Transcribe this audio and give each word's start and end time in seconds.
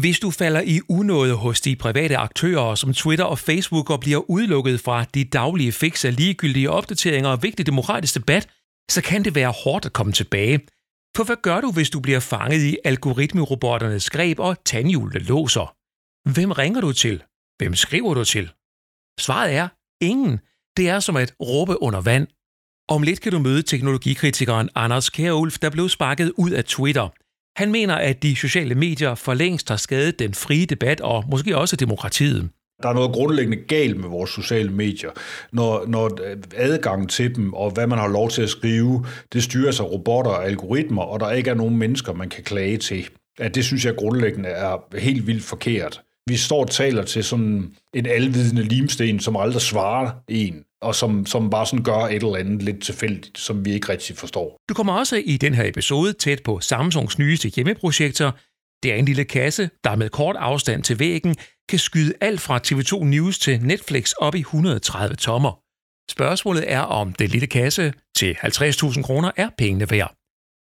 Hvis 0.00 0.18
du 0.20 0.30
falder 0.30 0.60
i 0.60 0.80
unåde 0.88 1.34
hos 1.34 1.60
de 1.60 1.76
private 1.76 2.16
aktører 2.16 2.74
som 2.74 2.94
Twitter 2.94 3.24
og 3.24 3.38
Facebook 3.38 3.90
og 3.90 4.00
bliver 4.00 4.30
udelukket 4.30 4.80
fra 4.80 5.04
de 5.04 5.24
daglige 5.24 5.72
fix 5.72 6.04
af 6.04 6.16
ligegyldige 6.16 6.70
opdateringer 6.70 7.30
og 7.30 7.42
vigtig 7.42 7.66
demokratisk 7.66 8.14
debat, 8.14 8.48
så 8.90 9.02
kan 9.02 9.24
det 9.24 9.34
være 9.34 9.54
hårdt 9.64 9.86
at 9.86 9.92
komme 9.92 10.12
tilbage. 10.12 10.60
For 11.16 11.24
hvad 11.24 11.36
gør 11.42 11.60
du, 11.60 11.72
hvis 11.72 11.90
du 11.90 12.00
bliver 12.00 12.20
fanget 12.20 12.62
i 12.62 12.78
algoritmerobotternes 12.84 14.10
greb 14.10 14.38
og 14.38 14.64
tandhjulene 14.64 15.20
låser? 15.20 15.76
Hvem 16.34 16.52
ringer 16.52 16.80
du 16.80 16.92
til? 16.92 17.22
Hvem 17.58 17.74
skriver 17.74 18.14
du 18.14 18.24
til? 18.24 18.50
Svaret 19.20 19.54
er 19.54 19.68
ingen. 20.00 20.38
Det 20.76 20.88
er 20.88 21.00
som 21.00 21.16
at 21.16 21.34
råbe 21.40 21.82
under 21.82 22.00
vand. 22.00 22.26
Om 22.88 23.02
lidt 23.02 23.20
kan 23.20 23.32
du 23.32 23.38
møde 23.38 23.62
teknologikritikeren 23.62 24.68
Anders 24.74 25.10
Kjærulf, 25.10 25.58
der 25.58 25.70
blev 25.70 25.88
sparket 25.88 26.32
ud 26.38 26.50
af 26.50 26.64
Twitter. 26.64 27.08
Han 27.56 27.72
mener, 27.72 27.94
at 27.94 28.22
de 28.22 28.36
sociale 28.36 28.74
medier 28.74 29.14
for 29.14 29.34
længst 29.34 29.68
har 29.68 29.76
skadet 29.76 30.18
den 30.18 30.34
frie 30.34 30.66
debat 30.66 31.00
og 31.00 31.24
måske 31.30 31.56
også 31.56 31.76
demokratiet. 31.76 32.50
Der 32.82 32.88
er 32.88 32.92
noget 32.92 33.12
grundlæggende 33.12 33.56
galt 33.56 33.96
med 34.00 34.08
vores 34.08 34.30
sociale 34.30 34.70
medier, 34.70 35.10
når, 35.52 35.86
når 35.86 36.18
adgangen 36.56 37.08
til 37.08 37.34
dem 37.34 37.54
og 37.54 37.70
hvad 37.70 37.86
man 37.86 37.98
har 37.98 38.08
lov 38.08 38.30
til 38.30 38.42
at 38.42 38.48
skrive, 38.48 39.06
det 39.32 39.42
styres 39.42 39.80
af 39.80 39.84
robotter 39.84 40.30
og 40.30 40.46
algoritmer, 40.46 41.02
og 41.02 41.20
der 41.20 41.30
ikke 41.30 41.50
er 41.50 41.54
nogen 41.54 41.76
mennesker, 41.76 42.12
man 42.12 42.28
kan 42.28 42.44
klage 42.44 42.76
til. 42.76 43.08
At 43.38 43.54
det 43.54 43.64
synes 43.64 43.84
jeg 43.84 43.96
grundlæggende 43.96 44.48
er 44.48 44.98
helt 44.98 45.26
vildt 45.26 45.44
forkert. 45.44 46.00
Vi 46.26 46.36
står 46.36 46.60
og 46.60 46.70
taler 46.70 47.02
til 47.02 47.24
sådan 47.24 47.72
en 47.94 48.06
alvidende 48.06 48.62
limsten, 48.62 49.20
som 49.20 49.36
aldrig 49.36 49.62
svarer 49.62 50.10
en, 50.28 50.64
og 50.82 50.94
som, 50.94 51.26
som 51.26 51.50
bare 51.50 51.66
sådan 51.66 51.84
gør 51.84 51.98
et 51.98 52.14
eller 52.14 52.36
andet 52.36 52.62
lidt 52.62 52.82
tilfældigt, 52.82 53.38
som 53.38 53.64
vi 53.64 53.72
ikke 53.72 53.88
rigtig 53.88 54.16
forstår. 54.16 54.56
Du 54.68 54.74
kommer 54.74 54.92
også 54.92 55.16
i 55.24 55.36
den 55.36 55.54
her 55.54 55.64
episode 55.68 56.12
tæt 56.12 56.42
på 56.42 56.60
Samsungs 56.60 57.18
nyeste 57.18 57.48
hjemmeprojekter. 57.48 58.30
Det 58.82 58.92
er 58.92 58.96
en 58.96 59.04
lille 59.04 59.24
kasse, 59.24 59.70
der 59.84 59.96
med 59.96 60.08
kort 60.10 60.36
afstand 60.36 60.82
til 60.82 60.98
væggen 60.98 61.36
kan 61.68 61.78
skyde 61.78 62.14
alt 62.20 62.40
fra 62.40 62.60
TV2 62.66 63.04
News 63.04 63.38
til 63.38 63.60
Netflix 63.62 64.12
op 64.12 64.34
i 64.34 64.40
130 64.40 65.16
tommer. 65.16 65.52
Spørgsmålet 66.10 66.72
er, 66.72 66.80
om 66.80 67.12
den 67.12 67.28
lille 67.28 67.46
kasse 67.46 67.92
til 68.16 68.36
50.000 68.38 69.02
kroner 69.02 69.30
er 69.36 69.48
pengene 69.58 69.90
værd. 69.90 70.14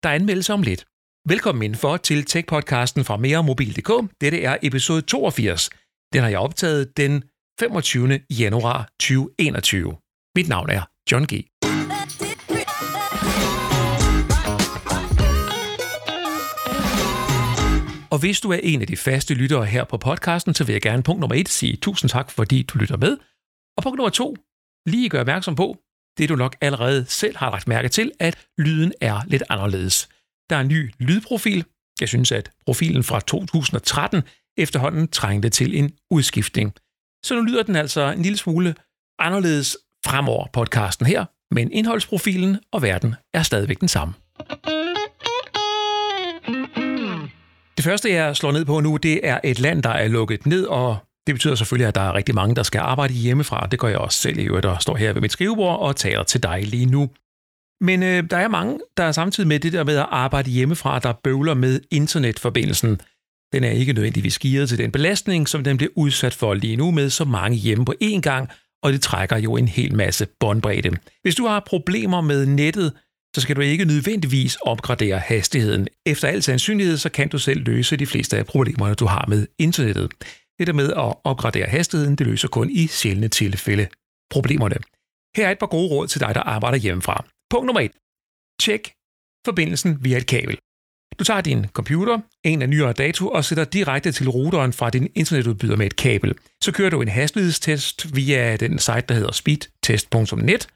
Der 0.03 0.09
er 0.09 0.15
anmeldelse 0.15 0.53
om 0.53 0.63
lidt. 0.63 0.85
Velkommen 1.29 1.63
indenfor 1.63 1.97
til 1.97 2.27
Tech-podcasten 2.31 3.03
fra 3.05 3.17
meremobil.dk. 3.17 4.11
Dette 4.21 4.43
er 4.43 4.57
episode 4.63 5.03
82. 5.03 5.71
Den 6.13 6.23
har 6.23 6.29
jeg 6.29 6.39
optaget 6.39 6.97
den 6.97 7.23
25. 7.61 8.21
januar 8.31 8.89
2021. 9.01 9.97
Mit 10.37 10.49
navn 10.49 10.71
er 10.71 10.83
John 11.11 11.27
G. 11.27 11.33
Og 18.11 18.19
hvis 18.19 18.41
du 18.41 18.51
er 18.53 18.61
en 18.63 18.81
af 18.81 18.87
de 18.87 18.97
faste 18.97 19.35
lyttere 19.35 19.67
her 19.67 19.85
på 19.85 19.97
podcasten, 19.97 20.55
så 20.55 20.65
vil 20.65 20.73
jeg 20.73 20.83
gerne 20.83 21.03
punkt 21.03 21.21
nummer 21.21 21.37
et 21.37 21.49
sige 21.49 21.77
tusind 21.77 22.11
tak, 22.11 22.31
fordi 22.31 22.63
du 22.63 22.79
lytter 22.79 22.97
med. 22.97 23.17
Og 23.77 23.83
punkt 23.83 23.97
nummer 23.97 24.11
to, 24.11 24.37
lige 24.87 25.09
gør 25.09 25.21
opmærksom 25.21 25.55
på, 25.55 25.77
det 26.19 26.29
du 26.29 26.37
nok 26.37 26.57
allerede 26.61 27.07
selv 27.07 27.37
har 27.37 27.51
lagt 27.51 27.69
mærke 27.69 27.89
til, 27.89 28.13
at 28.21 28.49
lyden 28.59 28.93
er 29.01 29.21
lidt 29.27 29.43
anderledes. 29.49 30.09
Der 30.51 30.57
er 30.57 30.61
en 30.61 30.69
ny 30.69 30.95
lydprofil. 30.99 31.65
Jeg 32.01 32.09
synes, 32.09 32.33
at 32.33 32.51
profilen 32.67 33.05
fra 33.05 33.21
2013 33.21 34.23
efterhånden 34.57 35.09
trængte 35.09 35.49
til 35.49 35.79
en 35.79 35.93
udskiftning. 36.11 36.73
Så 37.25 37.35
nu 37.35 37.41
lyder 37.41 37.63
den 37.63 37.77
altså 37.77 38.13
en 38.13 38.23
lille 38.23 38.39
smule 38.39 38.75
anderledes 39.19 39.77
fremover 40.07 40.47
podcasten 40.53 41.07
her, 41.07 41.25
men 41.55 41.73
indholdsprofilen 41.73 42.59
og 42.73 42.83
verden 42.83 43.15
er 43.35 43.43
stadigvæk 43.43 43.81
den 43.81 43.89
samme. 43.89 44.15
Det 47.77 47.85
første, 47.85 48.13
jeg 48.13 48.37
slår 48.37 48.53
ned 48.53 48.65
på 48.65 48.81
nu, 48.81 48.97
det 48.97 49.21
er 49.29 49.39
et 49.45 49.61
land, 49.61 49.83
der 49.83 49.91
er 49.91 50.09
lukket 50.09 50.47
ned, 50.47 50.65
og 50.65 50.97
det 51.27 51.35
betyder 51.35 51.55
selvfølgelig, 51.55 51.89
at 51.89 51.95
der 51.95 52.01
er 52.01 52.15
rigtig 52.15 52.35
mange, 52.35 52.55
der 52.55 52.63
skal 52.63 52.79
arbejde 52.79 53.15
hjemmefra. 53.15 53.67
Det 53.71 53.79
gør 53.79 53.89
jeg 53.89 53.99
også 53.99 54.19
selv 54.19 54.39
i 54.39 54.43
øvrigt, 54.43 54.65
der 54.65 54.79
står 54.79 54.97
her 54.97 55.13
ved 55.13 55.21
mit 55.21 55.33
skrivebord 55.33 55.81
og 55.81 55.97
taler 55.97 56.23
til 56.23 56.43
dig 56.43 56.63
lige 56.67 56.87
nu. 56.87 57.11
Men 57.81 58.03
øh, 58.03 58.31
der 58.31 58.37
er 58.37 58.49
mange, 58.49 58.79
der 58.97 59.05
er 59.05 59.13
samtidig 59.13 59.49
med 59.49 59.61
det 59.61 59.73
der 59.73 59.85
med 59.85 59.97
at 59.97 60.07
arbejde 60.11 60.51
hjemmefra, 60.51 60.99
der 60.99 61.13
bøvler 61.13 61.55
med 61.55 61.81
internetforbindelsen. 61.91 63.01
Den 63.53 63.65
er 63.65 63.71
ikke 63.71 63.93
nødvendigvis 63.93 64.39
gearet 64.39 64.69
til 64.69 64.79
den 64.79 64.93
belastning, 64.93 65.49
som 65.49 65.65
den 65.65 65.77
bliver 65.77 65.93
udsat 65.97 66.35
for 66.35 66.55
lige 66.55 66.77
nu 66.77 66.91
med 66.91 67.11
så 67.11 67.25
mange 67.25 67.57
hjemme 67.57 67.85
på 67.85 67.95
én 68.03 68.21
gang, 68.21 68.49
og 68.85 68.93
det 68.93 69.03
trækker 69.03 69.37
jo 69.37 69.57
en 69.57 69.69
hel 69.69 69.95
masse 69.95 70.27
båndbredde. 70.41 70.91
Hvis 71.23 71.35
du 71.35 71.47
har 71.47 71.61
problemer 71.67 72.21
med 72.21 72.47
nettet, 72.47 72.93
så 73.35 73.41
skal 73.41 73.57
du 73.57 73.61
ikke 73.61 73.85
nødvendigvis 73.85 74.57
opgradere 74.57 75.19
hastigheden. 75.19 75.89
Efter 76.07 76.29
al 76.29 76.43
sandsynlighed, 76.43 76.97
så 76.97 77.09
kan 77.09 77.29
du 77.29 77.39
selv 77.39 77.65
løse 77.65 77.97
de 77.97 78.07
fleste 78.07 78.39
af 78.39 78.47
problemerne, 78.47 78.95
du 78.95 79.07
har 79.07 79.25
med 79.29 79.47
internettet. 79.59 80.11
Det 80.59 80.67
der 80.67 80.73
med 80.73 80.93
at 80.93 81.15
opgradere 81.25 81.67
hastigheden, 81.67 82.17
det 82.17 82.27
løser 82.27 82.49
kun 82.49 82.71
i 82.71 82.87
sjældne 82.87 83.29
tilfælde 83.29 83.87
problemerne. 84.31 84.77
Her 85.37 85.47
er 85.47 85.51
et 85.51 85.59
par 85.59 85.67
gode 85.67 85.89
råd 85.89 86.07
til 86.07 86.21
dig, 86.21 86.35
der 86.35 86.41
arbejder 86.41 86.79
hjemmefra. 86.79 87.25
Punkt 87.51 87.67
nummer 87.67 87.81
1. 87.81 87.91
Tjek 88.61 88.93
forbindelsen 89.47 90.05
via 90.05 90.17
et 90.17 90.27
kabel. 90.27 90.59
Du 91.19 91.25
tager 91.25 91.41
din 91.41 91.67
computer, 91.73 92.19
en 92.45 92.63
af 92.63 92.69
nyere 92.69 92.93
dato, 92.93 93.29
og 93.29 93.45
sætter 93.45 93.65
direkte 93.65 94.13
til 94.13 94.29
routeren 94.29 94.73
fra 94.73 94.91
din 94.91 95.09
internetudbyder 95.15 95.77
med 95.77 95.87
et 95.87 95.97
kabel. 95.97 96.35
Så 96.61 96.73
kører 96.73 96.91
du 96.91 97.03
en 97.03 97.09
hastighedstest 97.09 98.17
via 98.17 98.57
den 98.57 98.79
site, 98.79 99.05
der 99.09 99.15
hedder 99.15 99.33
speedtest.net. 99.33 100.69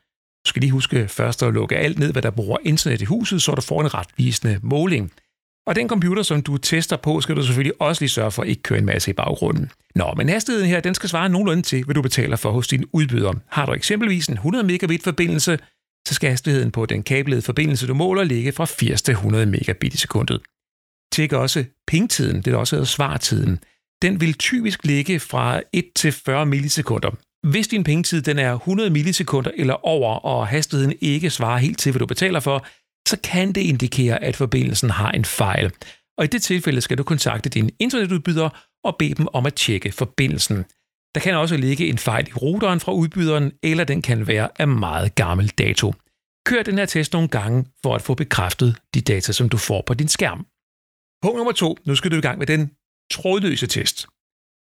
Du 0.45 0.49
skal 0.49 0.61
lige 0.61 0.73
huske 0.73 1.09
først 1.09 1.43
at 1.43 1.55
lukke 1.55 1.77
alt 1.77 1.99
ned, 1.99 2.13
hvad 2.13 2.23
der 2.23 2.31
bruger 2.31 2.59
internet 2.65 3.03
i 3.03 3.05
huset, 3.05 3.43
så 3.43 3.55
du 3.55 3.61
får 3.61 3.81
en 3.81 3.95
retvisende 3.95 4.59
måling. 4.63 5.13
Og 5.67 5.77
den 5.77 5.89
computer, 5.89 6.23
som 6.23 6.43
du 6.43 6.57
tester 6.57 6.97
på, 6.97 7.21
skal 7.21 7.37
du 7.37 7.43
selvfølgelig 7.43 7.81
også 7.81 8.03
lige 8.03 8.11
sørge 8.11 8.31
for 8.31 8.43
at 8.43 8.49
ikke 8.49 8.63
køre 8.63 8.79
en 8.79 8.87
masse 8.87 9.11
i 9.11 9.15
baggrunden. 9.15 9.71
Nå, 9.95 10.15
men 10.17 10.29
hastigheden 10.29 10.69
her, 10.69 10.81
den 10.81 10.95
skal 10.95 11.09
svare 11.09 11.29
nogenlunde 11.29 11.63
til, 11.63 11.85
hvad 11.85 11.95
du 11.95 12.03
betaler 12.03 12.37
for 12.37 12.51
hos 12.51 12.69
din 12.69 12.85
udbyder. 12.93 13.33
Har 13.49 13.67
du 13.67 13.73
eksempelvis 13.73 14.27
en 14.27 14.35
100 14.35 14.65
megabit 14.65 15.03
forbindelse, 15.03 15.59
så 16.09 16.15
skal 16.15 16.31
hastigheden 16.31 16.71
på 16.71 16.87
den 16.87 17.03
kablede 17.03 17.43
forbindelse, 17.43 17.87
du 17.87 17.95
måler, 17.95 18.25
ligge 18.25 18.53
fra 18.53 18.65
80 18.65 19.03
til 19.03 19.13
100 19.13 19.47
megabit 19.47 19.95
i 19.95 19.97
sekundet. 19.97 20.41
Tjek 21.13 21.33
også 21.33 21.65
pingtiden, 21.87 22.43
det 22.43 22.53
er 22.53 22.57
også 22.57 22.77
hedder 22.77 22.87
svartiden. 22.87 23.59
Den 24.03 24.21
vil 24.21 24.35
typisk 24.35 24.85
ligge 24.85 25.21
fra 25.21 25.61
1 25.73 25.85
til 25.97 26.13
40 26.13 26.47
millisekunder. 26.47 27.11
Hvis 27.51 27.69
din 27.69 27.85
pengetid 27.85 28.23
den 28.23 28.39
er 28.39 28.55
100 28.55 28.91
millisekunder 28.91 29.51
eller 29.57 29.87
over, 29.87 30.15
og 30.15 30.47
hastigheden 30.47 30.95
ikke 31.01 31.31
svarer 31.31 31.59
helt 31.59 31.79
til, 31.79 31.93
hvad 31.93 31.99
du 31.99 32.07
betaler 32.07 32.41
for, 32.41 32.67
så 33.09 33.17
kan 33.25 33.53
det 33.53 33.61
indikere, 33.61 34.25
at 34.25 34.37
forbindelsen 34.37 34.91
har 34.91 35.11
en 35.11 35.25
fejl. 35.25 35.73
Og 36.19 36.25
i 36.25 36.29
det 36.29 36.43
tilfælde 36.43 36.81
skal 36.81 36.99
du 36.99 37.03
kontakte 37.03 37.49
din 37.49 37.71
internetudbyder 37.79 38.49
og 38.85 38.97
bede 38.99 39.15
dem 39.15 39.27
om 39.33 39.47
at 39.47 39.55
tjekke 39.55 39.93
forbindelsen. 39.93 40.65
Der 41.19 41.23
kan 41.23 41.35
også 41.35 41.57
ligge 41.57 41.87
en 41.87 41.99
fejl 41.99 42.29
i 42.29 42.33
routeren 42.33 42.81
fra 42.81 42.93
udbyderen, 42.93 43.53
eller 43.63 43.85
den 43.85 44.03
kan 44.03 44.27
være 44.27 44.49
af 44.59 44.69
meget 44.69 45.15
gammel 45.15 45.49
dato. 45.49 45.95
Kør 46.47 46.63
den 46.63 46.79
her 46.79 46.87
test 46.87 47.13
nogle 47.13 47.29
gange 47.29 47.67
for 47.83 47.95
at 47.95 48.03
få 48.03 48.15
bekræftet 48.15 48.77
de 48.95 49.01
data, 49.01 49.33
som 49.33 49.49
du 49.49 49.57
får 49.57 49.83
på 49.87 49.95
din 49.95 50.09
skærm. 50.09 50.47
Punkt 51.23 51.37
nummer 51.37 51.53
to. 51.53 51.77
Nu 51.87 51.95
skal 51.95 52.11
du 52.11 52.17
i 52.17 52.21
gang 52.21 52.39
med 52.39 52.47
den 52.47 52.71
trådløse 53.13 53.67
test. 53.67 54.07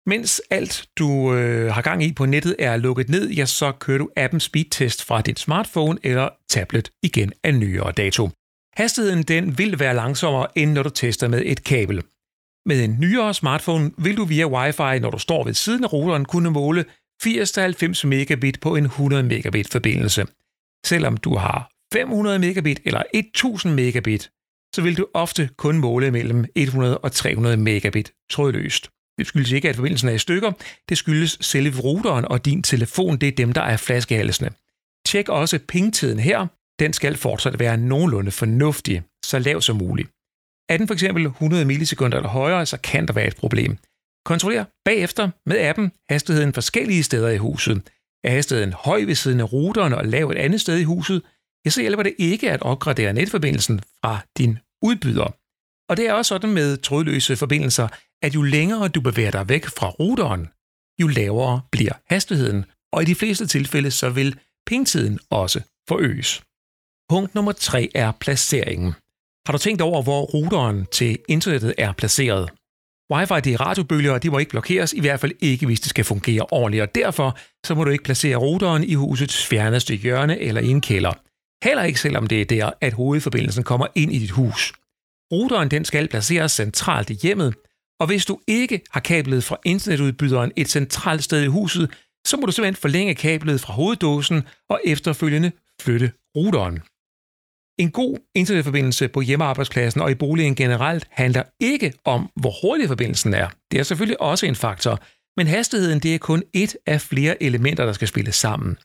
Mens 0.07 0.43
alt, 0.51 0.85
du 0.99 1.35
øh, 1.35 1.73
har 1.75 1.83
gang 1.83 2.05
i 2.05 2.13
på 2.13 2.27
nettet, 2.27 2.57
er 2.59 2.77
lukket 2.77 3.09
ned, 3.09 3.31
ja, 3.31 3.47
så 3.47 3.73
kører 3.73 3.99
du 3.99 4.11
appen 4.17 4.41
Speedtest 4.41 5.05
fra 5.05 5.21
din 5.21 5.37
smartphone 5.37 5.99
eller 6.03 6.29
tablet 6.49 6.91
igen 7.03 7.33
af 7.45 7.55
nyere 7.55 7.93
dato. 7.93 8.31
Hastigheden 8.77 9.23
den 9.23 9.59
vil 9.59 9.79
være 9.79 9.95
langsommere, 9.95 10.59
end 10.59 10.73
når 10.73 10.83
du 10.83 10.91
tester 10.91 11.29
med 11.29 11.43
et 11.45 11.65
kabel. 11.65 12.03
Med 12.67 12.85
en 12.85 12.97
nyere 13.01 13.35
smartphone 13.35 13.91
vil 13.99 14.17
du 14.17 14.25
via 14.25 14.47
Wi-Fi, 14.47 14.99
når 14.99 15.11
du 15.11 15.19
står 15.19 15.45
ved 15.45 15.55
siden 15.55 15.85
af 15.85 15.93
routeren, 15.93 16.25
kunne 16.25 16.51
måle 16.51 16.85
80-90 17.25 18.07
megabit 18.07 18.61
på 18.61 18.77
en 18.77 18.85
100 18.85 19.23
megabit 19.23 19.69
forbindelse. 19.69 20.27
Selvom 20.87 21.17
du 21.17 21.37
har 21.37 21.71
500 21.93 22.39
megabit 22.39 22.81
eller 22.85 23.03
1000 23.15 23.75
megabit, 23.75 24.31
så 24.75 24.83
vil 24.83 24.97
du 24.97 25.07
ofte 25.15 25.49
kun 25.57 25.79
måle 25.79 26.11
mellem 26.11 26.45
100 26.57 26.99
og 26.99 27.13
300 27.13 27.57
megabit 27.57 28.13
trådløst. 28.31 28.91
Det 29.19 29.27
skyldes 29.27 29.53
ikke, 29.53 29.69
at 29.69 29.77
forbindelsen 29.77 30.09
er 30.09 30.13
i 30.13 30.19
stykker. 30.19 30.53
Det 30.89 30.99
skyldes 30.99 31.39
selve 31.41 31.81
routeren 31.81 32.25
og 32.25 32.45
din 32.45 32.63
telefon. 32.63 33.17
Det 33.17 33.29
er 33.29 33.33
dem, 33.33 33.53
der 33.53 33.63
er 33.63 33.77
flaskehalsene. 33.77 34.51
Tjek 35.07 35.29
også 35.29 35.59
pingtiden 35.69 36.19
her. 36.19 36.47
Den 36.79 36.93
skal 36.93 37.17
fortsat 37.17 37.59
være 37.59 37.77
nogenlunde 37.77 38.31
fornuftig, 38.31 39.03
så 39.25 39.39
lav 39.39 39.61
som 39.61 39.77
muligt. 39.77 40.11
Er 40.69 40.77
den 40.77 40.87
for 40.87 40.95
eksempel 40.95 41.27
100 41.27 41.65
millisekunder 41.65 42.17
eller 42.17 42.31
højere, 42.31 42.67
så 42.67 42.77
kan 42.77 43.07
der 43.07 43.13
være 43.13 43.27
et 43.27 43.37
problem. 43.37 43.79
Kontroller 44.25 44.65
bagefter 44.85 45.31
med 45.47 45.59
appen 45.59 45.93
hastigheden 46.11 46.53
forskellige 46.53 47.03
steder 47.03 47.29
i 47.29 47.37
huset. 47.37 47.83
Er 48.25 48.31
hastigheden 48.31 48.73
høj 48.73 49.05
ved 49.05 49.15
siden 49.15 49.41
af 49.41 49.53
routeren 49.53 49.93
og 49.93 50.07
lav 50.07 50.31
et 50.31 50.37
andet 50.37 50.61
sted 50.61 50.79
i 50.79 50.85
huset, 50.85 51.23
ja, 51.65 51.71
så 51.71 51.81
hjælper 51.81 52.03
det 52.03 52.15
ikke 52.19 52.51
at 52.51 52.63
opgradere 52.63 53.13
netforbindelsen 53.13 53.81
fra 53.81 54.19
din 54.39 54.59
udbyder. 54.83 55.35
Og 55.91 55.97
det 55.97 56.09
er 56.09 56.13
også 56.13 56.29
sådan 56.29 56.51
med 56.51 56.77
trådløse 56.77 57.37
forbindelser, 57.37 57.89
at 58.23 58.35
jo 58.35 58.43
længere 58.43 58.89
du 58.89 59.01
bevæger 59.01 59.31
dig 59.31 59.49
væk 59.49 59.65
fra 59.67 59.89
routeren, 59.91 60.49
jo 61.01 61.07
lavere 61.07 61.61
bliver 61.73 61.93
hastigheden, 62.11 62.65
og 62.93 63.03
i 63.03 63.05
de 63.05 63.15
fleste 63.15 63.47
tilfælde 63.47 63.91
så 63.91 64.11
vil 64.11 64.39
pingtiden 64.67 65.19
også 65.31 65.61
forøges. 65.89 66.43
Punkt 67.09 67.35
nummer 67.35 67.53
3 67.53 67.91
er 67.95 68.13
placeringen. 68.13 68.95
Har 69.47 69.53
du 69.53 69.59
tænkt 69.59 69.83
over, 69.83 70.03
hvor 70.03 70.23
routeren 70.23 70.87
til 70.93 71.19
internettet 71.29 71.75
er 71.79 71.93
placeret? 71.93 72.51
Wi-Fi 73.13 73.41
det 73.41 73.53
er 73.55 73.61
radiobølger, 73.61 74.13
og 74.13 74.23
de 74.23 74.31
må 74.31 74.39
ikke 74.39 74.51
blokeres, 74.51 74.93
i 74.93 75.01
hvert 75.01 75.21
fald 75.21 75.33
ikke, 75.41 75.67
hvis 75.67 75.81
det 75.81 75.91
skal 75.91 76.05
fungere 76.05 76.47
ordentligt, 76.51 76.83
og 76.83 76.95
derfor 76.95 77.39
så 77.67 77.75
må 77.75 77.85
du 77.85 77.91
ikke 77.91 78.05
placere 78.05 78.37
routeren 78.37 78.85
i 78.85 78.95
husets 78.95 79.47
fjerneste 79.47 79.95
hjørne 79.95 80.39
eller 80.39 80.61
i 80.61 80.69
en 80.69 80.81
kælder. 80.81 81.13
Heller 81.65 81.83
ikke 81.83 82.01
selvom 82.01 82.27
det 82.27 82.41
er 82.41 82.45
der, 82.45 82.71
at 82.81 82.93
hovedforbindelsen 82.93 83.65
kommer 83.65 83.87
ind 83.95 84.13
i 84.13 84.19
dit 84.19 84.31
hus. 84.31 84.73
Routeren 85.33 85.71
den 85.71 85.85
skal 85.85 86.09
placeres 86.09 86.53
centralt 86.53 87.11
i 87.11 87.15
hjemmet, 87.23 87.55
og 88.01 88.07
hvis 88.07 88.27
du 88.27 88.41
ikke 88.49 88.81
har 88.91 89.01
kablet 89.01 89.45
fra 89.45 89.57
internetudbyderen 89.65 90.53
et 90.57 90.69
centralt 90.69 91.25
sted 91.25 91.43
i 91.43 91.47
huset, 91.47 91.91
så 92.27 92.37
må 92.37 92.47
du 92.47 92.53
simpelthen 92.53 92.81
forlænge 92.81 93.15
kablet 93.15 93.61
fra 93.61 93.73
hoveddåsen 93.73 94.43
og 94.69 94.81
efterfølgende 94.85 95.53
flytte 95.81 96.13
routeren. 96.37 96.83
En 97.79 97.91
god 97.91 98.19
internetforbindelse 98.35 99.09
på 99.09 99.21
hjemmearbejdspladsen 99.21 100.01
og 100.01 100.11
i 100.11 100.15
boligen 100.15 100.55
generelt 100.55 101.07
handler 101.11 101.43
ikke 101.61 101.93
om, 102.05 102.31
hvor 102.37 102.55
hurtig 102.63 102.89
forbindelsen 102.89 103.35
er. 103.35 103.49
Det 103.71 103.81
er 103.81 103.83
selvfølgelig 103.83 104.21
også 104.21 104.47
en 104.47 104.55
faktor, 104.55 105.01
men 105.37 105.47
hastigheden 105.47 106.01
det 106.01 106.15
er 106.15 106.19
kun 106.19 106.43
et 106.53 106.77
af 106.87 107.01
flere 107.01 107.43
elementer, 107.43 107.85
der 107.85 107.93
skal 107.93 108.09
spille 108.09 108.33
sammen. 108.33 108.77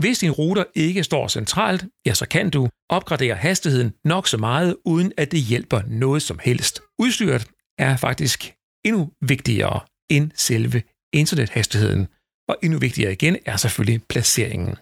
Hvis 0.00 0.18
din 0.18 0.30
router 0.30 0.64
ikke 0.74 1.04
står 1.04 1.28
centralt, 1.28 1.84
ja, 2.06 2.14
så 2.14 2.28
kan 2.28 2.50
du 2.50 2.68
opgradere 2.88 3.34
hastigheden 3.34 3.92
nok 4.04 4.28
så 4.28 4.36
meget, 4.38 4.76
uden 4.84 5.12
at 5.16 5.32
det 5.32 5.40
hjælper 5.40 5.80
noget 5.86 6.22
som 6.22 6.38
helst. 6.42 6.80
Udstyret 6.98 7.46
er 7.78 7.96
faktisk 7.96 8.54
endnu 8.84 9.10
vigtigere 9.22 9.80
end 10.10 10.30
selve 10.34 10.82
internethastigheden, 11.14 12.06
og 12.48 12.56
endnu 12.62 12.78
vigtigere 12.78 13.12
igen 13.12 13.36
er 13.46 13.56
selvfølgelig 13.56 14.02
placeringen. 14.08 14.76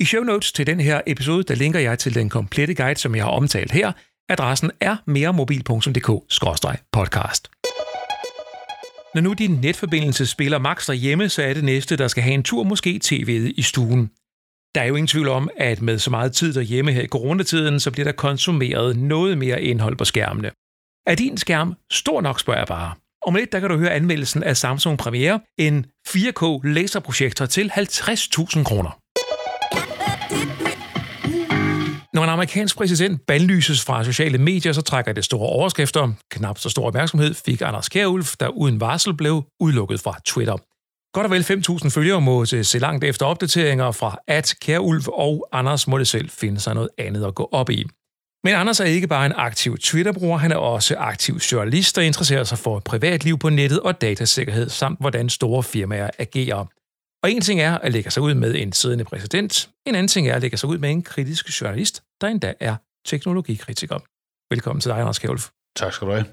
I 0.00 0.04
show 0.04 0.22
notes 0.22 0.52
til 0.52 0.66
den 0.66 0.80
her 0.80 1.00
episode, 1.06 1.42
der 1.42 1.54
linker 1.54 1.80
jeg 1.80 1.98
til 1.98 2.14
den 2.14 2.28
komplette 2.28 2.74
guide, 2.74 3.00
som 3.00 3.14
jeg 3.14 3.24
har 3.24 3.30
omtalt 3.30 3.72
her. 3.72 3.92
Adressen 4.28 4.70
er 4.80 4.96
meremobil.dk-podcast. 5.06 7.48
Når 9.14 9.20
nu 9.20 9.32
din 9.32 9.50
netforbindelse 9.50 10.26
spiller 10.26 10.58
max 10.58 10.86
derhjemme, 10.86 11.28
så 11.28 11.42
er 11.42 11.54
det 11.54 11.64
næste, 11.64 11.96
der 11.96 12.08
skal 12.08 12.22
have 12.22 12.34
en 12.34 12.42
tur 12.42 12.62
måske 12.62 13.00
tv'et 13.04 13.52
i 13.56 13.62
stuen. 13.62 14.10
Der 14.74 14.80
er 14.80 14.84
jo 14.84 14.94
ingen 14.94 15.06
tvivl 15.06 15.28
om, 15.28 15.50
at 15.56 15.82
med 15.82 15.98
så 15.98 16.10
meget 16.10 16.32
tid 16.32 16.54
derhjemme 16.54 16.92
her 16.92 17.02
i 17.02 17.06
coronatiden, 17.06 17.80
så 17.80 17.90
bliver 17.90 18.04
der 18.04 18.12
konsumeret 18.12 18.96
noget 18.96 19.38
mere 19.38 19.62
indhold 19.62 19.96
på 19.96 20.04
skærmene. 20.04 20.50
Er 21.06 21.14
din 21.14 21.36
skærm 21.36 21.74
stor 21.90 22.20
nok, 22.20 22.40
spørger 22.40 22.60
jeg 22.60 22.66
bare. 22.66 22.94
Om 23.26 23.34
lidt, 23.34 23.52
der 23.52 23.60
kan 23.60 23.70
du 23.70 23.76
høre 23.76 23.90
anmeldelsen 23.90 24.42
af 24.42 24.56
Samsung 24.56 24.98
Premiere, 24.98 25.40
en 25.58 25.86
4K 26.08 26.68
laserprojektor 26.68 27.46
til 27.46 27.72
50.000 27.74 28.64
kroner. 28.64 28.98
Når 32.14 32.24
en 32.24 32.30
amerikansk 32.30 32.76
præsident 32.76 33.26
bandlyses 33.26 33.84
fra 33.84 34.04
sociale 34.04 34.38
medier, 34.38 34.72
så 34.72 34.82
trækker 34.82 35.12
det 35.12 35.24
store 35.24 35.48
overskrifter. 35.48 36.12
Knap 36.30 36.58
så 36.58 36.70
stor 36.70 36.86
opmærksomhed 36.86 37.34
fik 37.34 37.60
Anders 37.60 37.88
Kjærulf, 37.88 38.36
der 38.40 38.48
uden 38.48 38.80
varsel 38.80 39.14
blev 39.14 39.44
udelukket 39.60 40.00
fra 40.00 40.18
Twitter. 40.26 40.56
Godt 41.12 41.24
og 41.26 41.30
vel 41.30 41.42
5.000 41.42 41.90
følgere 41.90 42.20
må 42.20 42.44
se 42.44 42.78
langt 42.78 43.04
efter 43.04 43.26
opdateringer 43.26 43.92
fra 43.92 44.18
at 44.26 44.54
Kjærulf, 44.60 45.08
og 45.08 45.48
Anders 45.52 45.86
må 45.86 45.98
det 45.98 46.08
selv 46.08 46.30
finde 46.30 46.60
sig 46.60 46.74
noget 46.74 46.88
andet 46.98 47.24
at 47.24 47.34
gå 47.34 47.48
op 47.52 47.70
i. 47.70 47.84
Men 48.44 48.54
Anders 48.54 48.80
er 48.80 48.84
ikke 48.84 49.06
bare 49.06 49.26
en 49.26 49.32
aktiv 49.36 49.78
Twitter-bruger, 49.78 50.38
han 50.38 50.52
er 50.52 50.56
også 50.56 50.96
aktiv 50.98 51.34
journalist, 51.34 51.96
der 51.96 52.02
interesserer 52.02 52.44
sig 52.44 52.58
for 52.58 52.78
privatliv 52.80 53.38
på 53.38 53.48
nettet 53.48 53.80
og 53.80 54.00
datasikkerhed, 54.00 54.68
samt 54.68 55.00
hvordan 55.00 55.28
store 55.28 55.62
firmaer 55.62 56.10
agerer. 56.18 56.64
Og 57.22 57.30
en 57.30 57.40
ting 57.40 57.60
er 57.60 57.78
at 57.78 57.92
lægge 57.92 58.10
sig 58.10 58.22
ud 58.22 58.34
med 58.34 58.54
en 58.54 58.72
siddende 58.72 59.04
præsident, 59.04 59.70
en 59.86 59.94
anden 59.94 60.08
ting 60.08 60.28
er 60.28 60.34
at 60.34 60.40
lægge 60.40 60.56
sig 60.56 60.68
ud 60.68 60.78
med 60.78 60.90
en 60.90 61.02
kritisk 61.02 61.60
journalist, 61.60 62.02
der 62.20 62.28
endda 62.28 62.54
er 62.60 62.76
teknologikritiker. 63.06 63.98
Velkommen 64.54 64.80
til 64.80 64.90
dig, 64.90 64.98
Anders 65.00 65.18
Kjælf. 65.18 65.48
Tak 65.76 65.92
skal 65.92 66.08
du 66.08 66.12
have. 66.12 66.24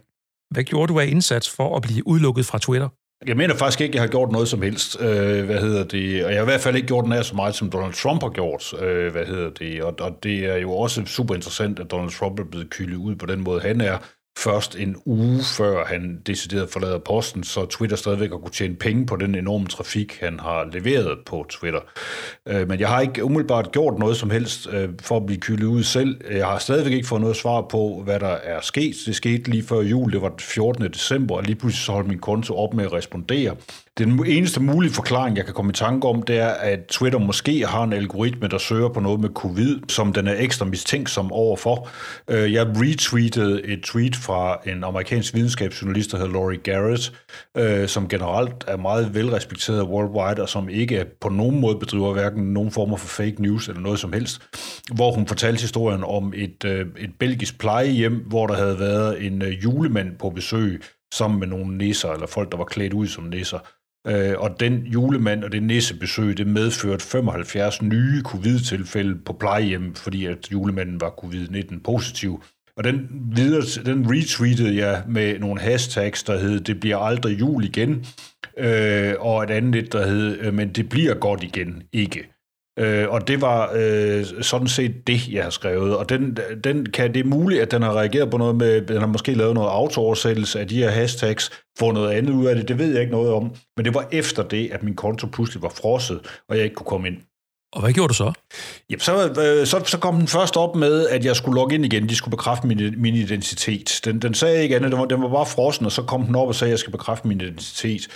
Hvad 0.51 0.63
gjorde 0.63 0.93
du 0.93 0.99
af 0.99 1.05
indsats 1.07 1.49
for 1.49 1.75
at 1.75 1.81
blive 1.81 2.07
udelukket 2.07 2.45
fra 2.45 2.57
Twitter? 2.59 2.89
Jeg 3.27 3.37
mener 3.37 3.55
faktisk 3.55 3.81
ikke, 3.81 3.91
at 3.91 3.95
jeg 3.95 4.03
har 4.03 4.07
gjort 4.07 4.31
noget 4.31 4.47
som 4.47 4.61
helst. 4.61 5.01
Øh, 5.01 5.45
hvad 5.45 5.59
hedder 5.59 5.83
det? 5.83 6.25
Og 6.25 6.31
jeg 6.31 6.39
har 6.39 6.43
i 6.43 6.51
hvert 6.51 6.61
fald 6.61 6.75
ikke 6.75 6.87
gjort 6.87 7.07
nær 7.07 7.21
så 7.21 7.35
meget, 7.35 7.55
som 7.55 7.69
Donald 7.69 7.93
Trump 7.93 8.21
har 8.21 8.29
gjort. 8.29 8.73
Øh, 8.81 9.11
hvad 9.11 9.25
hedder 9.25 9.49
det? 9.49 9.83
Og, 9.83 9.95
og 9.99 10.19
det 10.23 10.45
er 10.45 10.55
jo 10.55 10.71
også 10.71 11.05
super 11.05 11.35
interessant, 11.35 11.79
at 11.79 11.91
Donald 11.91 12.11
Trump 12.11 12.39
er 12.39 12.43
blevet 12.43 12.69
kylet 12.69 12.97
ud 12.97 13.15
på 13.15 13.25
den 13.25 13.43
måde, 13.43 13.61
han 13.61 13.81
er 13.81 13.97
først 14.37 14.75
en 14.75 14.95
uge 15.05 15.43
før 15.57 15.85
han 15.85 16.21
decideret 16.25 16.69
forlader 16.69 16.97
posten, 16.97 17.43
så 17.43 17.65
Twitter 17.65 17.97
stadigvæk 17.97 18.29
har 18.29 18.37
kunne 18.37 18.51
tjene 18.51 18.75
penge 18.75 19.05
på 19.05 19.15
den 19.15 19.35
enorme 19.35 19.67
trafik, 19.67 20.17
han 20.21 20.39
har 20.39 20.69
leveret 20.73 21.17
på 21.25 21.45
Twitter. 21.49 21.79
Øh, 22.45 22.67
men 22.67 22.79
jeg 22.79 22.89
har 22.89 23.01
ikke 23.01 23.23
umiddelbart 23.23 23.71
gjort 23.71 23.99
noget 23.99 24.17
som 24.17 24.29
helst 24.29 24.67
øh, 24.71 24.89
for 25.01 25.17
at 25.17 25.25
blive 25.25 25.39
kylet 25.39 25.65
ud 25.65 25.83
selv. 25.83 26.21
Jeg 26.31 26.45
har 26.45 26.59
stadigvæk 26.59 26.93
ikke 26.93 27.07
fået 27.07 27.21
noget 27.21 27.35
svar 27.35 27.61
på, 27.61 28.01
hvad 28.03 28.19
der 28.19 28.27
er 28.43 28.61
sket. 28.61 28.95
Det 29.05 29.15
skete 29.15 29.49
lige 29.49 29.63
før 29.63 29.81
jul, 29.81 30.11
det 30.11 30.21
var 30.21 30.29
den 30.29 30.39
14. 30.39 30.93
december, 30.93 31.35
og 31.35 31.43
lige 31.43 31.55
pludselig 31.55 31.85
så 31.85 31.91
holdt 31.91 32.07
min 32.07 32.19
konto 32.19 32.57
op 32.57 32.73
med 32.73 32.85
at 32.85 32.93
respondere. 32.93 33.55
Den 33.97 34.25
eneste 34.25 34.59
mulige 34.61 34.93
forklaring, 34.93 35.37
jeg 35.37 35.45
kan 35.45 35.53
komme 35.53 35.69
i 35.69 35.73
tanke 35.73 36.07
om, 36.07 36.21
det 36.21 36.39
er, 36.39 36.47
at 36.47 36.79
Twitter 36.89 37.19
måske 37.19 37.65
har 37.65 37.83
en 37.83 37.93
algoritme, 37.93 38.47
der 38.47 38.57
søger 38.57 38.89
på 38.89 38.99
noget 38.99 39.19
med 39.19 39.29
covid, 39.29 39.79
som 39.89 40.13
den 40.13 40.27
er 40.27 40.35
ekstra 40.37 40.65
mistænksom 40.65 41.31
overfor. 41.31 41.89
Øh, 42.29 42.53
jeg 42.53 42.67
retweetede 42.67 43.65
et 43.65 43.83
tweet 43.83 44.15
fra 44.15 44.59
en 44.65 44.83
amerikansk 44.83 45.33
videnskabsjournalist, 45.33 46.11
der 46.11 46.17
hedder 46.17 46.31
Laurie 46.31 46.57
Garrett, 46.57 47.13
øh, 47.57 47.87
som 47.87 48.07
generelt 48.07 48.63
er 48.67 48.77
meget 48.77 49.15
velrespekteret 49.15 49.83
worldwide, 49.83 50.41
og 50.41 50.49
som 50.49 50.69
ikke 50.69 51.05
på 51.21 51.29
nogen 51.29 51.59
måde 51.59 51.75
bedriver 51.79 52.13
hverken 52.13 52.53
nogen 52.53 52.71
former 52.71 52.97
for 52.97 53.07
fake 53.07 53.41
news 53.41 53.67
eller 53.67 53.81
noget 53.81 53.99
som 53.99 54.13
helst, 54.13 54.41
hvor 54.95 55.11
hun 55.11 55.27
fortalte 55.27 55.61
historien 55.61 56.03
om 56.03 56.33
et, 56.35 56.65
øh, 56.65 56.85
et 56.97 57.11
belgisk 57.19 57.59
plejehjem, 57.59 58.15
hvor 58.27 58.47
der 58.47 58.55
havde 58.55 58.79
været 58.79 59.25
en 59.25 59.41
julemand 59.41 60.17
på 60.19 60.29
besøg, 60.29 60.81
sammen 61.13 61.39
med 61.39 61.47
nogle 61.47 61.77
nisser, 61.77 62.09
eller 62.09 62.27
folk, 62.27 62.51
der 62.51 62.57
var 62.57 62.65
klædt 62.65 62.93
ud 62.93 63.07
som 63.07 63.23
nisser. 63.23 63.59
Øh, 64.07 64.33
og 64.37 64.59
den 64.59 64.73
julemand 64.73 65.43
og 65.43 65.51
det 65.51 65.63
nissebesøg, 65.63 66.37
det 66.37 66.47
medførte 66.47 67.05
75 67.05 67.81
nye 67.81 68.21
covid-tilfælde 68.21 69.15
på 69.25 69.33
plejehjem, 69.33 69.95
fordi 69.95 70.25
at 70.25 70.51
julemanden 70.51 71.01
var 71.01 71.09
covid-19 71.09 71.81
positiv. 71.83 72.43
Og 72.77 72.83
den, 72.83 73.09
videre, 73.35 73.61
den 73.85 74.05
retweetede 74.09 74.77
jeg 74.77 75.03
med 75.07 75.39
nogle 75.39 75.61
hashtags, 75.61 76.23
der 76.23 76.37
hed, 76.37 76.59
det 76.59 76.79
bliver 76.79 76.97
aldrig 76.97 77.39
jul 77.39 77.63
igen, 77.63 78.05
øh, 78.57 79.13
og 79.19 79.43
et 79.43 79.49
andet, 79.49 79.93
der 79.93 80.07
hed, 80.07 80.51
men 80.51 80.69
det 80.69 80.89
bliver 80.89 81.13
godt 81.13 81.43
igen, 81.43 81.83
ikke. 81.93 82.34
Øh, 82.79 83.09
og 83.09 83.27
det 83.27 83.41
var 83.41 83.71
øh, 83.75 84.25
sådan 84.41 84.67
set 84.67 85.07
det, 85.07 85.27
jeg 85.27 85.43
har 85.43 85.49
skrevet. 85.49 85.97
Og 85.97 86.09
den, 86.09 86.37
den 86.63 86.85
kan, 86.85 87.13
det 87.13 87.19
er 87.19 87.29
muligt, 87.29 87.61
at 87.61 87.71
den 87.71 87.81
har 87.81 87.93
reageret 87.93 88.31
på 88.31 88.37
noget 88.37 88.55
med, 88.55 88.81
den 88.81 88.97
har 88.97 89.07
måske 89.07 89.33
lavet 89.33 89.53
noget 89.53 89.69
autooversættelse 89.69 90.59
af 90.59 90.67
de 90.67 90.77
her 90.77 90.89
hashtags, 90.89 91.51
få 91.79 91.91
noget 91.91 92.11
andet 92.11 92.33
ud 92.33 92.45
af 92.45 92.55
det, 92.55 92.67
det 92.67 92.79
ved 92.79 92.91
jeg 92.91 93.01
ikke 93.01 93.11
noget 93.11 93.33
om. 93.33 93.55
Men 93.77 93.85
det 93.85 93.93
var 93.93 94.07
efter 94.11 94.43
det, 94.43 94.71
at 94.71 94.83
min 94.83 94.95
konto 94.95 95.27
pludselig 95.27 95.61
var 95.61 95.69
frosset, 95.69 96.19
og 96.49 96.55
jeg 96.55 96.63
ikke 96.63 96.75
kunne 96.75 96.85
komme 96.85 97.07
ind. 97.07 97.17
Og 97.73 97.81
hvad 97.81 97.93
gjorde 97.93 98.07
du 98.07 98.13
så? 98.13 98.31
Jamen, 98.89 98.99
så, 98.99 99.41
øh, 99.41 99.67
så, 99.67 99.81
så 99.85 99.97
kom 99.97 100.17
den 100.17 100.27
først 100.27 100.57
op 100.57 100.75
med, 100.75 101.07
at 101.07 101.25
jeg 101.25 101.35
skulle 101.35 101.55
logge 101.55 101.75
ind 101.75 101.85
igen. 101.85 102.09
De 102.09 102.15
skulle 102.15 102.31
bekræfte 102.31 102.67
min, 102.67 102.93
min 102.97 103.15
identitet. 103.15 103.99
Den, 104.05 104.19
den 104.19 104.33
sagde 104.33 104.63
ikke 104.63 104.75
andet, 104.75 104.91
den 104.91 104.99
var, 104.99 105.05
den 105.05 105.21
var 105.21 105.29
bare 105.29 105.45
frossen, 105.45 105.85
og 105.85 105.91
så 105.91 106.01
kom 106.01 106.25
den 106.25 106.35
op 106.35 106.47
og 106.47 106.55
sagde, 106.55 106.69
at 106.69 106.71
jeg 106.71 106.79
skal 106.79 106.91
bekræfte 106.91 107.27
min 107.27 107.41
identitet. 107.41 108.07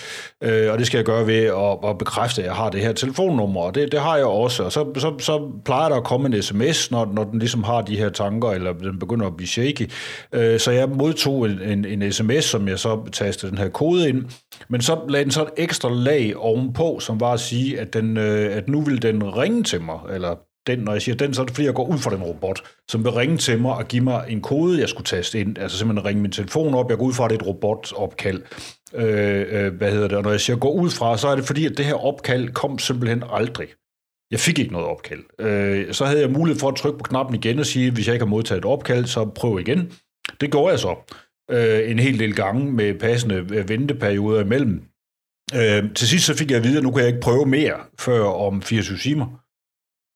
Øh, 0.44 0.72
og 0.72 0.78
det 0.78 0.88
skal 0.88 0.98
jeg 0.98 1.06
gøre 1.06 1.28
ved 1.28 1.44
at, 1.44 1.90
at 1.90 1.98
bekræfte, 1.98 2.42
at 2.42 2.48
jeg 2.48 2.56
har 2.56 2.70
det 2.70 2.82
her 2.82 2.94
telefonnummer, 2.94 3.62
og 3.62 3.76
det, 3.76 3.92
det 3.92 4.00
har 4.00 4.16
jeg 4.16 4.26
også. 4.26 4.64
Og 4.64 4.72
så, 4.72 4.86
så, 4.96 5.14
så 5.20 5.52
plejer 5.66 5.90
der 5.90 5.96
at 5.96 6.04
komme 6.04 6.36
en 6.36 6.42
sms, 6.42 6.92
når, 6.92 7.12
når 7.14 7.24
den 7.24 7.40
ligesom 7.40 7.64
har 7.64 7.82
de 7.82 7.98
her 7.98 8.10
tanker, 8.10 8.50
eller 8.50 8.74
den 8.74 9.00
begynder 9.00 9.28
at 9.28 9.38
blive 9.38 9.48
shaky. 9.48 9.92
Øh, 10.34 10.60
så 10.60 10.72
jeg 10.72 10.90
modtog 10.90 11.46
en, 11.46 11.62
en, 11.62 11.86
en 11.86 12.12
sms, 12.12 12.46
som 12.46 12.68
jeg 12.68 12.80
så 12.80 13.00
tastede 13.12 13.52
den 13.52 13.58
her 13.58 13.70
kode 13.70 14.10
ind, 14.10 14.26
men 14.68 14.82
så 14.82 15.00
lagde 15.10 15.24
den 15.24 15.32
så 15.32 15.42
et 15.42 15.50
ekstra 15.58 15.90
lag 15.90 16.38
ovenpå, 16.38 17.00
som 17.00 17.20
var 17.20 17.34
at 17.34 17.40
sige, 17.40 17.80
at, 17.80 17.94
den, 17.94 18.18
øh, 18.18 18.58
at 18.58 18.70
nu 18.70 18.82
vil 18.82 19.02
den 19.02 19.36
ringe 19.42 19.64
til 19.64 19.82
mig, 19.82 20.00
eller 20.10 20.36
den, 20.68 20.80
når 20.80 20.92
jeg 20.92 21.02
siger 21.02 21.16
den, 21.16 21.34
så 21.34 21.42
er 21.42 21.46
det 21.46 21.56
fordi, 21.56 21.66
jeg 21.66 21.74
går 21.74 21.88
ud 21.88 21.98
fra 21.98 22.12
den 22.12 22.24
robot, 22.24 22.62
som 22.90 23.04
vil 23.04 23.12
ringe 23.12 23.38
til 23.38 23.62
mig 23.62 23.76
og 23.76 23.88
give 23.88 24.04
mig 24.04 24.26
en 24.30 24.42
kode, 24.42 24.80
jeg 24.80 24.90
skulle 24.90 25.06
taste 25.06 25.40
ind. 25.40 25.58
Altså 25.58 25.78
simpelthen 25.78 26.06
ringe 26.06 26.22
min 26.22 26.32
telefon 26.32 26.74
op. 26.74 26.90
Jeg 26.90 26.98
går 26.98 27.06
ud 27.06 27.14
fra, 27.14 27.26
at 27.26 27.30
det 27.30 27.36
er 27.36 27.42
et 27.42 27.48
robotopkald. 27.48 28.42
Øh, 28.94 29.46
øh, 29.50 29.74
hvad 29.74 29.92
hedder 29.92 30.08
det? 30.08 30.18
Og 30.18 30.24
når 30.24 30.32
jeg 30.32 30.42
siger 30.42 30.58
gå 30.58 30.72
ud 30.72 30.90
fra, 30.90 31.18
så 31.18 31.28
er 31.28 31.36
det 31.36 31.46
fordi, 31.46 31.66
at 31.66 31.78
det 31.78 31.86
her 31.86 32.06
opkald 32.06 32.50
kom 32.50 32.80
simpelthen 32.80 33.24
aldrig. 33.32 33.68
Jeg 34.32 34.40
fik 34.40 34.60
ikke 34.60 34.72
noget 34.72 34.88
opkald. 34.88 35.24
Øh, 35.40 35.94
så 35.94 36.06
havde 36.06 36.22
jeg 36.22 36.32
mulighed 36.32 36.60
for 36.60 36.68
at 36.68 36.76
trykke 36.76 36.98
på 36.98 37.04
knappen 37.04 37.36
igen 37.36 37.60
og 37.60 37.66
sige, 37.66 37.92
hvis 37.92 38.08
jeg 38.08 38.16
ikke 38.16 38.26
har 38.26 38.30
modtaget 38.30 38.60
et 38.60 38.66
opkald, 38.66 39.06
så 39.06 39.26
prøv 39.26 39.60
igen. 39.60 39.92
Det 40.42 40.52
gjorde 40.52 40.72
jeg 40.72 40.80
så 40.80 40.96
øh, 41.52 41.92
en 41.92 42.00
hel 42.00 42.20
del 42.20 42.36
gange 42.36 42.72
med 42.72 43.00
passende 43.00 43.36
øh, 43.36 43.70
venteperioder 43.70 44.42
imellem. 44.42 44.84
Øh, 45.56 45.94
til 45.96 46.08
sidst 46.08 46.26
så 46.26 46.38
fik 46.38 46.52
jeg 46.52 46.58
at 46.58 46.64
vide, 46.64 46.78
at 46.78 46.84
nu 46.84 46.92
kan 46.92 47.00
jeg 47.00 47.08
ikke 47.08 47.22
prøve 47.22 47.46
mere 47.46 47.78
før 48.00 48.24
om 48.24 48.62
24 48.62 48.98
timer. 48.98 49.28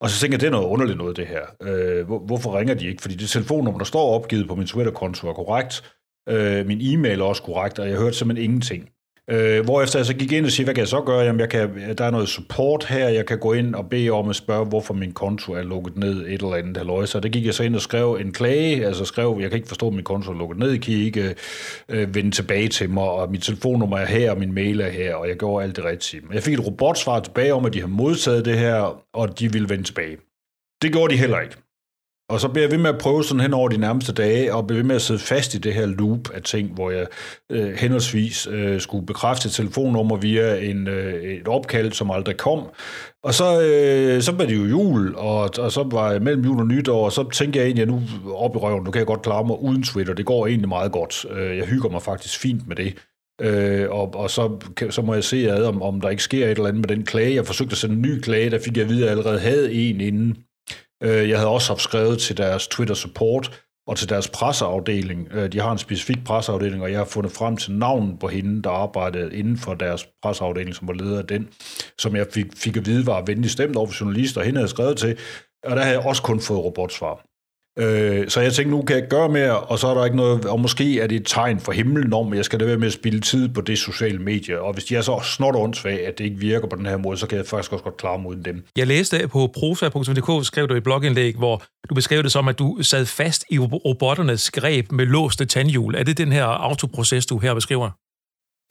Og 0.02 0.10
så 0.10 0.20
tænker 0.20 0.36
jeg, 0.36 0.42
det 0.42 0.48
er 0.48 0.52
noget 0.52 0.66
underligt 0.66 0.98
noget, 0.98 1.18
det 1.18 1.28
her. 1.28 1.46
Øh, 1.62 2.06
hvor, 2.06 2.20
hvorfor 2.20 2.58
ringer 2.60 2.74
de 2.74 2.88
ikke? 2.88 3.02
Fordi 3.02 3.16
det 3.16 3.30
telefonnummer, 3.30 3.78
der 3.78 3.86
står 3.86 4.16
opgivet 4.16 4.48
på 4.48 4.56
min 4.56 4.68
Twitter-konto, 4.68 5.30
er 5.30 5.34
korrekt. 5.34 5.94
Øh, 6.30 6.66
min 6.68 6.82
e-mail 6.82 7.20
er 7.20 7.24
også 7.24 7.44
korrekt, 7.44 7.80
og 7.80 7.90
jeg 7.90 7.98
hørte 7.98 8.18
simpelthen 8.18 8.46
ingenting. 8.46 8.90
Øh, 9.30 9.63
hvorefter 9.63 10.00
jeg 10.00 10.06
så 10.06 10.13
gik 10.13 10.32
ind 10.32 10.46
og 10.46 10.51
siger, 10.51 10.65
hvad 10.65 10.75
kan 10.75 10.80
jeg 10.80 10.88
så 10.88 11.01
gøre? 11.01 11.20
Jamen, 11.20 11.39
jeg 11.39 11.50
kan, 11.50 11.96
der 11.98 12.06
er 12.06 12.12
noget 12.12 12.30
support 12.30 12.86
her, 12.86 13.08
jeg 13.08 13.25
kan 13.25 13.39
gå 13.39 13.53
ind 13.53 13.75
og 13.75 13.89
bede 13.89 14.10
om 14.10 14.30
at 14.30 14.36
spørge, 14.36 14.65
hvorfor 14.65 14.94
min 14.94 15.12
konto 15.12 15.53
er 15.53 15.62
lukket 15.62 15.98
ned 15.98 16.25
et 16.27 16.34
eller 16.34 16.56
andet 16.56 16.77
halvøj. 16.77 17.06
Så 17.06 17.20
det 17.20 17.32
gik 17.32 17.46
jeg 17.46 17.53
så 17.53 17.63
ind 17.63 17.75
og 17.75 17.82
skrev 17.82 18.18
en 18.22 18.34
klage, 18.34 18.86
altså 18.86 19.06
skrev, 19.06 19.38
jeg 19.42 19.50
kan 19.50 19.58
ikke 19.58 19.68
forstå, 19.68 19.88
at 19.88 19.94
min 19.94 20.03
konto 20.03 20.32
er 20.32 20.38
lukket 20.38 20.60
ned, 20.60 20.77
kan 20.77 20.94
I 20.94 21.03
ikke 21.03 21.36
øh, 21.89 22.15
vende 22.15 22.32
tilbage 22.32 22.68
til 22.68 22.89
mig, 22.89 23.03
og 23.03 23.32
mit 23.32 23.44
telefonnummer 23.44 23.98
er 23.98 24.06
her, 24.06 24.32
og 24.32 24.38
min 24.38 24.53
mail 24.53 24.82
er 24.82 24.89
her, 24.89 25.15
og 25.15 25.27
jeg 25.27 25.38
gjorde 25.38 25.63
alt 25.65 25.75
det 25.75 25.86
rigtige. 25.86 26.22
Jeg 26.34 26.44
fik 26.44 26.53
et 26.53 26.65
robotsvar 26.65 27.20
tilbage 27.20 27.53
om, 27.53 27.65
at 27.65 27.74
de 27.74 27.80
har 27.80 27.88
modtaget 27.88 28.46
det 28.46 28.58
her, 28.58 29.03
og 29.13 29.39
de 29.39 29.51
ville 29.51 29.70
vende 29.70 29.84
tilbage. 29.84 30.18
Det 30.82 30.92
gjorde 30.92 31.13
de 31.13 31.20
heller 31.20 31.39
ikke. 31.39 31.56
Og 32.30 32.39
så 32.39 32.48
bliver 32.48 32.63
jeg 32.63 32.72
ved 32.72 32.77
med 32.77 32.89
at 32.89 32.98
prøve 32.98 33.24
sådan 33.24 33.42
hen 33.42 33.53
over 33.53 33.70
de 33.70 33.77
nærmeste 33.77 34.13
dage, 34.13 34.53
og 34.53 34.68
bliver 34.68 34.80
ved 34.80 34.88
med 34.88 34.96
at 34.96 35.01
sidde 35.01 35.20
fast 35.20 35.53
i 35.53 35.58
det 35.58 35.74
her 35.74 35.86
loop 35.86 36.30
af 36.34 36.42
ting, 36.42 36.74
hvor 36.74 36.92
jeg 36.92 37.08
øh, 37.51 37.74
henholdsvis 37.74 38.48
øh, 38.48 38.82
skulle 38.82 39.06
bekræfte 39.06 39.48
et 39.48 39.53
telefonnummer 39.53 40.18
via 40.18 40.56
en, 40.56 40.88
øh, 40.88 41.24
et 41.24 41.48
opkald, 41.48 41.92
som 41.92 42.12
aldrig 42.12 42.38
kom. 42.38 42.60
Og 43.24 43.34
så, 43.34 43.62
øh, 43.62 44.22
så 44.22 44.32
var 44.32 44.46
det 44.46 44.56
jo 44.56 44.65
jul, 44.65 45.15
og, 45.15 45.50
og 45.60 45.72
så 45.72 45.88
var 45.92 46.12
jeg 46.12 46.22
mellem 46.22 46.44
jul 46.44 46.60
og 46.60 46.68
nytår, 46.68 47.06
og 47.06 47.12
så 47.12 47.30
tænkte 47.30 47.60
jeg 47.60 47.65
egentlig, 47.65 47.82
at 47.82 47.88
nu 47.88 48.01
op 48.34 48.56
i 48.56 48.58
røven, 48.58 48.84
nu 48.84 48.92
kan 48.92 49.00
jeg 49.00 49.08
godt 49.08 49.22
klare 49.22 49.46
mig 49.46 49.60
uden 49.62 49.84
Twitter. 49.84 50.13
Det 50.13 50.25
går 50.25 50.48
egentlig 50.48 50.70
meget 50.70 50.92
godt. 50.92 51.25
Øh, 51.32 51.58
jeg 51.58 51.65
hygger 51.65 51.89
mig 51.89 52.01
faktisk 52.01 52.39
fint 52.39 52.68
med 52.68 52.75
det. 52.75 52.96
Øh, 53.42 53.89
og, 53.89 54.15
og 54.15 54.30
så, 54.30 54.60
så 54.89 55.01
må 55.01 55.13
jeg 55.13 55.24
se 55.24 55.51
ad, 55.51 55.65
om, 55.65 55.82
om 55.82 56.01
der 56.01 56.10
ikke 56.10 56.24
sker 56.24 56.46
et 56.46 56.51
eller 56.51 56.68
andet 56.68 56.89
med 56.89 56.96
den 56.96 57.06
klage. 57.06 57.36
Jeg 57.36 57.46
forsøgte 57.46 57.74
at 57.74 57.77
sende 57.77 57.96
en 57.96 58.01
ny 58.01 58.20
klage, 58.20 58.50
der 58.50 58.60
fik 58.60 58.77
jeg 58.77 58.84
at 58.84 58.89
vide, 58.89 59.00
at 59.00 59.03
jeg 59.03 59.12
allerede 59.12 59.39
havde 59.39 59.74
en 59.74 60.01
inden. 60.01 60.38
Øh, 61.03 61.29
jeg 61.29 61.38
havde 61.38 61.50
også 61.50 61.69
haft 61.69 61.81
skrevet 61.81 62.19
til 62.19 62.38
deres 62.38 62.67
Twitter 62.67 62.95
support 62.95 63.63
og 63.88 63.98
til 63.98 64.10
deres 64.10 64.29
presseafdeling. 64.29 65.27
Øh, 65.31 65.51
de 65.51 65.60
har 65.60 65.72
en 65.72 65.77
specifik 65.77 66.17
presseafdeling, 66.25 66.83
og 66.83 66.91
jeg 66.91 66.98
har 66.98 67.05
fundet 67.05 67.31
frem 67.31 67.57
til 67.57 67.72
navnet 67.72 68.19
på 68.19 68.27
hende, 68.27 68.63
der 68.63 68.69
arbejdede 68.69 69.36
inden 69.36 69.57
for 69.57 69.74
deres 69.74 70.07
presseafdeling, 70.22 70.75
som 70.75 70.88
var 70.88 70.93
leder 70.93 71.17
af 71.17 71.27
den, 71.27 71.50
som 71.98 72.15
jeg 72.15 72.27
fik, 72.33 72.45
fik 72.55 72.77
at 72.77 72.86
vide 72.86 73.07
var 73.07 73.22
venlig 73.22 73.51
stemt 73.51 73.75
over 73.75 73.88
for 73.88 73.95
journalister, 74.01 74.41
og 74.41 74.45
hende 74.45 74.60
havde 74.60 74.69
skrevet 74.69 74.98
til, 74.98 75.17
og 75.63 75.75
der 75.75 75.81
havde 75.81 75.98
jeg 75.98 76.05
også 76.05 76.22
kun 76.22 76.39
fået 76.39 76.63
robotsvar. 76.63 77.33
Øh, 77.80 78.30
så 78.30 78.42
jeg 78.42 78.53
tænkte, 78.53 78.72
nu 78.75 78.82
kan 78.82 78.96
jeg 78.96 79.08
gøre 79.10 79.30
mere, 79.30 79.60
og 79.60 79.80
så 79.80 79.88
er 79.88 79.94
der 79.94 80.06
ikke 80.06 80.18
noget, 80.18 80.46
og 80.46 80.60
måske 80.60 81.00
er 81.00 81.08
det 81.08 81.15
et 81.15 81.25
tegn 81.25 81.60
for 81.60 81.72
himlen 81.72 82.13
om, 82.13 82.32
at 82.32 82.38
jeg 82.38 82.46
skal 82.46 82.60
da 82.60 82.65
være 82.65 82.77
med 82.77 82.88
at 82.88 82.94
spille 82.94 83.22
tid 83.22 83.50
på 83.50 83.62
det 83.62 83.77
sociale 83.77 84.20
medie, 84.20 84.62
og 84.62 84.74
hvis 84.74 84.84
de 84.84 84.96
er 84.96 85.01
så 85.01 85.20
snot 85.24 85.56
åndssvage, 85.56 86.08
at 86.08 86.18
det 86.18 86.24
ikke 86.24 86.38
virker 86.38 86.68
på 86.68 86.75
den 86.75 86.86
her 86.86 86.98
måde, 86.98 87.18
så 87.18 87.27
kan 87.27 87.38
jeg 87.38 87.46
faktisk 87.46 87.74
også 87.74 87.84
godt 87.84 87.98
klare 87.98 88.27
uden 88.27 88.46
dem. 88.46 88.65
Jeg 88.77 88.88
læste 88.88 89.27
på 89.27 89.48
prosa.dk, 89.53 90.46
skrev 90.46 90.68
du 90.68 90.74
et 90.74 90.84
blogindlæg, 90.84 91.36
hvor 91.36 91.63
du 91.89 91.96
beskrev 91.96 92.24
det 92.24 92.32
som, 92.32 92.48
at 92.48 92.60
du 92.60 92.77
sad 92.82 93.06
fast 93.06 93.46
i 93.50 93.60
robotternes 93.60 94.51
greb 94.51 94.92
med 94.92 95.06
låste 95.06 95.46
tandhjul. 95.46 95.96
Er 95.96 96.03
det 96.03 96.18
den 96.18 96.32
her 96.32 96.46
autoproces, 96.46 97.25
du 97.25 97.38
her 97.38 97.53
beskriver? 97.53 97.89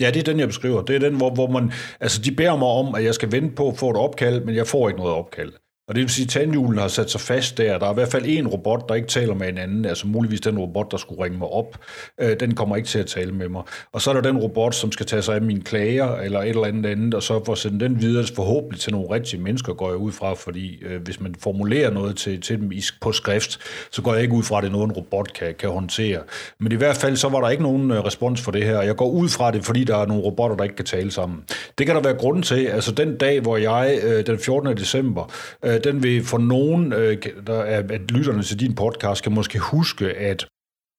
Ja, 0.01 0.11
det 0.11 0.21
er 0.21 0.25
den, 0.33 0.41
jeg 0.41 0.49
beskriver. 0.49 0.83
Det 0.83 0.97
er 0.97 1.01
den, 1.01 1.17
hvor, 1.17 1.31
hvor 1.35 1.51
man, 1.51 1.73
altså 2.01 2.23
de 2.23 2.33
beder 2.33 2.57
mig 2.57 2.69
om, 2.69 2.95
at 2.95 3.05
jeg 3.05 3.15
skal 3.15 3.33
vente 3.33 3.55
på 3.55 3.69
at 3.69 3.79
få 3.79 3.91
et 3.91 3.97
opkald, 3.97 4.45
men 4.45 4.55
jeg 4.55 4.67
får 4.67 4.89
ikke 4.89 5.01
noget 5.01 5.15
opkald. 5.15 5.53
Og 5.89 5.95
det 5.95 6.01
vil 6.01 6.11
sige, 6.11 6.25
at 6.25 6.31
tandhjulen 6.31 6.79
har 6.79 6.89
sat 6.89 7.11
sig 7.11 7.21
fast 7.21 7.59
der. 7.59 7.79
Der 7.79 7.87
er 7.87 7.91
i 7.91 7.95
hvert 7.95 8.09
fald 8.09 8.25
en 8.27 8.49
robot, 8.49 8.89
der 8.89 8.95
ikke 8.95 9.09
taler 9.09 9.35
med 9.35 9.49
en 9.49 9.59
anden. 9.59 9.85
Altså 9.85 10.07
muligvis 10.07 10.41
den 10.41 10.59
robot, 10.59 10.91
der 10.91 10.97
skulle 10.97 11.25
ringe 11.25 11.39
mig 11.39 11.49
op. 11.49 11.79
Øh, 12.21 12.41
den 12.41 12.55
kommer 12.55 12.77
ikke 12.77 12.89
til 12.89 12.99
at 12.99 13.07
tale 13.07 13.33
med 13.33 13.49
mig. 13.49 13.63
Og 13.93 14.03
så 14.03 14.11
er 14.11 14.15
der 14.15 14.21
den 14.21 14.37
robot, 14.37 14.75
som 14.75 14.93
skal 14.93 15.07
tage 15.07 15.23
sig 15.23 15.35
af 15.35 15.43
mine 15.43 15.63
klager, 15.63 16.17
eller 16.17 16.41
et 16.41 16.49
eller 16.49 16.65
andet 16.65 16.91
andet, 16.91 17.15
og 17.15 17.23
så 17.23 17.45
får 17.45 17.55
sende 17.55 17.85
den 17.85 18.01
videre 18.01 18.27
forhåbentlig 18.37 18.81
til 18.81 18.93
nogle 18.93 19.11
rigtige 19.11 19.43
mennesker, 19.43 19.75
går 19.75 19.89
jeg 19.89 19.97
ud 19.97 20.13
fra. 20.13 20.35
Fordi 20.35 20.83
øh, 20.83 21.03
hvis 21.03 21.21
man 21.21 21.35
formulerer 21.39 21.91
noget 21.91 22.17
til, 22.17 22.41
til 22.41 22.61
dem 22.61 22.73
på 23.01 23.13
skrift, 23.13 23.59
så 23.91 24.03
går 24.03 24.13
jeg 24.15 24.23
ikke 24.23 24.35
ud 24.35 24.43
fra, 24.43 24.57
at 24.57 24.63
det 24.63 24.69
er 24.69 24.73
noget, 24.73 24.87
en 24.87 24.93
robot 24.93 25.33
kan, 25.33 25.55
kan 25.59 25.71
håndtere. 25.71 26.21
Men 26.61 26.73
i 26.73 26.77
hvert 26.77 26.97
fald, 26.97 27.17
så 27.17 27.29
var 27.29 27.41
der 27.41 27.49
ikke 27.49 27.63
nogen 27.63 27.91
øh, 27.91 28.05
respons 28.05 28.41
for 28.41 28.53
det 28.53 28.65
her. 28.65 28.83
Jeg 28.83 28.97
går 28.97 29.11
ud 29.11 29.29
fra 29.29 29.51
det, 29.51 29.65
fordi 29.65 29.85
der 29.85 29.97
er 29.97 30.07
nogle 30.07 30.23
robotter, 30.23 30.57
der 30.57 30.65
ikke 30.65 30.77
kan 30.77 30.85
tale 30.85 31.11
sammen. 31.11 31.45
Det 31.79 31.87
kan 31.87 31.97
der 31.97 32.03
være 32.03 32.15
grund 32.15 32.43
til. 32.43 32.67
Altså 32.67 32.93
den 32.93 33.17
dag, 33.17 33.41
hvor 33.41 33.57
jeg 33.57 33.99
øh, 34.03 34.27
den 34.27 34.39
14. 34.39 34.77
december 34.77 35.33
øh, 35.63 35.72
Øh, 35.73 35.85
den 35.85 36.03
vil 36.03 36.25
for 36.25 36.39
nogen, 36.39 36.93
øh, 36.93 37.17
der 37.47 37.55
er, 37.55 37.83
at 37.91 38.11
lytterne 38.11 38.43
til 38.43 38.61
din 38.61 38.75
podcast, 38.75 39.23
kan 39.23 39.33
måske 39.33 39.59
huske, 39.59 40.07
at 40.15 40.47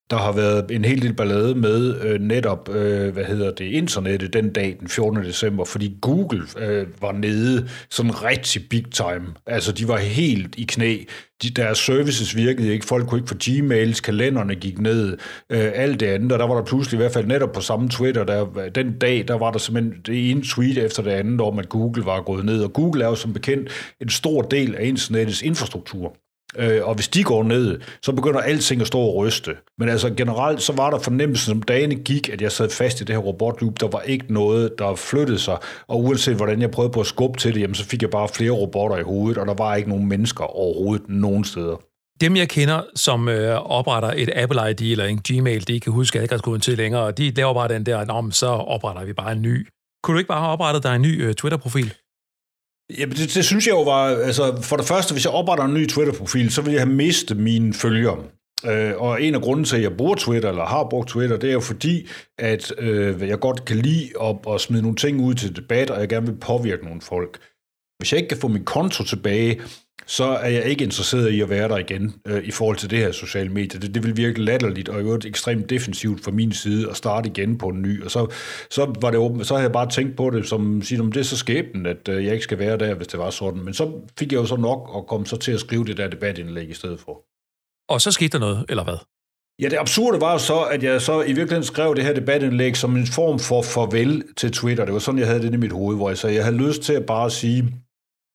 der 0.10 0.17
har 0.17 0.31
været 0.31 0.72
en 0.72 0.86
hel 0.86 1.01
del 1.01 1.13
ballade 1.13 1.55
med 1.55 2.01
øh, 2.01 2.22
netop, 2.22 2.69
øh, 2.69 3.13
hvad 3.13 3.25
hedder 3.25 3.51
det, 3.51 3.65
internettet 3.65 4.33
den 4.33 4.53
dag, 4.53 4.77
den 4.79 4.88
14. 4.88 5.24
december, 5.24 5.65
fordi 5.65 5.98
Google 6.01 6.43
øh, 6.57 6.88
var 7.01 7.12
nede 7.12 7.69
sådan 7.89 8.24
rigtig 8.24 8.69
big 8.69 8.91
time. 8.91 9.25
Altså, 9.45 9.72
de 9.72 9.88
var 9.88 9.98
helt 9.98 10.55
i 10.55 10.63
knæ. 10.63 10.98
De, 11.43 11.50
deres 11.50 11.77
services 11.77 12.36
virkede 12.36 12.74
ikke. 12.74 12.86
Folk 12.86 13.07
kunne 13.07 13.19
ikke 13.19 13.29
få 13.29 13.36
Gmails, 13.45 14.01
kalenderne 14.01 14.55
gik 14.55 14.79
ned, 14.79 15.17
øh, 15.50 15.72
alt 15.75 16.00
det 16.00 16.05
andet. 16.05 16.31
Og 16.31 16.39
der 16.39 16.48
var 16.48 16.55
der 16.55 16.63
pludselig, 16.63 16.98
i 16.98 17.01
hvert 17.01 17.13
fald 17.13 17.25
netop 17.25 17.51
på 17.51 17.62
samme 17.62 17.89
Twitter, 17.89 18.24
der, 18.24 18.69
den 18.69 19.00
dag, 19.00 19.27
der 19.27 19.38
var 19.38 19.51
der 19.51 19.60
simpelthen 19.60 20.01
det 20.05 20.31
ene 20.31 20.43
tweet 20.43 20.77
efter 20.77 21.03
det 21.03 21.12
andet 21.12 21.41
om, 21.41 21.60
at 21.60 21.69
Google 21.69 22.05
var 22.05 22.22
gået 22.22 22.45
ned. 22.45 22.63
Og 22.63 22.74
Google 22.74 23.03
er 23.03 23.07
jo 23.07 23.15
som 23.15 23.33
bekendt 23.33 23.95
en 24.01 24.10
stor 24.10 24.41
del 24.41 24.75
af 24.75 24.86
internettets 24.86 25.41
infrastruktur. 25.41 26.17
Øh, 26.55 26.88
og 26.88 26.95
hvis 26.95 27.07
de 27.07 27.24
går 27.24 27.43
ned, 27.43 27.79
så 28.01 28.12
begynder 28.12 28.39
alting 28.39 28.81
at 28.81 28.88
stå 28.88 29.00
og 29.00 29.15
ryste. 29.15 29.51
Men 29.77 29.89
altså 29.89 30.10
generelt, 30.10 30.62
så 30.62 30.74
var 30.74 30.89
der 30.89 31.00
fornemmelsen, 31.00 31.50
som 31.50 31.62
dagene 31.62 31.95
gik, 31.95 32.29
at 32.29 32.41
jeg 32.41 32.51
sad 32.51 32.69
fast 32.69 33.01
i 33.01 33.03
det 33.03 33.15
her 33.15 33.22
robotloop. 33.22 33.79
Der 33.79 33.88
var 33.88 34.01
ikke 34.01 34.33
noget, 34.33 34.74
der 34.79 34.95
flyttede 34.95 35.39
sig. 35.39 35.57
Og 35.88 36.00
uanset 36.00 36.36
hvordan 36.36 36.62
jeg 36.62 36.72
prøvede 36.72 36.91
på 36.91 37.00
at 37.00 37.07
skubbe 37.07 37.39
til 37.39 37.53
det, 37.53 37.62
jamen, 37.62 37.75
så 37.75 37.86
fik 37.86 38.01
jeg 38.01 38.10
bare 38.10 38.27
flere 38.27 38.51
robotter 38.51 38.98
i 38.98 39.03
hovedet, 39.03 39.38
og 39.38 39.48
der 39.48 39.53
var 39.53 39.75
ikke 39.75 39.89
nogen 39.89 40.07
mennesker 40.07 40.43
overhovedet 40.43 41.10
nogen 41.10 41.43
steder. 41.43 41.75
Dem, 42.22 42.36
jeg 42.36 42.50
kender, 42.50 42.81
som 42.95 43.29
øh, 43.29 43.55
opretter 43.55 44.13
et 44.15 44.29
Apple 44.36 44.69
ID 44.72 44.81
eller 44.81 45.05
en 45.05 45.22
Gmail, 45.29 45.67
de 45.67 45.79
kan 45.79 45.93
huske 45.93 46.19
adgangskoden 46.19 46.62
til 46.62 46.77
længere, 46.77 47.12
de 47.12 47.31
laver 47.31 47.53
bare 47.53 47.67
den 47.67 47.86
der, 47.86 48.29
så 48.31 48.48
opretter 48.48 49.05
vi 49.05 49.13
bare 49.13 49.31
en 49.31 49.41
ny. 49.41 49.67
Kunne 50.03 50.13
du 50.13 50.17
ikke 50.17 50.27
bare 50.27 50.39
have 50.39 50.51
oprettet 50.51 50.83
dig 50.83 50.95
en 50.95 51.01
ny 51.01 51.24
øh, 51.24 51.33
Twitter-profil? 51.33 51.93
Ja, 52.99 53.05
det, 53.05 53.33
det 53.33 53.45
synes 53.45 53.67
jeg 53.67 53.73
jo 53.73 53.81
var, 53.81 54.05
altså 54.07 54.61
for 54.61 54.77
det 54.77 54.85
første, 54.85 55.13
hvis 55.13 55.25
jeg 55.25 55.33
opretter 55.33 55.65
en 55.65 55.73
ny 55.73 55.87
Twitter-profil, 55.87 56.51
så 56.51 56.61
vil 56.61 56.73
jeg 56.73 56.81
have 56.81 56.93
mistet 56.93 57.37
mine 57.37 57.73
følgere. 57.73 58.17
Øh, 58.65 58.93
og 58.97 59.21
en 59.21 59.35
af 59.35 59.41
grunden 59.41 59.65
til, 59.65 59.75
at 59.75 59.81
jeg 59.81 59.97
bruger 59.97 60.15
Twitter, 60.15 60.49
eller 60.49 60.65
har 60.65 60.87
brugt 60.89 61.09
Twitter, 61.09 61.37
det 61.37 61.49
er 61.49 61.53
jo 61.53 61.59
fordi, 61.59 62.07
at 62.39 62.73
øh, 62.77 63.27
jeg 63.27 63.39
godt 63.39 63.65
kan 63.65 63.77
lide 63.77 64.09
at, 64.21 64.35
at 64.53 64.61
smide 64.61 64.81
nogle 64.81 64.97
ting 64.97 65.21
ud 65.21 65.33
til 65.33 65.55
debat, 65.55 65.89
og 65.89 65.99
jeg 65.99 66.09
gerne 66.09 66.25
vil 66.25 66.35
påvirke 66.35 66.85
nogle 66.85 67.01
folk. 67.01 67.39
Hvis 67.97 68.11
jeg 68.11 68.17
ikke 68.17 68.29
kan 68.29 68.37
få 68.37 68.47
min 68.47 68.65
konto 68.65 69.03
tilbage, 69.03 69.61
så 70.07 70.23
er 70.23 70.50
jeg 70.50 70.63
ikke 70.65 70.83
interesseret 70.83 71.29
i 71.29 71.41
at 71.41 71.50
være 71.50 71.69
der 71.69 71.77
igen 71.77 72.15
øh, 72.27 72.43
i 72.43 72.51
forhold 72.51 72.77
til 72.77 72.89
det 72.89 73.00
her 73.00 73.12
sociale 73.12 73.50
medier. 73.50 73.79
Det, 73.79 73.95
det 73.95 74.03
vil 74.03 74.17
virke 74.17 74.41
latterligt 74.41 74.89
og 74.89 75.01
jo 75.01 75.19
ekstremt 75.25 75.69
defensivt 75.69 76.23
fra 76.23 76.31
min 76.31 76.51
side 76.51 76.89
at 76.89 76.97
starte 76.97 77.29
igen 77.29 77.57
på 77.57 77.67
en 77.67 77.81
ny. 77.81 78.03
Og 78.03 78.12
så, 78.12 78.27
så, 78.69 78.93
var 79.01 79.12
det 79.12 79.19
åben, 79.19 79.45
så 79.45 79.53
havde 79.53 79.63
jeg 79.63 79.71
bare 79.71 79.89
tænkt 79.89 80.17
på 80.17 80.29
det 80.29 80.47
som, 80.47 80.81
sige, 80.81 81.01
om 81.01 81.12
det 81.12 81.19
er 81.19 81.23
så 81.23 81.38
skæbnen, 81.38 81.85
at 81.85 82.07
øh, 82.09 82.25
jeg 82.25 82.33
ikke 82.33 82.43
skal 82.43 82.59
være 82.59 82.77
der, 82.77 82.93
hvis 82.93 83.07
det 83.07 83.19
var 83.19 83.29
sådan. 83.29 83.63
Men 83.63 83.73
så 83.73 83.91
fik 84.19 84.31
jeg 84.31 84.38
jo 84.38 84.45
så 84.45 84.55
nok 84.55 84.89
og 84.89 85.07
kom 85.07 85.25
så 85.25 85.38
til 85.38 85.51
at 85.51 85.59
skrive 85.59 85.85
det 85.85 85.97
der 85.97 86.07
debatindlæg 86.07 86.69
i 86.69 86.73
stedet 86.73 87.00
for. 87.00 87.25
Og 87.89 88.01
så 88.01 88.12
skete 88.12 88.29
der 88.29 88.39
noget, 88.39 88.65
eller 88.69 88.83
hvad? 88.83 88.97
Ja, 89.62 89.69
det 89.69 89.77
absurde 89.77 90.21
var 90.21 90.38
så, 90.38 90.62
at 90.62 90.83
jeg 90.83 91.01
så 91.01 91.21
i 91.21 91.25
virkeligheden 91.25 91.63
skrev 91.63 91.95
det 91.95 92.03
her 92.03 92.13
debatindlæg 92.13 92.77
som 92.77 92.95
en 92.95 93.07
form 93.07 93.39
for 93.39 93.62
farvel 93.62 94.23
til 94.38 94.51
Twitter. 94.51 94.85
Det 94.85 94.93
var 94.93 95.00
sådan, 95.00 95.19
jeg 95.19 95.27
havde 95.27 95.41
det 95.41 95.53
i 95.53 95.57
mit 95.57 95.71
hoved, 95.71 95.95
hvor 95.95 96.09
jeg 96.09 96.17
sagde, 96.17 96.35
jeg 96.35 96.43
havde 96.43 96.57
lyst 96.57 96.81
til 96.81 96.93
at 96.93 97.05
bare 97.05 97.31
sige, 97.31 97.73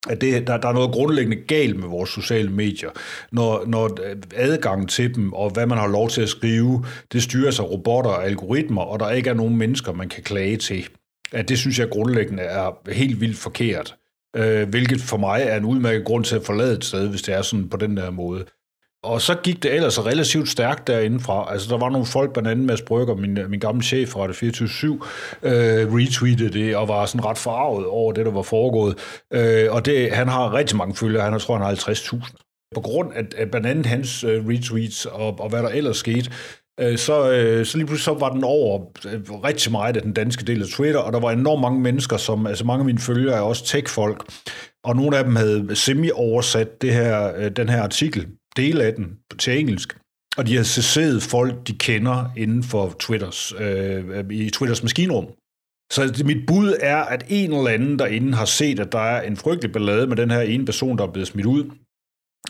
at 0.08 0.20
det, 0.20 0.46
der, 0.46 0.56
der 0.56 0.68
er 0.68 0.72
noget 0.72 0.92
grundlæggende 0.92 1.36
galt 1.36 1.78
med 1.78 1.88
vores 1.88 2.10
sociale 2.10 2.50
medier, 2.50 2.90
når, 3.32 3.64
når 3.66 3.98
adgangen 4.36 4.88
til 4.88 5.14
dem 5.14 5.32
og 5.32 5.50
hvad 5.50 5.66
man 5.66 5.78
har 5.78 5.88
lov 5.88 6.08
til 6.08 6.22
at 6.22 6.28
skrive, 6.28 6.84
det 7.12 7.22
styres 7.22 7.60
af 7.60 7.70
robotter 7.70 8.10
og 8.10 8.26
algoritmer, 8.26 8.82
og 8.82 9.00
der 9.00 9.10
ikke 9.10 9.30
er 9.30 9.34
nogen 9.34 9.56
mennesker, 9.56 9.92
man 9.92 10.08
kan 10.08 10.22
klage 10.22 10.56
til. 10.56 10.88
At 11.32 11.48
det 11.48 11.58
synes 11.58 11.78
jeg 11.78 11.90
grundlæggende 11.90 12.42
er 12.42 12.92
helt 12.92 13.20
vildt 13.20 13.36
forkert. 13.36 13.96
Øh, 14.36 14.68
hvilket 14.68 15.00
for 15.00 15.16
mig 15.16 15.42
er 15.42 15.56
en 15.56 15.64
udmærket 15.64 16.04
grund 16.04 16.24
til 16.24 16.36
at 16.36 16.44
forlade 16.44 16.76
et 16.76 16.84
sted, 16.84 17.08
hvis 17.08 17.22
det 17.22 17.34
er 17.34 17.42
sådan 17.42 17.68
på 17.68 17.76
den 17.76 17.96
der 17.96 18.10
måde. 18.10 18.44
Og 19.02 19.20
så 19.20 19.34
gik 19.44 19.62
det 19.62 19.74
ellers 19.74 20.06
relativt 20.06 20.48
stærkt 20.48 20.86
derindefra. 20.86 21.52
Altså, 21.52 21.68
der 21.70 21.78
var 21.78 21.90
nogle 21.90 22.06
folk, 22.06 22.32
blandt 22.32 22.48
andet 22.48 22.66
Mads 22.66 22.82
Brygger, 22.82 23.14
min, 23.14 23.38
min 23.48 23.60
gamle 23.60 23.82
chef 23.82 24.08
fra 24.08 24.28
det 24.28 24.36
24 24.36 25.00
øh, 25.42 25.52
retweetede 25.52 26.48
det 26.48 26.76
og 26.76 26.88
var 26.88 27.06
sådan 27.06 27.24
ret 27.24 27.38
forarvet 27.38 27.86
over 27.86 28.12
det, 28.12 28.26
der 28.26 28.32
var 28.32 28.42
foregået. 28.42 29.22
Øh, 29.32 29.72
og 29.72 29.84
det, 29.84 30.12
han 30.12 30.28
har 30.28 30.54
rigtig 30.54 30.76
mange 30.76 30.94
følgere. 30.94 31.22
Han 31.22 31.32
har, 31.32 31.38
tror, 31.38 31.56
han 31.56 31.66
har 31.66 31.74
50.000. 31.74 32.70
På 32.74 32.80
grund 32.80 33.12
af, 33.14 33.22
af 33.36 33.50
blandt 33.50 33.66
andet 33.66 33.86
hans 33.86 34.24
øh, 34.24 34.46
retweets 34.46 35.06
og, 35.06 35.40
og 35.40 35.48
hvad 35.48 35.62
der 35.62 35.68
ellers 35.68 35.96
skete, 35.96 36.30
øh, 36.80 36.98
så, 36.98 37.32
øh, 37.32 37.66
så 37.66 37.78
lige 37.78 37.86
pludselig 37.86 38.04
så 38.04 38.14
var 38.14 38.32
den 38.32 38.44
over 38.44 38.80
øh, 39.06 39.30
rigtig 39.30 39.72
meget 39.72 39.96
af 39.96 40.02
den 40.02 40.12
danske 40.12 40.44
del 40.44 40.62
af 40.62 40.68
Twitter, 40.68 41.00
og 41.00 41.12
der 41.12 41.20
var 41.20 41.30
enormt 41.30 41.60
mange 41.60 41.80
mennesker, 41.80 42.16
som, 42.16 42.46
altså 42.46 42.64
mange 42.64 42.80
af 42.80 42.86
mine 42.86 42.98
følgere 42.98 43.36
er 43.36 43.40
også 43.40 43.64
tech-folk, 43.64 44.24
og 44.84 44.96
nogle 44.96 45.18
af 45.18 45.24
dem 45.24 45.36
havde 45.36 45.76
semi-oversat 45.76 46.82
det 46.82 46.94
her, 46.94 47.36
øh, 47.36 47.50
den 47.50 47.68
her 47.68 47.82
artikel 47.82 48.26
dele 48.56 48.84
af 48.84 48.94
den 48.94 49.18
til 49.38 49.58
engelsk. 49.58 49.98
Og 50.36 50.46
de 50.46 50.56
har 50.56 50.62
set 50.62 51.22
folk, 51.22 51.66
de 51.66 51.72
kender 51.72 52.32
inden 52.36 52.62
for 52.62 52.96
Twitters, 53.00 53.52
øh, 53.58 54.30
i 54.30 54.50
Twitters 54.50 54.82
maskinrum. 54.82 55.26
Så 55.92 56.22
mit 56.24 56.46
bud 56.46 56.74
er, 56.80 56.96
at 56.96 57.24
en 57.28 57.52
eller 57.52 57.70
anden 57.70 57.98
derinde 57.98 58.34
har 58.34 58.44
set, 58.44 58.80
at 58.80 58.92
der 58.92 58.98
er 58.98 59.22
en 59.22 59.36
frygtelig 59.36 59.72
ballade 59.72 60.06
med 60.06 60.16
den 60.16 60.30
her 60.30 60.40
ene 60.40 60.64
person, 60.64 60.98
der 60.98 61.06
er 61.06 61.12
blevet 61.12 61.28
smidt 61.28 61.46
ud. 61.46 61.70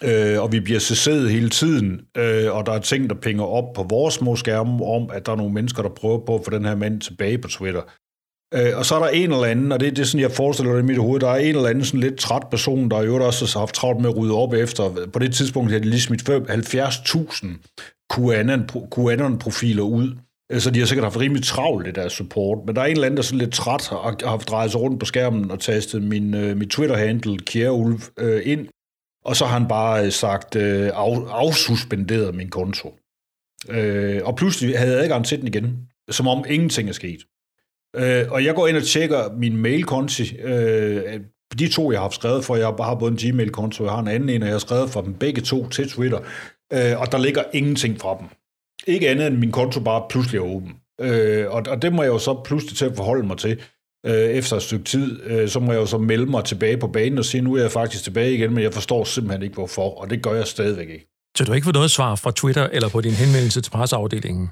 Øh, 0.04 0.42
og 0.42 0.52
vi 0.52 0.60
bliver 0.60 0.80
cesseret 0.80 1.30
hele 1.30 1.50
tiden, 1.50 2.00
øh, 2.16 2.56
og 2.56 2.66
der 2.66 2.72
er 2.72 2.78
ting, 2.78 3.10
der 3.10 3.16
pinger 3.16 3.44
op 3.44 3.72
på 3.74 3.82
vores 3.82 4.14
små 4.14 4.36
skærme 4.36 4.84
om, 4.84 5.10
at 5.10 5.26
der 5.26 5.32
er 5.32 5.36
nogle 5.36 5.52
mennesker, 5.52 5.82
der 5.82 5.90
prøver 5.90 6.26
på 6.26 6.34
at 6.34 6.44
få 6.44 6.50
den 6.50 6.64
her 6.64 6.76
mand 6.76 7.00
tilbage 7.00 7.38
på 7.38 7.48
Twitter. 7.48 7.82
Øh, 8.54 8.78
og 8.78 8.86
så 8.86 8.94
er 8.94 8.98
der 8.98 9.08
en 9.08 9.32
eller 9.32 9.44
anden, 9.44 9.72
og 9.72 9.80
det, 9.80 9.96
det 9.96 10.02
er 10.02 10.06
sådan, 10.06 10.20
jeg 10.20 10.32
forestiller 10.32 10.72
det 10.72 10.82
i 10.82 10.84
mit 10.84 10.98
hoved, 10.98 11.20
der 11.20 11.28
er 11.28 11.36
en 11.36 11.56
eller 11.56 11.68
anden 11.68 11.84
sådan 11.84 12.00
lidt 12.00 12.18
træt 12.18 12.42
person, 12.50 12.90
der 12.90 13.02
jo 13.02 13.26
også 13.26 13.58
har 13.58 13.60
haft 13.60 13.74
travlt 13.74 14.00
med 14.00 14.10
at 14.10 14.16
rydde 14.16 14.34
op 14.34 14.52
efter. 14.52 15.08
På 15.12 15.18
det 15.18 15.34
tidspunkt 15.34 15.70
havde 15.70 15.84
de 15.84 15.88
lige 15.88 16.00
smidt 16.00 16.28
70.000 16.28 17.46
QAnon-profiler 18.94 19.82
ud. 19.82 20.16
Øh, 20.52 20.60
så 20.60 20.70
de 20.70 20.78
har 20.78 20.86
sikkert 20.86 21.04
haft 21.04 21.20
rimelig 21.20 21.44
travlt 21.44 21.88
i 21.88 21.90
deres 21.90 22.12
support. 22.12 22.58
Men 22.66 22.76
der 22.76 22.82
er 22.82 22.86
en 22.86 22.92
eller 22.92 23.06
anden, 23.06 23.16
der 23.16 23.22
er 23.22 23.26
sådan 23.26 23.38
lidt 23.38 23.54
træt 23.54 23.92
og 23.92 24.02
har 24.02 24.28
haft 24.28 24.48
drejet 24.48 24.70
sig 24.70 24.80
rundt 24.80 25.00
på 25.00 25.06
skærmen 25.06 25.50
og 25.50 25.60
tastet 25.60 26.02
min, 26.02 26.34
øh, 26.34 26.56
mit 26.56 26.68
Twitter-handle, 26.68 27.38
Kjærulv, 27.38 28.00
øh, 28.18 28.42
ind. 28.44 28.68
Og 29.24 29.36
så 29.36 29.44
har 29.44 29.58
han 29.58 29.68
bare 29.68 30.04
øh, 30.04 30.12
sagt, 30.12 30.56
øh, 30.56 30.90
af, 30.94 31.18
afsuspenderet 31.30 32.34
min 32.34 32.50
konto. 32.50 32.94
Øh, 33.68 34.20
og 34.24 34.36
pludselig 34.36 34.78
havde 34.78 34.92
jeg 34.92 35.02
adgang 35.02 35.24
til 35.24 35.38
den 35.38 35.46
igen, 35.46 35.88
som 36.10 36.28
om 36.28 36.44
ingenting 36.48 36.88
er 36.88 36.92
sket. 36.92 37.20
Øh, 37.98 38.24
og 38.30 38.44
jeg 38.44 38.54
går 38.54 38.66
ind 38.66 38.76
og 38.76 38.82
tjekker 38.82 39.32
min 39.38 39.56
mailkonti. 39.56 40.36
Øh, 40.36 41.20
de 41.58 41.68
to, 41.68 41.92
jeg 41.92 42.00
har 42.00 42.08
skrevet 42.10 42.44
for, 42.44 42.56
jeg 42.56 42.66
har 42.66 42.94
både 42.94 43.12
en 43.12 43.32
Gmail-konto, 43.32 43.84
jeg 43.84 43.92
har 43.92 44.00
en 44.00 44.08
anden 44.08 44.28
en, 44.28 44.42
og 44.42 44.48
jeg 44.48 44.54
har 44.54 44.58
skrevet 44.58 44.90
for 44.90 45.00
dem 45.00 45.14
begge 45.14 45.40
to 45.40 45.68
til 45.68 45.90
Twitter. 45.90 46.18
Øh, 46.72 47.00
og 47.00 47.12
der 47.12 47.18
ligger 47.18 47.42
ingenting 47.52 48.00
fra 48.00 48.16
dem. 48.20 48.26
Ikke 48.86 49.08
andet 49.08 49.26
end 49.26 49.36
min 49.36 49.52
konto 49.52 49.80
bare 49.80 50.02
pludselig 50.10 50.38
er 50.38 50.42
åben. 50.42 50.72
Øh, 51.00 51.46
og, 51.50 51.62
og 51.68 51.82
det 51.82 51.92
må 51.92 52.02
jeg 52.02 52.10
jo 52.10 52.18
så 52.18 52.40
pludselig 52.44 52.76
til 52.76 52.84
at 52.84 52.96
forholde 52.96 53.26
mig 53.26 53.38
til 53.38 53.60
øh, 54.06 54.12
efter 54.12 54.56
et 54.56 54.62
stykke 54.62 54.84
tid. 54.84 55.20
Øh, 55.24 55.48
så 55.48 55.60
må 55.60 55.72
jeg 55.72 55.80
jo 55.80 55.86
så 55.86 55.98
melde 55.98 56.26
mig 56.26 56.44
tilbage 56.44 56.76
på 56.76 56.86
banen 56.86 57.18
og 57.18 57.24
sige, 57.24 57.40
nu 57.40 57.54
er 57.54 57.60
jeg 57.60 57.70
faktisk 57.70 58.04
tilbage 58.04 58.34
igen, 58.34 58.54
men 58.54 58.64
jeg 58.64 58.74
forstår 58.74 59.04
simpelthen 59.04 59.42
ikke 59.42 59.54
hvorfor, 59.54 60.00
og 60.00 60.10
det 60.10 60.22
gør 60.22 60.34
jeg 60.34 60.46
stadigvæk 60.46 60.88
ikke. 60.88 61.06
Så 61.36 61.44
du 61.44 61.50
har 61.50 61.54
ikke 61.54 61.64
fået 61.64 61.74
noget 61.74 61.90
svar 61.90 62.14
fra 62.14 62.30
Twitter 62.30 62.68
eller 62.72 62.88
på 62.88 63.00
din 63.00 63.12
henvendelse 63.12 63.60
til 63.60 63.70
presseafdelingen? 63.70 64.50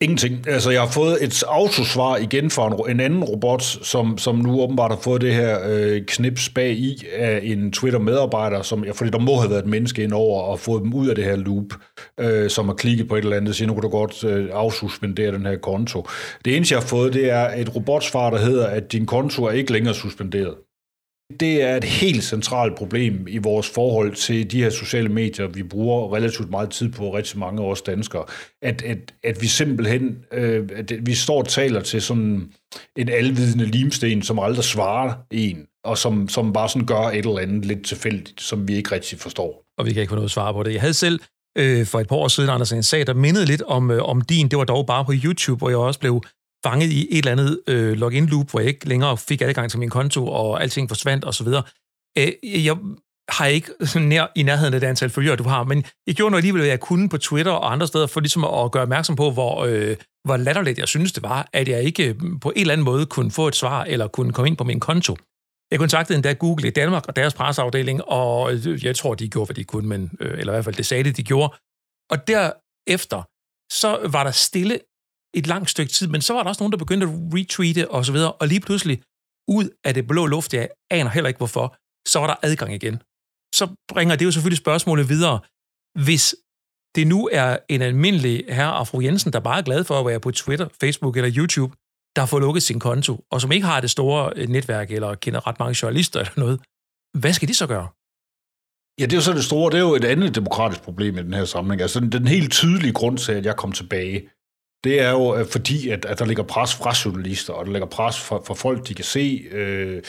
Ingenting. 0.00 0.48
Altså, 0.48 0.70
jeg 0.70 0.80
har 0.80 0.88
fået 0.88 1.24
et 1.24 1.44
autosvar 1.48 2.16
igen 2.16 2.50
fra 2.50 2.66
en, 2.66 2.90
en 2.90 3.00
anden 3.00 3.24
robot, 3.24 3.62
som, 3.62 4.18
som 4.18 4.36
nu 4.36 4.60
åbenbart 4.60 4.90
har 4.90 4.98
fået 4.98 5.20
det 5.20 5.34
her 5.34 5.58
øh, 5.68 6.02
knips 6.06 6.48
bag 6.48 6.70
i 6.70 7.06
af 7.12 7.40
en 7.42 7.72
Twitter-medarbejder, 7.72 8.62
som, 8.62 8.84
jeg 8.84 8.96
fordi 8.96 9.10
der 9.10 9.18
må 9.18 9.36
have 9.36 9.50
været 9.50 9.62
et 9.62 9.68
menneske 9.68 10.02
ind 10.02 10.12
over 10.12 10.42
og 10.42 10.60
fået 10.60 10.82
dem 10.82 10.94
ud 10.94 11.08
af 11.08 11.14
det 11.14 11.24
her 11.24 11.36
loop, 11.36 11.66
øh, 12.20 12.50
som 12.50 12.66
har 12.66 12.74
klikket 12.74 13.08
på 13.08 13.16
et 13.16 13.24
eller 13.24 13.36
andet 13.36 13.48
og 13.48 13.54
siger, 13.54 13.66
nu 13.66 13.74
kan 13.74 13.82
du 13.82 13.88
godt 13.88 14.24
øh, 14.24 14.48
afsuspendere 14.52 15.32
den 15.32 15.46
her 15.46 15.56
konto. 15.56 16.06
Det 16.44 16.56
eneste, 16.56 16.72
jeg 16.72 16.82
har 16.82 16.86
fået, 16.86 17.12
det 17.12 17.30
er 17.30 17.48
et 17.56 17.76
robotsvar, 17.76 18.30
der 18.30 18.38
hedder, 18.38 18.66
at 18.66 18.92
din 18.92 19.06
konto 19.06 19.44
er 19.44 19.50
ikke 19.50 19.72
længere 19.72 19.94
suspenderet. 19.94 20.54
Det 21.40 21.62
er 21.62 21.76
et 21.76 21.84
helt 21.84 22.24
centralt 22.24 22.76
problem 22.76 23.26
i 23.28 23.38
vores 23.38 23.70
forhold 23.70 24.14
til 24.14 24.50
de 24.50 24.62
her 24.62 24.70
sociale 24.70 25.08
medier, 25.08 25.46
vi 25.46 25.62
bruger 25.62 26.14
relativt 26.14 26.50
meget 26.50 26.70
tid 26.70 26.92
på, 26.92 27.16
rigtig 27.16 27.38
mange 27.38 27.62
af 27.62 27.70
os 27.70 27.82
danskere, 27.82 28.24
at, 28.62 28.82
at, 28.82 29.14
at 29.24 29.42
vi 29.42 29.46
simpelthen, 29.46 30.16
øh, 30.32 30.68
at 30.74 30.92
vi 31.02 31.14
står 31.14 31.38
og 31.38 31.48
taler 31.48 31.80
til 31.80 32.02
sådan 32.02 32.52
en 32.96 33.08
alvidende 33.08 33.64
limsten, 33.64 34.22
som 34.22 34.38
aldrig 34.38 34.64
svarer 34.64 35.14
en, 35.30 35.66
og 35.84 35.98
som, 35.98 36.28
som 36.28 36.52
bare 36.52 36.68
sådan 36.68 36.86
gør 36.86 37.00
et 37.00 37.16
eller 37.16 37.38
andet 37.38 37.64
lidt 37.64 37.86
tilfældigt, 37.86 38.40
som 38.40 38.68
vi 38.68 38.74
ikke 38.74 38.94
rigtig 38.94 39.18
forstår. 39.18 39.64
Og 39.78 39.86
vi 39.86 39.92
kan 39.92 40.00
ikke 40.00 40.10
få 40.10 40.16
noget 40.16 40.30
svar 40.30 40.52
på 40.52 40.62
det. 40.62 40.72
Jeg 40.72 40.80
havde 40.80 40.94
selv 40.94 41.20
øh, 41.58 41.86
for 41.86 42.00
et 42.00 42.08
par 42.08 42.16
år 42.16 42.28
siden, 42.28 42.50
Anders, 42.50 42.72
en 42.72 42.82
sag, 42.82 43.06
der 43.06 43.14
mindede 43.14 43.46
lidt 43.46 43.62
om, 43.62 43.90
øh, 43.90 44.02
om 44.02 44.20
din. 44.20 44.48
Det 44.48 44.58
var 44.58 44.64
dog 44.64 44.86
bare 44.86 45.04
på 45.04 45.12
YouTube, 45.24 45.58
hvor 45.58 45.68
jeg 45.68 45.78
også 45.78 46.00
blev 46.00 46.22
fanget 46.66 46.92
i 46.92 47.08
et 47.10 47.18
eller 47.18 47.32
andet 47.32 47.60
øh, 47.66 47.92
login-loop, 47.96 48.50
hvor 48.50 48.60
jeg 48.60 48.68
ikke 48.68 48.88
længere 48.88 49.16
fik 49.16 49.42
adgang 49.42 49.70
til 49.70 49.78
min 49.78 49.90
konto, 49.90 50.28
og 50.28 50.62
alting 50.62 50.88
forsvandt 50.88 51.24
osv. 51.24 51.48
Øh, 52.18 52.32
jeg 52.42 52.76
har 53.28 53.46
ikke 53.46 53.70
nær, 54.10 54.26
i 54.36 54.42
nærheden 54.42 54.74
af 54.74 54.80
det 54.80 54.88
antal 54.88 55.10
følgere, 55.10 55.36
du 55.36 55.48
har, 55.54 55.64
men 55.64 55.84
jeg 56.06 56.14
gjorde 56.14 56.30
noget 56.30 56.42
alligevel, 56.42 56.62
jeg 56.62 56.80
kunne 56.80 57.08
på 57.08 57.18
Twitter 57.18 57.52
og 57.52 57.72
andre 57.72 57.86
steder, 57.86 58.06
for 58.06 58.20
ligesom 58.20 58.44
at 58.44 58.72
gøre 58.72 58.82
opmærksom 58.82 59.16
på, 59.16 59.30
hvor, 59.30 59.64
øh, 59.64 59.96
hvor 60.24 60.36
latterligt 60.36 60.78
jeg 60.78 60.88
synes 60.88 61.12
det 61.12 61.22
var, 61.22 61.48
at 61.52 61.68
jeg 61.68 61.82
ikke 61.82 62.08
øh, 62.08 62.14
på 62.40 62.52
en 62.56 62.60
eller 62.60 62.72
anden 62.72 62.84
måde 62.84 63.06
kunne 63.06 63.30
få 63.30 63.48
et 63.48 63.56
svar, 63.56 63.84
eller 63.84 64.08
kunne 64.08 64.32
komme 64.32 64.48
ind 64.48 64.56
på 64.56 64.64
min 64.64 64.80
konto. 64.80 65.16
Jeg 65.70 65.78
kontaktede 65.78 66.16
endda 66.16 66.32
Google 66.32 66.68
i 66.68 66.70
Danmark 66.70 67.04
og 67.08 67.16
deres 67.16 67.34
presseafdeling, 67.34 68.04
og 68.04 68.52
øh, 68.52 68.84
jeg 68.84 68.96
tror, 68.96 69.14
de 69.14 69.28
gjorde, 69.28 69.46
hvad 69.46 69.54
de 69.54 69.64
kunne, 69.64 69.88
men, 69.88 70.10
øh, 70.20 70.38
eller 70.38 70.52
i 70.52 70.54
hvert 70.54 70.64
fald 70.64 70.76
det 70.76 70.86
sagde 70.86 71.04
det, 71.04 71.16
de 71.16 71.22
gjorde. 71.22 71.54
Og 72.10 72.28
derefter, 72.28 73.22
så 73.72 74.08
var 74.12 74.24
der 74.24 74.30
stille 74.30 74.78
et 75.38 75.46
langt 75.46 75.70
stykke 75.70 75.92
tid, 75.92 76.06
men 76.08 76.20
så 76.20 76.32
var 76.34 76.42
der 76.42 76.48
også 76.48 76.62
nogen, 76.62 76.72
der 76.72 76.78
begyndte 76.78 77.06
at 77.06 77.12
retweete 77.12 77.90
og 77.90 78.04
så 78.04 78.12
videre, 78.12 78.32
og 78.32 78.48
lige 78.48 78.60
pludselig, 78.60 79.02
ud 79.48 79.68
af 79.84 79.94
det 79.94 80.06
blå 80.06 80.26
luft, 80.26 80.54
jeg 80.54 80.68
aner 80.90 81.10
heller 81.10 81.28
ikke 81.28 81.38
hvorfor, 81.38 81.76
så 82.08 82.18
var 82.18 82.26
der 82.26 82.34
adgang 82.42 82.74
igen. 82.74 83.02
Så 83.54 83.64
bringer 83.88 84.16
det 84.16 84.24
jo 84.24 84.32
selvfølgelig 84.32 84.58
spørgsmålet 84.58 85.08
videre. 85.08 85.40
Hvis 86.04 86.34
det 86.96 87.06
nu 87.06 87.28
er 87.32 87.58
en 87.68 87.82
almindelig 87.82 88.44
herre 88.48 88.74
og 88.74 88.88
fru 88.88 89.00
Jensen, 89.00 89.32
der 89.32 89.40
bare 89.40 89.58
er 89.58 89.62
glad 89.62 89.84
for 89.84 90.00
at 90.00 90.06
være 90.06 90.20
på 90.20 90.30
Twitter, 90.30 90.68
Facebook 90.80 91.16
eller 91.16 91.32
YouTube, 91.36 91.76
der 92.16 92.22
har 92.22 92.26
fået 92.26 92.42
lukket 92.42 92.62
sin 92.62 92.80
konto, 92.80 93.24
og 93.30 93.40
som 93.40 93.52
ikke 93.52 93.66
har 93.66 93.80
det 93.80 93.90
store 93.90 94.32
øh, 94.36 94.48
netværk 94.48 94.90
eller 94.90 95.14
kender 95.14 95.46
ret 95.46 95.58
mange 95.58 95.76
journalister 95.82 96.20
eller 96.20 96.32
noget, 96.36 96.60
hvad 97.18 97.32
skal 97.32 97.48
de 97.48 97.54
så 97.54 97.66
gøre? 97.66 97.88
Ja, 99.00 99.04
det 99.04 99.12
er 99.12 99.16
jo 99.16 99.22
så 99.22 99.32
det 99.32 99.44
store. 99.44 99.70
Det 99.70 99.76
er 99.76 99.82
jo 99.82 99.94
et 99.94 100.04
andet 100.04 100.34
demokratisk 100.34 100.82
problem 100.82 101.18
i 101.18 101.22
den 101.22 101.34
her 101.34 101.44
samling. 101.44 101.80
Altså 101.80 102.00
den, 102.00 102.12
den 102.12 102.26
helt 102.26 102.52
tydelige 102.52 102.92
grund 102.92 103.18
til, 103.18 103.32
at 103.32 103.46
jeg 103.46 103.56
kom 103.56 103.72
tilbage, 103.72 104.28
det 104.84 105.00
er 105.00 105.10
jo 105.10 105.36
øh, 105.36 105.46
fordi, 105.46 105.88
at, 105.88 106.04
at 106.04 106.18
der 106.18 106.24
ligger 106.24 106.42
pres 106.42 106.74
fra 106.74 106.94
journalister, 107.04 107.52
og 107.52 107.66
der 107.66 107.72
ligger 107.72 107.88
pres 107.88 108.20
fra, 108.20 108.36
fra 108.46 108.54
folk, 108.54 108.88
de 108.88 108.94
kan 108.94 109.04
se, 109.04 109.44
øh, 109.50 110.02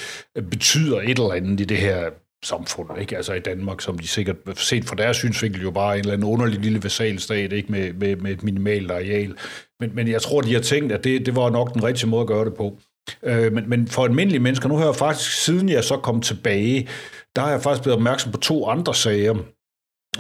betyder 0.51 1.01
et 1.01 1.09
eller 1.09 1.31
andet 1.31 1.59
i 1.59 1.63
det 1.63 1.77
her 1.77 2.09
samfund, 2.45 2.89
ikke? 3.01 3.17
altså 3.17 3.33
i 3.33 3.39
Danmark, 3.39 3.81
som 3.81 3.99
de 3.99 4.07
sikkert 4.07 4.35
set 4.55 4.85
fra 4.85 4.95
deres 4.95 5.17
synsvinkel 5.17 5.61
jo 5.61 5.71
bare 5.71 5.93
en 5.93 5.99
eller 5.99 6.13
anden 6.13 6.27
underlig 6.27 6.59
lille 6.59 6.83
vasalstat, 6.83 7.53
ikke? 7.53 7.71
Med, 7.71 7.93
med, 7.93 8.15
med 8.15 8.31
et 8.31 8.43
minimalt 8.43 8.91
areal. 8.91 9.35
Men, 9.79 9.95
men 9.95 10.07
jeg 10.07 10.21
tror, 10.21 10.41
de 10.41 10.53
har 10.53 10.61
tænkt, 10.61 10.91
at 10.91 11.03
det, 11.03 11.25
det 11.25 11.35
var 11.35 11.49
nok 11.49 11.73
den 11.73 11.83
rigtige 11.83 12.09
måde 12.09 12.21
at 12.21 12.27
gøre 12.27 12.45
det 12.45 12.53
på. 12.53 12.79
Øh, 13.23 13.53
men, 13.53 13.69
men 13.69 13.87
for 13.87 14.03
almindelige 14.03 14.39
mennesker, 14.39 14.69
nu 14.69 14.75
har 14.75 14.85
jeg 14.85 14.95
faktisk, 14.95 15.31
siden 15.31 15.69
jeg 15.69 15.83
så 15.83 15.97
kom 15.97 16.21
tilbage, 16.21 16.89
der 17.35 17.41
har 17.41 17.51
jeg 17.51 17.61
faktisk 17.61 17.83
blevet 17.83 17.97
opmærksom 17.97 18.31
på 18.31 18.37
to 18.37 18.67
andre 18.67 18.95
sager 18.95 19.35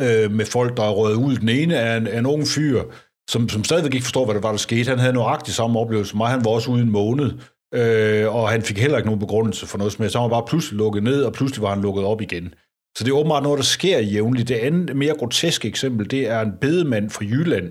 øh, 0.01 0.31
med 0.31 0.45
folk, 0.45 0.77
der 0.77 0.83
er 0.83 0.91
røget 0.91 1.15
ud. 1.15 1.35
Den 1.35 1.49
ene 1.49 1.75
er 1.75 1.97
en, 1.97 2.07
en 2.07 2.25
ung 2.25 2.47
fyr, 2.47 2.83
som, 3.29 3.49
som 3.49 3.63
stadigvæk 3.63 3.93
ikke 3.93 4.03
forstår, 4.03 4.25
hvad 4.25 4.35
der 4.35 4.41
var, 4.41 4.51
der 4.51 4.57
skete. 4.57 4.89
Han 4.89 4.99
havde 4.99 5.13
nøjagtigt 5.13 5.57
samme 5.57 5.79
oplevelse 5.79 6.09
som 6.09 6.17
mig. 6.17 6.29
Han 6.29 6.45
var 6.45 6.51
også 6.51 6.71
ude 6.71 6.81
en 6.81 6.91
måned, 6.91 7.31
øh, 7.73 8.35
og 8.35 8.49
han 8.49 8.61
fik 8.61 8.77
heller 8.77 8.97
ikke 8.97 9.07
nogen 9.07 9.19
begrundelse 9.19 9.67
for 9.67 9.77
noget 9.77 9.93
som 9.93 10.03
helst. 10.03 10.15
Han 10.15 10.23
var 10.23 10.29
bare 10.29 10.47
pludselig 10.47 10.77
lukket 10.77 11.03
ned, 11.03 11.23
og 11.23 11.33
pludselig 11.33 11.61
var 11.61 11.69
han 11.69 11.81
lukket 11.81 12.03
op 12.03 12.21
igen. 12.21 12.53
Så 12.97 13.03
det 13.03 13.09
er 13.11 13.15
åbenbart 13.15 13.43
noget, 13.43 13.57
der 13.57 13.63
sker 13.63 13.99
jævnligt. 13.99 14.47
Det 14.47 14.55
andet 14.55 14.95
mere 14.95 15.15
groteske 15.17 15.67
eksempel, 15.67 16.11
det 16.11 16.27
er 16.29 16.41
en 16.41 16.51
bedemand 16.61 17.09
fra 17.09 17.25
Jylland, 17.25 17.69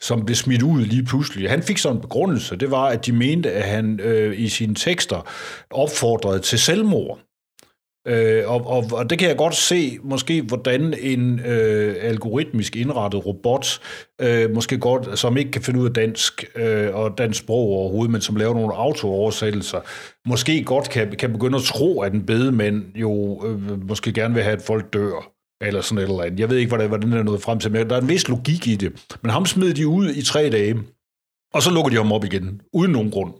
som 0.00 0.24
blev 0.24 0.36
smidt 0.36 0.62
ud 0.62 0.84
lige 0.84 1.04
pludselig. 1.04 1.50
Han 1.50 1.62
fik 1.62 1.78
sådan 1.78 1.96
en 1.96 2.02
begrundelse, 2.02 2.56
det 2.56 2.70
var, 2.70 2.84
at 2.84 3.06
de 3.06 3.12
mente, 3.12 3.52
at 3.52 3.64
han 3.64 4.00
øh, 4.00 4.40
i 4.40 4.48
sine 4.48 4.74
tekster 4.74 5.28
opfordrede 5.70 6.38
til 6.38 6.58
selvmord. 6.58 7.18
Øh, 8.06 8.42
og, 8.46 8.66
og, 8.66 8.84
og 8.92 9.10
det 9.10 9.18
kan 9.18 9.28
jeg 9.28 9.36
godt 9.36 9.54
se, 9.54 9.98
måske 10.02 10.42
hvordan 10.42 10.94
en 11.00 11.40
øh, 11.40 11.96
algoritmisk 12.00 12.76
indrettet 12.76 13.26
robot, 13.26 13.80
øh, 14.20 14.50
måske 14.50 14.78
godt, 14.78 15.18
som 15.18 15.36
ikke 15.36 15.50
kan 15.50 15.62
finde 15.62 15.80
ud 15.80 15.86
af 15.86 15.92
dansk 15.92 16.44
øh, 16.56 16.94
og 16.94 17.18
dansk 17.18 17.40
sprog 17.40 17.68
overhovedet, 17.68 18.12
men 18.12 18.20
som 18.20 18.36
laver 18.36 18.54
nogle 18.54 18.74
autooversættelser, 18.74 19.80
måske 20.28 20.64
godt 20.64 20.90
kan, 20.90 21.16
kan 21.18 21.32
begynde 21.32 21.56
at 21.56 21.62
tro, 21.62 22.00
at 22.00 22.12
en 22.12 22.26
bedemand 22.26 22.84
jo 22.94 23.42
øh, 23.46 23.88
måske 23.88 24.12
gerne 24.12 24.34
vil 24.34 24.42
have, 24.42 24.56
at 24.56 24.62
folk 24.62 24.92
dør 24.92 25.30
eller 25.60 25.80
sådan 25.80 25.98
et 25.98 26.02
eller 26.02 26.22
andet. 26.22 26.40
Jeg 26.40 26.50
ved 26.50 26.56
ikke, 26.56 26.68
hvordan, 26.68 26.88
hvordan 26.88 27.10
den 27.10 27.18
er 27.18 27.22
nået 27.22 27.42
frem 27.42 27.58
til, 27.58 27.72
men 27.72 27.90
der 27.90 27.96
er 27.96 28.00
en 28.00 28.08
vis 28.08 28.28
logik 28.28 28.68
i 28.68 28.76
det. 28.76 29.16
Men 29.22 29.30
ham 29.30 29.46
smed 29.46 29.74
de 29.74 29.88
ud 29.88 30.10
i 30.10 30.22
tre 30.22 30.50
dage, 30.50 30.74
og 31.54 31.62
så 31.62 31.70
lukker 31.70 31.90
de 31.90 31.96
ham 31.96 32.12
op 32.12 32.24
igen, 32.24 32.60
uden 32.72 32.92
nogen 32.92 33.10
grund. 33.10 33.34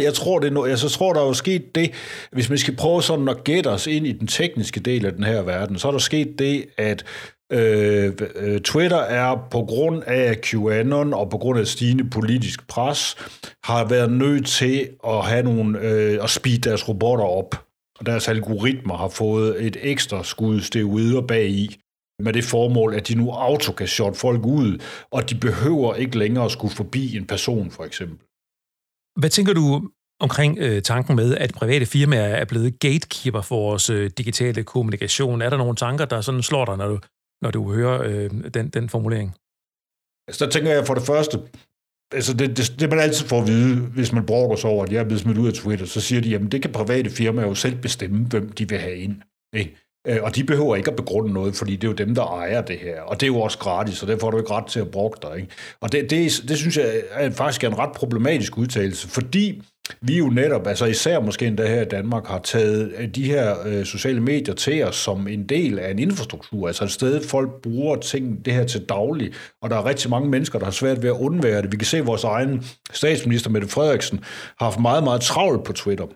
Jeg 0.00 0.14
tror, 0.14 0.38
det 0.38 0.52
er 0.52 0.60
no- 0.60 0.66
altså, 0.66 0.86
jeg 0.86 0.90
tror, 0.90 1.12
der 1.12 1.20
er 1.20 1.26
jo 1.26 1.32
sket 1.32 1.74
det, 1.74 1.90
hvis 2.32 2.50
vi 2.50 2.56
skal 2.56 2.76
prøve 2.76 3.02
sådan 3.02 3.28
at 3.28 3.44
gætte 3.44 3.68
os 3.68 3.86
ind 3.86 4.06
i 4.06 4.12
den 4.12 4.26
tekniske 4.26 4.80
del 4.80 5.06
af 5.06 5.12
den 5.12 5.24
her 5.24 5.42
verden, 5.42 5.78
så 5.78 5.88
er 5.88 5.92
der 5.92 5.98
sket 5.98 6.38
det, 6.38 6.66
at 6.76 7.04
øh, 7.52 8.12
øh 8.36 8.60
Twitter 8.60 8.98
er 8.98 9.48
på 9.50 9.62
grund 9.62 10.02
af 10.06 10.40
QAnon 10.40 11.14
og 11.14 11.30
på 11.30 11.38
grund 11.38 11.58
af 11.58 11.66
stigende 11.66 12.10
politisk 12.10 12.68
pres, 12.68 13.16
har 13.64 13.84
været 13.88 14.12
nødt 14.12 14.46
til 14.46 14.88
at 15.06 15.24
have 15.24 15.42
nogle, 15.42 15.80
øh, 15.80 16.24
at 16.24 16.30
speede 16.30 16.58
deres 16.58 16.88
robotter 16.88 17.24
op. 17.24 17.62
Og 17.98 18.06
deres 18.06 18.28
algoritmer 18.28 18.96
har 18.96 19.08
fået 19.08 19.66
et 19.66 19.76
ekstra 19.80 20.24
skud 20.24 20.60
steroider 20.60 21.20
bag 21.20 21.48
i, 21.48 21.76
med 22.22 22.32
det 22.32 22.44
formål, 22.44 22.94
at 22.94 23.08
de 23.08 23.14
nu 23.14 23.30
auto 23.30 23.72
kan 23.72 23.88
shot 23.88 24.16
folk 24.16 24.46
ud, 24.46 24.78
og 25.10 25.30
de 25.30 25.34
behøver 25.34 25.94
ikke 25.94 26.18
længere 26.18 26.44
at 26.44 26.50
skulle 26.50 26.74
forbi 26.74 27.16
en 27.16 27.26
person, 27.26 27.70
for 27.70 27.84
eksempel. 27.84 28.25
Hvad 29.16 29.30
tænker 29.30 29.52
du 29.52 29.90
omkring 30.20 30.58
øh, 30.58 30.82
tanken 30.82 31.16
med, 31.16 31.36
at 31.36 31.52
private 31.54 31.86
firmaer 31.86 32.36
er 32.36 32.44
blevet 32.44 32.80
gatekeeper 32.80 33.40
for 33.40 33.56
vores 33.56 33.90
øh, 33.90 34.10
digitale 34.18 34.64
kommunikation? 34.64 35.42
Er 35.42 35.50
der 35.50 35.56
nogle 35.56 35.76
tanker, 35.76 36.04
der 36.04 36.20
sådan 36.20 36.42
slår 36.42 36.64
dig, 36.64 36.76
når 36.76 36.88
du, 36.88 36.98
når 37.42 37.50
du 37.50 37.72
hører 37.72 38.02
øh, 38.02 38.30
den, 38.54 38.68
den 38.68 38.88
formulering? 38.88 39.34
Altså, 40.28 40.44
der 40.44 40.50
tænker 40.50 40.70
jeg 40.72 40.86
for 40.86 40.94
det 40.94 41.02
første, 41.02 41.38
altså 42.12 42.34
det, 42.34 42.56
det, 42.56 42.80
det 42.80 42.90
man 42.90 42.98
altid 42.98 43.28
får 43.28 43.40
at 43.40 43.46
vide, 43.46 43.80
hvis 43.80 44.12
man 44.12 44.26
brokker 44.26 44.56
sig 44.56 44.70
over, 44.70 44.84
at 44.84 44.92
jeg 44.92 45.00
er 45.00 45.04
blevet 45.04 45.20
smidt 45.20 45.38
ud 45.38 45.48
af 45.48 45.54
Twitter, 45.54 45.86
så 45.86 46.00
siger 46.00 46.20
de, 46.20 46.28
jamen 46.28 46.50
det 46.52 46.62
kan 46.62 46.72
private 46.72 47.10
firmaer 47.10 47.46
jo 47.46 47.54
selv 47.54 47.76
bestemme, 47.82 48.26
hvem 48.26 48.52
de 48.52 48.68
vil 48.68 48.78
have 48.78 48.96
ind. 48.96 49.22
Ikke? 49.52 49.76
Øh, 50.06 50.18
og 50.22 50.36
de 50.36 50.44
behøver 50.44 50.76
ikke 50.76 50.90
at 50.90 50.96
begrunde 50.96 51.32
noget, 51.32 51.54
fordi 51.54 51.76
det 51.76 51.84
er 51.84 51.88
jo 51.88 51.94
dem, 51.94 52.14
der 52.14 52.22
ejer 52.22 52.60
det 52.60 52.78
her. 52.78 53.00
Og 53.00 53.20
det 53.20 53.22
er 53.22 53.30
jo 53.30 53.40
også 53.40 53.58
gratis, 53.58 54.02
og 54.02 54.08
derfor 54.08 54.26
har 54.26 54.30
du 54.30 54.38
ikke 54.38 54.50
ret 54.50 54.66
til 54.66 54.80
at 54.80 54.90
brokke 54.90 55.18
dig. 55.22 55.36
Ikke? 55.36 55.48
Og 55.80 55.92
det, 55.92 56.10
det, 56.10 56.42
det 56.48 56.58
synes 56.58 56.76
jeg 56.76 57.02
er 57.10 57.30
faktisk 57.30 57.64
er 57.64 57.68
en 57.68 57.78
ret 57.78 57.92
problematisk 57.92 58.58
udtalelse, 58.58 59.08
fordi 59.08 59.62
vi 60.00 60.18
jo 60.18 60.26
netop, 60.28 60.66
altså 60.66 60.84
især 60.84 61.20
måske 61.20 61.46
endda 61.46 61.66
her 61.66 61.82
i 61.82 61.84
Danmark, 61.84 62.26
har 62.26 62.38
taget 62.38 62.92
øh, 62.98 63.08
de 63.08 63.24
her 63.24 63.56
øh, 63.66 63.84
sociale 63.84 64.20
medier 64.20 64.54
til 64.54 64.84
os 64.84 64.96
som 64.96 65.28
en 65.28 65.46
del 65.46 65.78
af 65.78 65.90
en 65.90 65.98
infrastruktur, 65.98 66.66
altså 66.66 66.84
et 66.84 66.90
sted, 66.90 67.22
folk 67.28 67.62
bruger 67.62 67.96
ting, 67.96 68.44
det 68.44 68.52
her 68.52 68.64
til 68.64 68.84
daglig, 68.88 69.32
og 69.62 69.70
der 69.70 69.76
er 69.76 69.84
rigtig 69.84 70.10
mange 70.10 70.28
mennesker, 70.28 70.58
der 70.58 70.66
har 70.66 70.72
svært 70.72 71.02
ved 71.02 71.08
at 71.08 71.16
undvære 71.16 71.62
det. 71.62 71.72
Vi 71.72 71.76
kan 71.76 71.86
se, 71.86 71.98
at 71.98 72.06
vores 72.06 72.24
egen 72.24 72.64
statsminister, 72.92 73.50
Mette 73.50 73.68
Frederiksen, 73.68 74.18
har 74.58 74.66
haft 74.66 74.80
meget, 74.80 75.04
meget 75.04 75.20
travlt 75.20 75.64
på 75.64 75.72
Twitter 75.72 76.06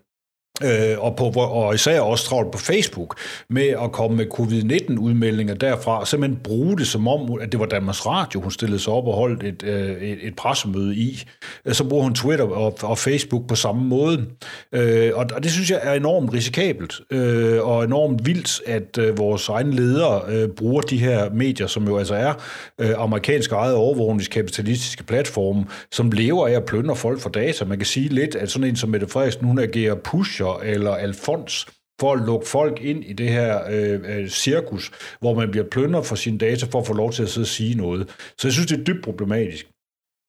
øh, 0.62 0.98
og, 0.98 1.16
på, 1.16 1.24
og 1.24 1.74
især 1.74 2.00
også 2.00 2.24
travlt 2.24 2.52
på 2.52 2.58
Facebook, 2.58 3.18
med 3.48 3.68
at 3.68 3.92
komme 3.92 4.16
med 4.16 4.26
covid-19-udmeldinger 4.26 5.54
derfra, 5.54 6.00
og 6.00 6.08
simpelthen 6.08 6.40
bruge 6.44 6.78
det 6.78 6.86
som 6.86 7.08
om, 7.08 7.38
at 7.40 7.52
det 7.52 7.60
var 7.60 7.66
Danmarks 7.66 8.06
Radio, 8.06 8.40
hun 8.40 8.50
stillede 8.50 8.80
sig 8.80 8.92
op 8.92 9.06
og 9.06 9.14
holdt 9.14 9.42
et, 9.42 9.62
øh, 9.62 10.02
et, 10.02 10.18
et 10.22 10.36
pressemøde 10.36 10.96
i. 10.96 11.22
Øh, 11.64 11.74
så 11.74 11.84
bruger 11.84 12.02
hun 12.02 12.14
Twitter 12.14 12.44
og, 12.44 12.78
og 12.82 12.98
Facebook 12.98 13.48
på 13.48 13.54
samme 13.54 13.84
måde. 13.84 14.26
Øh, 14.72 15.10
og, 15.14 15.26
og 15.34 15.42
det 15.42 15.50
synes 15.52 15.70
jeg 15.70 15.80
er 15.82 15.92
enormt 15.92 16.32
risikabelt, 16.32 17.00
øh, 17.10 17.68
og 17.68 17.84
enormt 17.84 18.26
vildt, 18.26 18.60
at 18.66 18.98
øh, 18.98 19.18
vores 19.18 19.48
egne 19.48 19.76
ledere 19.76 20.22
øh, 20.28 20.48
bruger 20.48 20.82
de 20.82 20.98
her 20.98 21.30
medier, 21.30 21.66
som 21.66 21.88
jo 21.88 21.98
altså 21.98 22.14
er 22.14 22.32
øh, 22.78 22.90
amerikanske 22.98 23.54
eget 23.54 23.74
overvågningskapitalistiske 23.74 25.04
platforme, 25.04 25.64
som 25.92 26.12
lever 26.12 26.48
af 26.48 26.52
at 26.52 26.64
plønne 26.64 26.96
folk 26.96 27.20
for 27.20 27.30
data. 27.30 27.64
Man 27.64 27.78
kan 27.78 27.86
sige 27.86 28.08
lidt, 28.08 28.34
at 28.34 28.50
sådan 28.50 28.68
en 28.68 28.76
som 28.76 28.90
Mette 28.90 29.08
Frederiksen, 29.08 29.44
hun 29.44 29.58
agerer 29.58 29.94
pusher 29.94 30.49
eller 30.58 30.90
Alfons 30.90 31.66
for 32.00 32.12
at 32.12 32.26
lukke 32.26 32.48
folk 32.48 32.80
ind 32.80 33.04
i 33.04 33.12
det 33.12 33.28
her 33.28 33.64
øh, 33.70 34.00
øh, 34.04 34.28
cirkus, 34.28 34.90
hvor 35.20 35.34
man 35.34 35.50
bliver 35.50 35.66
plønder 35.70 36.02
for 36.02 36.16
sine 36.16 36.38
data 36.38 36.66
for 36.72 36.80
at 36.80 36.86
få 36.86 36.92
lov 36.92 37.12
til 37.12 37.22
at 37.22 37.28
sidde 37.28 37.44
og 37.44 37.48
sige 37.48 37.74
noget. 37.74 38.08
Så 38.38 38.48
jeg 38.48 38.52
synes, 38.52 38.66
det 38.66 38.80
er 38.80 38.84
dybt 38.84 39.04
problematisk. 39.04 39.66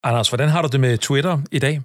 Anders, 0.04 0.28
hvordan 0.28 0.48
har 0.48 0.62
du 0.62 0.68
det 0.72 0.80
med 0.80 0.98
Twitter 0.98 1.38
i 1.52 1.58
dag? 1.58 1.80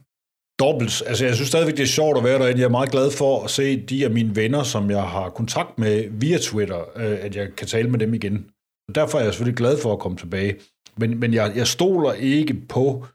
Dobbelt. 0.59 1.03
Altså, 1.05 1.25
jeg 1.25 1.35
synes 1.35 1.47
stadigvæk, 1.47 1.77
det 1.77 1.83
er 1.83 1.87
sjovt 1.87 2.17
at 2.17 2.23
være 2.23 2.39
derinde. 2.39 2.59
Jeg 2.59 2.65
er 2.65 2.69
meget 2.69 2.91
glad 2.91 3.11
for 3.11 3.43
at 3.43 3.49
se 3.49 3.85
de 3.85 4.05
af 4.05 4.11
mine 4.11 4.35
venner, 4.35 4.63
som 4.63 4.91
jeg 4.91 5.03
har 5.03 5.29
kontakt 5.29 5.79
med 5.79 6.07
via 6.11 6.37
Twitter, 6.37 6.79
øh, 6.95 7.17
at 7.21 7.35
jeg 7.35 7.55
kan 7.57 7.67
tale 7.67 7.89
med 7.89 7.99
dem 7.99 8.13
igen. 8.13 8.45
Derfor 8.95 9.17
er 9.17 9.23
jeg 9.23 9.33
selvfølgelig 9.33 9.57
glad 9.57 9.77
for 9.81 9.93
at 9.93 9.99
komme 9.99 10.17
tilbage. 10.17 10.55
Men, 10.97 11.19
men 11.19 11.33
jeg, 11.33 11.51
jeg 11.55 11.67
stoler 11.67 12.13
ikke 12.13 12.53
på 12.69 13.05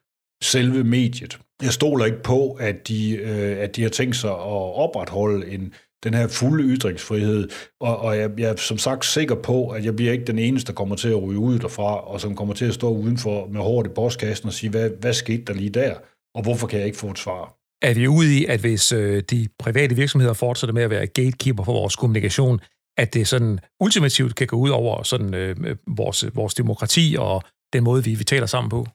selve 0.42 0.84
mediet. 0.84 1.38
Jeg 1.62 1.72
stoler 1.72 2.04
ikke 2.04 2.22
på, 2.22 2.52
at 2.52 2.88
de, 2.88 3.16
øh, 3.16 3.58
at 3.58 3.76
de 3.76 3.82
har 3.82 3.90
tænkt 3.90 4.16
sig 4.16 4.30
at 4.30 4.74
opretholde 4.84 5.50
en, 5.50 5.74
den 6.04 6.14
her 6.14 6.28
fulde 6.28 6.64
ytringsfrihed, 6.64 7.48
og, 7.80 7.98
og 7.98 8.18
jeg, 8.18 8.30
jeg 8.38 8.50
er 8.50 8.56
som 8.56 8.78
sagt 8.78 9.04
sikker 9.04 9.34
på, 9.34 9.68
at 9.68 9.84
jeg 9.84 9.96
bliver 9.96 10.12
ikke 10.12 10.24
den 10.24 10.38
eneste, 10.38 10.66
der 10.66 10.72
kommer 10.72 10.96
til 10.96 11.08
at 11.08 11.22
ryge 11.22 11.38
ud 11.38 11.58
derfra, 11.58 12.00
og 12.00 12.20
som 12.20 12.36
kommer 12.36 12.54
til 12.54 12.64
at 12.64 12.74
stå 12.74 12.90
udenfor 12.90 13.46
med 13.46 13.60
hårdt 13.60 13.88
i 13.88 13.90
postkassen 13.90 14.46
og 14.46 14.52
sige, 14.52 14.70
hvad, 14.70 14.90
hvad 15.00 15.12
skete 15.12 15.44
der 15.44 15.54
lige 15.54 15.70
der, 15.70 15.94
og 16.34 16.42
hvorfor 16.42 16.66
kan 16.66 16.78
jeg 16.78 16.86
ikke 16.86 16.98
få 16.98 17.10
et 17.10 17.18
svar? 17.18 17.56
Er 17.82 17.94
vi 17.94 18.08
ude 18.08 18.38
i, 18.38 18.44
at 18.44 18.60
hvis 18.60 18.92
øh, 18.92 19.22
de 19.30 19.48
private 19.58 19.94
virksomheder 19.94 20.34
fortsætter 20.34 20.74
med 20.74 20.82
at 20.82 20.90
være 20.90 21.06
gatekeeper 21.06 21.64
for 21.64 21.72
vores 21.72 21.96
kommunikation, 21.96 22.60
at 22.98 23.14
det 23.14 23.28
sådan 23.28 23.58
ultimativt 23.80 24.34
kan 24.34 24.46
gå 24.46 24.56
ud 24.56 24.70
over 24.70 25.02
sådan, 25.02 25.34
øh, 25.34 25.56
øh 25.64 25.76
vores, 25.86 26.24
vores 26.34 26.54
demokrati 26.54 27.16
og 27.18 27.42
den 27.72 27.84
måde, 27.84 28.04
vi, 28.04 28.14
vi 28.14 28.24
taler 28.24 28.46
sammen 28.46 28.70
på? 28.70 28.86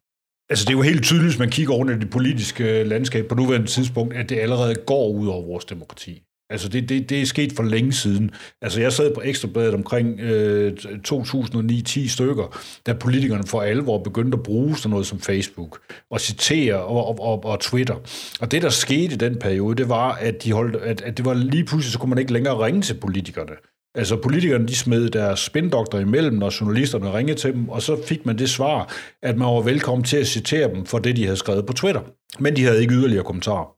Altså, 0.49 0.65
det 0.65 0.69
er 0.69 0.77
jo 0.77 0.81
helt 0.81 1.03
tydeligt, 1.03 1.27
hvis 1.27 1.39
man 1.39 1.49
kigger 1.49 1.73
over 1.73 1.83
det 1.83 2.09
politiske 2.09 2.79
øh, 2.79 2.87
landskab 2.87 3.27
på 3.27 3.35
nuværende 3.35 3.67
tidspunkt, 3.67 4.15
at 4.15 4.29
det 4.29 4.39
allerede 4.39 4.75
går 4.75 5.09
ud 5.09 5.27
over 5.27 5.45
vores 5.45 5.65
demokrati. 5.65 6.23
Altså, 6.49 6.69
det, 6.69 6.89
det, 6.89 7.09
det 7.09 7.21
er 7.21 7.25
sket 7.25 7.53
for 7.55 7.63
længe 7.63 7.93
siden. 7.93 8.31
Altså, 8.61 8.81
jeg 8.81 8.93
sad 8.93 9.13
på 9.15 9.21
Ekstrabladet 9.25 9.73
omkring 9.73 10.19
øh, 10.19 10.73
2009-10 11.07 12.09
stykker, 12.09 12.59
da 12.85 12.93
politikerne 12.93 13.43
for 13.43 13.61
alvor 13.61 14.03
begyndte 14.03 14.35
at 14.35 14.43
bruge 14.43 14.77
sådan 14.77 14.89
noget 14.89 15.07
som 15.07 15.19
Facebook, 15.19 15.79
og 16.11 16.21
citere 16.21 16.75
og, 16.75 17.07
og, 17.07 17.19
og, 17.19 17.45
og 17.45 17.59
Twitter. 17.59 17.95
Og 18.41 18.51
det, 18.51 18.61
der 18.61 18.69
skete 18.69 19.13
i 19.13 19.17
den 19.17 19.39
periode, 19.39 19.75
det 19.75 19.89
var, 19.89 20.13
at, 20.13 20.43
de 20.43 20.53
holdt, 20.53 20.75
at, 20.75 21.01
at 21.01 21.17
det 21.17 21.25
var 21.25 21.33
lige 21.33 21.65
pludselig, 21.65 21.93
så 21.93 21.99
kunne 21.99 22.09
man 22.09 22.19
ikke 22.19 22.33
længere 22.33 22.65
ringe 22.65 22.81
til 22.81 22.93
politikerne. 22.93 23.53
Altså 23.95 24.15
politikerne, 24.15 24.67
de 24.67 24.75
smed 24.75 25.09
deres 25.09 25.39
spindokter 25.39 25.99
imellem, 25.99 26.33
når 26.33 26.61
journalisterne 26.61 27.13
ringede 27.13 27.39
til 27.39 27.53
dem, 27.53 27.69
og 27.69 27.81
så 27.81 28.03
fik 28.05 28.25
man 28.25 28.37
det 28.37 28.49
svar, 28.49 28.93
at 29.23 29.37
man 29.37 29.47
var 29.47 29.61
velkommen 29.61 30.03
til 30.03 30.17
at 30.17 30.27
citere 30.27 30.73
dem 30.73 30.85
for 30.85 30.99
det, 30.99 31.15
de 31.15 31.23
havde 31.23 31.37
skrevet 31.37 31.65
på 31.65 31.73
Twitter. 31.73 32.01
Men 32.39 32.55
de 32.55 32.63
havde 32.63 32.81
ikke 32.81 32.93
yderligere 32.93 33.23
kommentarer. 33.23 33.77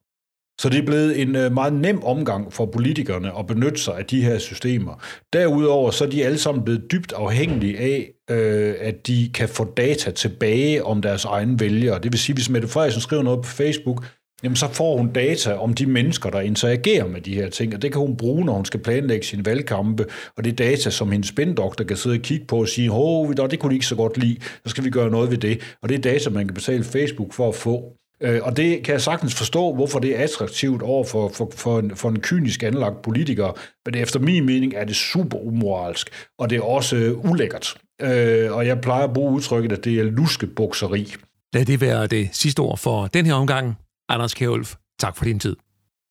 Så 0.62 0.69
det 0.69 0.80
er 0.80 0.86
blevet 0.86 1.22
en 1.22 1.36
øh, 1.36 1.52
meget 1.52 1.74
nem 1.74 2.04
omgang 2.04 2.54
for 2.54 2.65
politikerne 2.65 3.39
at 3.39 3.48
benytte 3.48 3.82
sig 3.82 3.98
af 3.98 4.06
de 4.06 4.22
her 4.22 4.38
systemer. 4.38 5.04
Derudover 5.34 5.91
så 5.91 6.06
er 6.06 6.10
de 6.10 6.26
alle 6.26 6.38
sammen 6.38 6.63
blevet 6.63 6.91
dybt 6.91 7.13
afhængige 7.13 7.80
af, 7.80 8.12
øh, 8.32 8.76
at 8.80 9.08
de 9.08 9.32
kan 9.34 9.50
få 9.50 9.74
data 9.78 10.12
tilbage 10.12 10.86
om 10.86 11.02
deres 11.02 11.26
egne 11.26 11.60
vælgere. 11.60 12.00
Det 12.00 12.12
vil 12.12 12.19
sige, 12.19 12.34
hvis 12.34 12.50
Mette 12.50 12.67
Frederiksen 12.67 13.02
skriver 13.02 13.24
noget 13.24 13.41
på 13.41 13.50
Facebook, 13.50 14.06
jamen 14.43 14.56
så 14.56 14.67
får 14.73 14.97
hun 14.97 15.12
data 15.12 15.54
om 15.54 15.73
de 15.73 15.86
mennesker, 15.86 16.30
der 16.30 16.41
interagerer 16.41 17.08
med 17.08 17.21
de 17.21 17.34
her 17.34 17.49
ting, 17.49 17.75
og 17.75 17.82
det 17.82 17.91
kan 17.91 18.02
hun 18.02 18.17
bruge, 18.17 18.45
når 18.45 18.54
hun 18.54 18.65
skal 18.65 18.80
planlægge 18.80 19.25
sin 19.25 19.45
valgkampe, 19.45 20.06
og 20.38 20.43
det 20.43 20.52
er 20.52 20.56
data, 20.56 20.89
som 20.89 21.12
hendes 21.12 21.30
spindoktor 21.30 21.84
kan 21.84 21.97
sidde 21.97 22.15
og 22.15 22.21
kigge 22.21 22.45
på 22.45 22.58
og 22.58 22.67
sige, 22.67 22.89
hov, 22.89 23.34
det 23.34 23.60
kunne 23.60 23.69
de 23.69 23.75
ikke 23.75 23.86
så 23.86 23.95
godt 23.95 24.17
lide, 24.17 24.38
så 24.41 24.69
skal 24.69 24.84
vi 24.84 24.89
gøre 24.89 25.10
noget 25.10 25.32
ved 25.32 25.38
det, 25.38 25.62
og 25.82 25.89
det 25.89 25.97
er 25.97 26.02
data, 26.02 26.30
man 26.30 26.47
kan 26.47 26.54
betale 26.54 26.84
Facebook 26.84 27.34
for 27.34 27.49
at 27.49 27.56
få. 27.56 27.93
Øh, 28.21 28.39
og 28.43 28.58
det 28.58 28.84
kan 28.84 28.93
jeg 28.93 29.02
sagtens 29.02 29.36
forstå, 29.36 29.75
hvorfor 29.75 29.99
det 29.99 30.19
er 30.19 30.23
attraktivt 30.23 30.82
over 30.82 31.04
for, 31.04 31.30
for, 31.30 31.52
for, 31.56 31.80
en, 31.80 31.95
for 31.95 32.10
en 32.10 32.19
kynisk 32.19 32.63
anlagt 32.63 33.02
politiker, 33.02 33.60
men 33.86 33.95
efter 33.95 34.19
min 34.19 34.45
mening 34.45 34.73
er 34.73 34.86
det 34.86 34.95
super 34.95 35.38
umoralsk, 35.38 36.10
og 36.39 36.49
det 36.49 36.58
er 36.58 36.62
også 36.62 36.95
øh, 36.95 37.32
ulækkert. 37.32 37.75
Øh, 38.02 38.52
og 38.52 38.67
jeg 38.67 38.82
plejer 38.82 39.04
at 39.04 39.13
bruge 39.13 39.34
udtrykket, 39.34 39.71
at 39.71 39.86
det 39.86 39.99
er 39.99 40.04
luskebukseri. 40.04 41.13
Lad 41.54 41.65
det 41.65 41.82
være 41.82 42.08
det 42.08 42.30
sidste 42.32 42.60
ord 42.60 42.78
for 42.78 43.08
den 43.08 43.25
her 43.25 43.34
omgang. 43.34 43.75
Anders 44.10 44.34
Kjærulf, 44.34 44.76
tak 45.00 45.17
for 45.17 45.26
din 45.26 45.39
tid. 45.39 45.56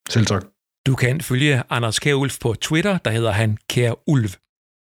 Selv 0.08 0.26
tak. 0.26 0.44
Du 0.86 0.94
kan 0.94 1.20
følge 1.20 1.62
Anders 1.70 1.98
Kjærulf 1.98 2.38
på 2.40 2.54
Twitter, 2.54 2.98
der 2.98 3.10
hedder 3.10 3.32
han 3.32 3.58
Kær 3.68 3.92
Ulv. 4.06 4.30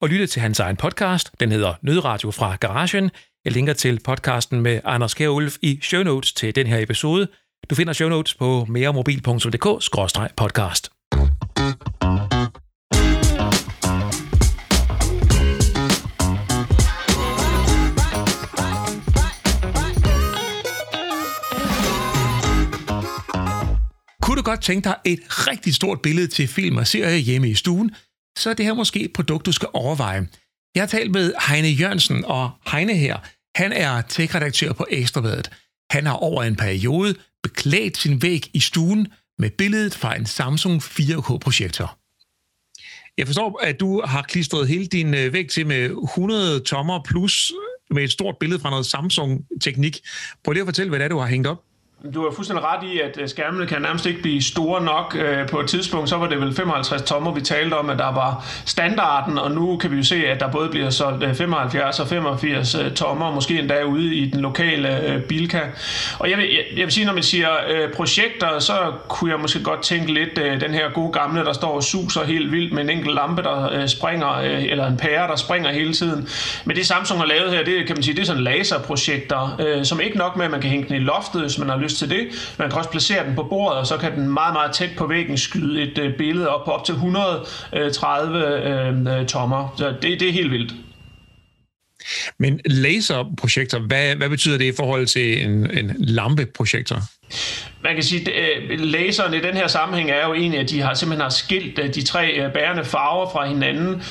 Og 0.01 0.09
lytte 0.09 0.27
til 0.27 0.43
hans 0.43 0.61
egen 0.61 0.77
podcast, 0.77 1.31
den 1.41 1.53
hedder 1.53 1.75
Nødradio 1.83 2.31
fra 2.31 2.57
Garagen. 2.57 3.11
Jeg 3.45 3.53
linker 3.53 3.73
til 3.73 4.01
podcasten 4.05 4.61
med 4.61 4.81
Anders 4.85 5.15
Kjærulf 5.15 5.57
i 5.63 5.79
show 5.83 6.03
notes 6.03 6.33
til 6.33 6.55
den 6.55 6.67
her 6.67 6.79
episode. 6.79 7.29
Du 7.71 7.75
finder 7.75 7.93
show 7.93 8.09
notes 8.09 8.35
på 8.35 8.67
meremobil.dk-podcast. 8.69 10.91
godt 24.45 24.63
tænke 24.63 24.85
dig 24.85 24.97
et 25.05 25.21
rigtig 25.29 25.75
stort 25.75 26.03
billede 26.03 26.27
til 26.27 26.49
film 26.49 26.77
og 26.77 26.87
serie 26.87 27.19
hjemme 27.19 27.51
i 27.51 27.55
stuen, 27.55 27.95
så 28.39 28.51
er 28.51 28.55
det 28.55 28.65
her 28.65 28.75
måske 28.75 29.01
et 29.01 29.13
produkt, 29.13 29.47
du 29.47 29.53
skal 29.53 29.69
overveje. 29.73 30.29
Jeg 30.75 30.83
har 30.83 30.87
talt 30.87 31.11
med 31.11 31.33
Heine 31.49 31.69
Jørgensen, 31.69 32.25
og 32.25 32.51
Heine 32.73 32.95
her, 32.95 33.17
han 33.57 33.73
er 33.73 34.03
tech-redaktør 34.03 34.73
på 34.73 34.87
Ekstrabladet. 34.91 35.51
Han 35.91 36.07
har 36.07 36.15
over 36.15 36.43
en 36.43 36.57
periode 36.57 37.15
beklædt 37.43 37.97
sin 37.97 38.23
væg 38.23 38.51
i 38.55 38.61
stuen 38.61 39.09
med 39.39 39.51
billedet 39.51 39.95
fra 39.95 40.17
en 40.17 40.27
Samsung 40.27 40.83
4K-projektor. 40.83 41.99
Jeg 43.19 43.27
forstår, 43.27 43.61
at 43.63 43.81
du 43.81 44.03
har 44.05 44.23
klistret 44.23 44.69
hele 44.69 44.87
din 44.87 45.15
øh, 45.15 45.33
væg 45.33 45.49
til 45.49 45.67
med 45.67 45.91
100 45.91 46.61
tommer 46.61 47.01
plus 47.05 47.53
med 47.91 48.05
et 48.05 48.13
stort 48.13 48.37
billede 48.41 48.61
fra 48.61 48.71
noget 48.71 48.87
Samsung-teknik. 48.87 50.01
Prøv 50.45 50.53
lige 50.53 50.61
at 50.63 50.67
fortælle, 50.67 50.89
hvad 50.89 50.99
det 50.99 51.05
er, 51.05 51.09
du 51.09 51.19
har 51.19 51.27
hængt 51.27 51.47
op. 51.47 51.63
Du 52.15 52.25
har 52.25 52.31
fuldstændig 52.35 52.65
ret 52.65 52.89
i, 52.89 53.01
at 53.01 53.19
øh, 53.21 53.29
skærmene 53.29 53.67
kan 53.67 53.83
nærmest 53.83 54.07
ikke 54.07 54.23
blive 54.23 54.43
store 54.43 54.83
nok. 54.83 55.17
Øh, 55.21 55.49
på 55.49 55.61
et 55.61 55.69
tidspunkt, 55.69 56.09
så 56.09 56.17
var 56.17 56.29
det 56.29 56.41
vel 56.41 56.55
55 56.55 57.03
tommer, 57.03 57.33
vi 57.33 57.41
talte 57.41 57.75
om, 57.75 57.91
at 57.91 57.99
der 57.99 58.13
var 58.13 58.47
standarden, 58.67 59.39
og 59.39 59.51
nu 59.51 59.77
kan 59.77 59.91
vi 59.91 59.97
jo 59.97 60.03
se, 60.03 60.27
at 60.27 60.41
der 60.41 60.51
både 60.51 60.69
bliver 60.69 60.91
solgt 60.91 61.25
øh, 61.25 61.35
75 61.35 62.01
og 62.01 62.09
85 62.09 62.77
tommer, 62.97 63.31
måske 63.31 63.59
endda 63.59 63.83
ude 63.83 64.15
i 64.15 64.31
den 64.31 64.41
lokale 64.41 65.23
Bilka. 65.29 65.61
Og 66.19 66.31
jeg 66.31 66.39
vil, 66.39 66.47
jeg, 66.51 66.65
jeg 66.77 66.85
vil 66.85 66.93
sige, 66.93 67.07
når 67.07 67.13
man 67.13 67.23
siger 67.23 67.49
projekter, 67.97 68.59
så 68.59 68.93
kunne 69.09 69.31
jeg 69.31 69.41
måske 69.41 69.63
godt 69.63 69.83
tænke 69.83 70.13
lidt 70.15 70.61
den 70.61 70.75
her 70.75 70.93
gode 70.95 71.13
gamle, 71.13 71.45
der 71.45 71.53
står 71.53 71.75
og 71.75 71.83
suser 71.83 72.25
helt 72.25 72.53
vildt 72.53 72.73
med 72.73 72.83
en 72.83 72.91
enkelt 72.91 73.15
lampe, 73.15 73.43
der 73.43 73.87
springer, 73.87 74.29
eller 74.39 74.87
en 74.87 74.97
pære, 74.97 75.29
der 75.29 75.37
springer 75.37 75.73
hele 75.73 75.93
tiden. 75.93 76.29
Men 76.65 76.77
det 76.77 76.87
Samsung 76.87 77.21
har 77.21 77.27
lavet 77.27 77.53
her, 77.53 77.65
det 77.65 77.87
kan 77.87 77.97
man 77.97 78.03
sige, 78.03 78.15
det 78.15 78.23
er 78.23 78.27
sådan 78.27 78.43
laserprojekter, 78.43 79.81
som 79.83 80.01
ikke 80.01 80.19
nok 80.19 80.37
med, 80.37 80.45
at 80.45 80.51
man 80.51 80.61
kan 80.61 80.71
hænge 80.71 80.89
den 80.89 80.97
i 80.97 81.05
loftet, 81.05 81.41
hvis 81.41 81.59
man 81.59 81.69
har 81.69 81.79
lyst 81.79 81.94
til 81.95 82.11
det. 82.11 82.55
Man 82.59 82.71
kan 82.71 82.79
også 82.79 82.91
placere 82.91 83.27
den 83.27 83.35
på 83.35 83.43
bordet, 83.43 83.79
og 83.79 83.87
så 83.87 83.97
kan 83.97 84.13
den 84.13 84.29
meget, 84.29 84.53
meget 84.53 84.73
tæt 84.73 84.91
på 84.97 85.07
væggen 85.07 85.39
skyde 85.39 85.83
et 85.83 85.99
øh, 85.99 86.17
billede 86.17 86.49
op 86.49 86.65
på 86.65 86.71
op 86.71 86.85
til 86.85 86.93
130 86.93 88.39
øh, 88.39 88.89
øh, 88.89 89.21
øh, 89.21 89.27
tommer. 89.27 89.75
Så 89.79 89.95
det, 90.03 90.21
det 90.21 90.29
er 90.29 90.33
helt 90.33 90.51
vildt. 90.51 90.75
Men 92.39 92.61
laserprojektor, 92.67 93.79
hvad, 93.79 94.17
hvad 94.17 94.29
betyder 94.29 94.59
det 94.59 94.65
i 94.65 94.77
forhold 94.77 95.07
til 95.07 95.45
en, 95.45 95.79
en 95.79 95.93
lampeprojektor? 95.99 97.03
Man 97.85 97.95
kan 97.95 98.03
sige, 98.03 98.35
at 98.35 98.63
øh, 98.71 98.81
laseren 98.81 99.35
i 99.35 99.41
den 99.41 99.55
her 99.55 99.67
sammenhæng 99.67 100.11
er 100.11 100.27
jo 100.27 100.35
egentlig, 100.35 100.61
at 100.61 100.71
de 100.71 100.81
har 100.81 100.95
simpelthen 100.95 101.23
har 101.23 101.29
skilt 101.29 101.79
øh, 101.79 101.95
de 101.95 102.03
tre 102.03 102.31
øh, 102.31 102.53
bærende 102.53 102.85
farver 102.85 103.31
fra 103.31 103.47
hinanden, 103.47 104.03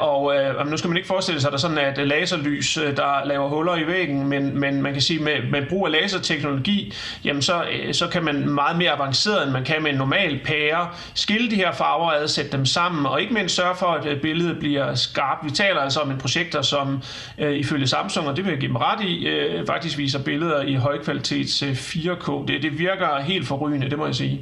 og 0.00 0.66
nu 0.66 0.76
skal 0.76 0.88
man 0.88 0.96
ikke 0.96 1.06
forestille 1.06 1.40
sig, 1.40 1.48
at 1.48 1.52
der 1.52 1.58
sådan 1.58 1.78
er 1.78 1.92
et 1.92 2.08
laserlys, 2.08 2.78
der 2.96 3.26
laver 3.26 3.48
huller 3.48 3.76
i 3.76 3.86
væggen, 3.86 4.28
men, 4.28 4.60
men 4.60 4.82
man 4.82 4.92
kan 4.92 5.02
sige, 5.02 5.22
med, 5.22 5.32
med 5.50 5.62
brug 5.68 5.86
af 5.86 5.92
laserteknologi, 5.92 6.94
jamen 7.24 7.42
så, 7.42 7.64
så 7.92 8.08
kan 8.08 8.24
man 8.24 8.48
meget 8.48 8.78
mere 8.78 8.90
avanceret, 8.90 9.42
end 9.42 9.52
man 9.52 9.64
kan 9.64 9.82
med 9.82 9.90
en 9.90 9.96
normal 9.96 10.40
pære, 10.44 10.88
skille 11.14 11.50
de 11.50 11.56
her 11.56 11.72
farver 11.72 12.10
ad, 12.10 12.28
sætte 12.28 12.52
dem 12.52 12.66
sammen, 12.66 13.06
og 13.06 13.20
ikke 13.20 13.34
mindst 13.34 13.56
sørge 13.56 13.76
for, 13.76 13.86
at 13.86 14.20
billedet 14.20 14.58
bliver 14.58 14.94
skarpt. 14.94 15.44
Vi 15.44 15.50
taler 15.50 15.80
altså 15.80 16.00
om 16.00 16.10
en 16.10 16.18
projekter, 16.18 16.62
som 16.62 17.02
ifølge 17.38 17.86
Samsung, 17.86 18.28
og 18.28 18.36
det 18.36 18.44
vil 18.44 18.50
jeg 18.50 18.60
give 18.60 18.68
dem 18.68 18.76
ret 18.76 19.04
i, 19.04 19.28
faktisk 19.66 19.98
viser 19.98 20.22
billeder 20.22 20.62
i 20.62 20.74
højkvalitets 20.74 21.62
4K. 21.62 22.46
Det, 22.46 22.62
det 22.62 22.78
virker 22.78 23.07
helt 23.16 23.46
forrygende, 23.46 23.90
det 23.90 23.98
må 23.98 24.06
jeg 24.06 24.14
sige. 24.14 24.40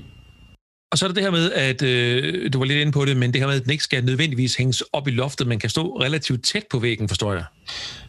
Og 0.91 0.99
så 0.99 1.05
er 1.05 1.09
der 1.09 1.15
det 1.15 1.23
her 1.23 1.31
med, 1.31 1.53
at 1.53 1.83
øh, 1.83 2.53
du 2.53 2.59
var 2.59 2.65
lidt 2.65 2.79
inde 2.79 2.93
på 2.93 3.05
det, 3.05 3.17
men 3.17 3.33
det 3.33 3.41
her 3.41 3.47
med, 3.47 3.57
at 3.57 3.63
den 3.63 3.71
ikke 3.71 3.85
skal 3.85 4.05
nødvendigvis 4.05 4.57
hænges 4.57 4.83
op 4.93 5.09
i 5.09 5.11
loftet, 5.11 5.47
men 5.47 5.59
kan 5.59 5.71
stå 5.71 6.01
relativt 6.01 6.45
tæt 6.45 6.65
på 6.71 6.79
væggen, 6.79 7.09
forstår 7.09 7.33
jeg. 7.33 7.45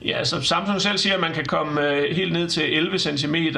Ja, 0.05 0.23
så 0.23 0.41
Samsung 0.41 0.81
selv 0.81 0.97
siger, 0.97 1.13
at 1.13 1.19
man 1.19 1.33
kan 1.33 1.45
komme 1.45 1.81
øh, 1.81 2.15
helt 2.15 2.33
ned 2.33 2.47
til 2.49 2.77
11 2.77 2.99
cm 2.99 3.35
øh, 3.35 3.55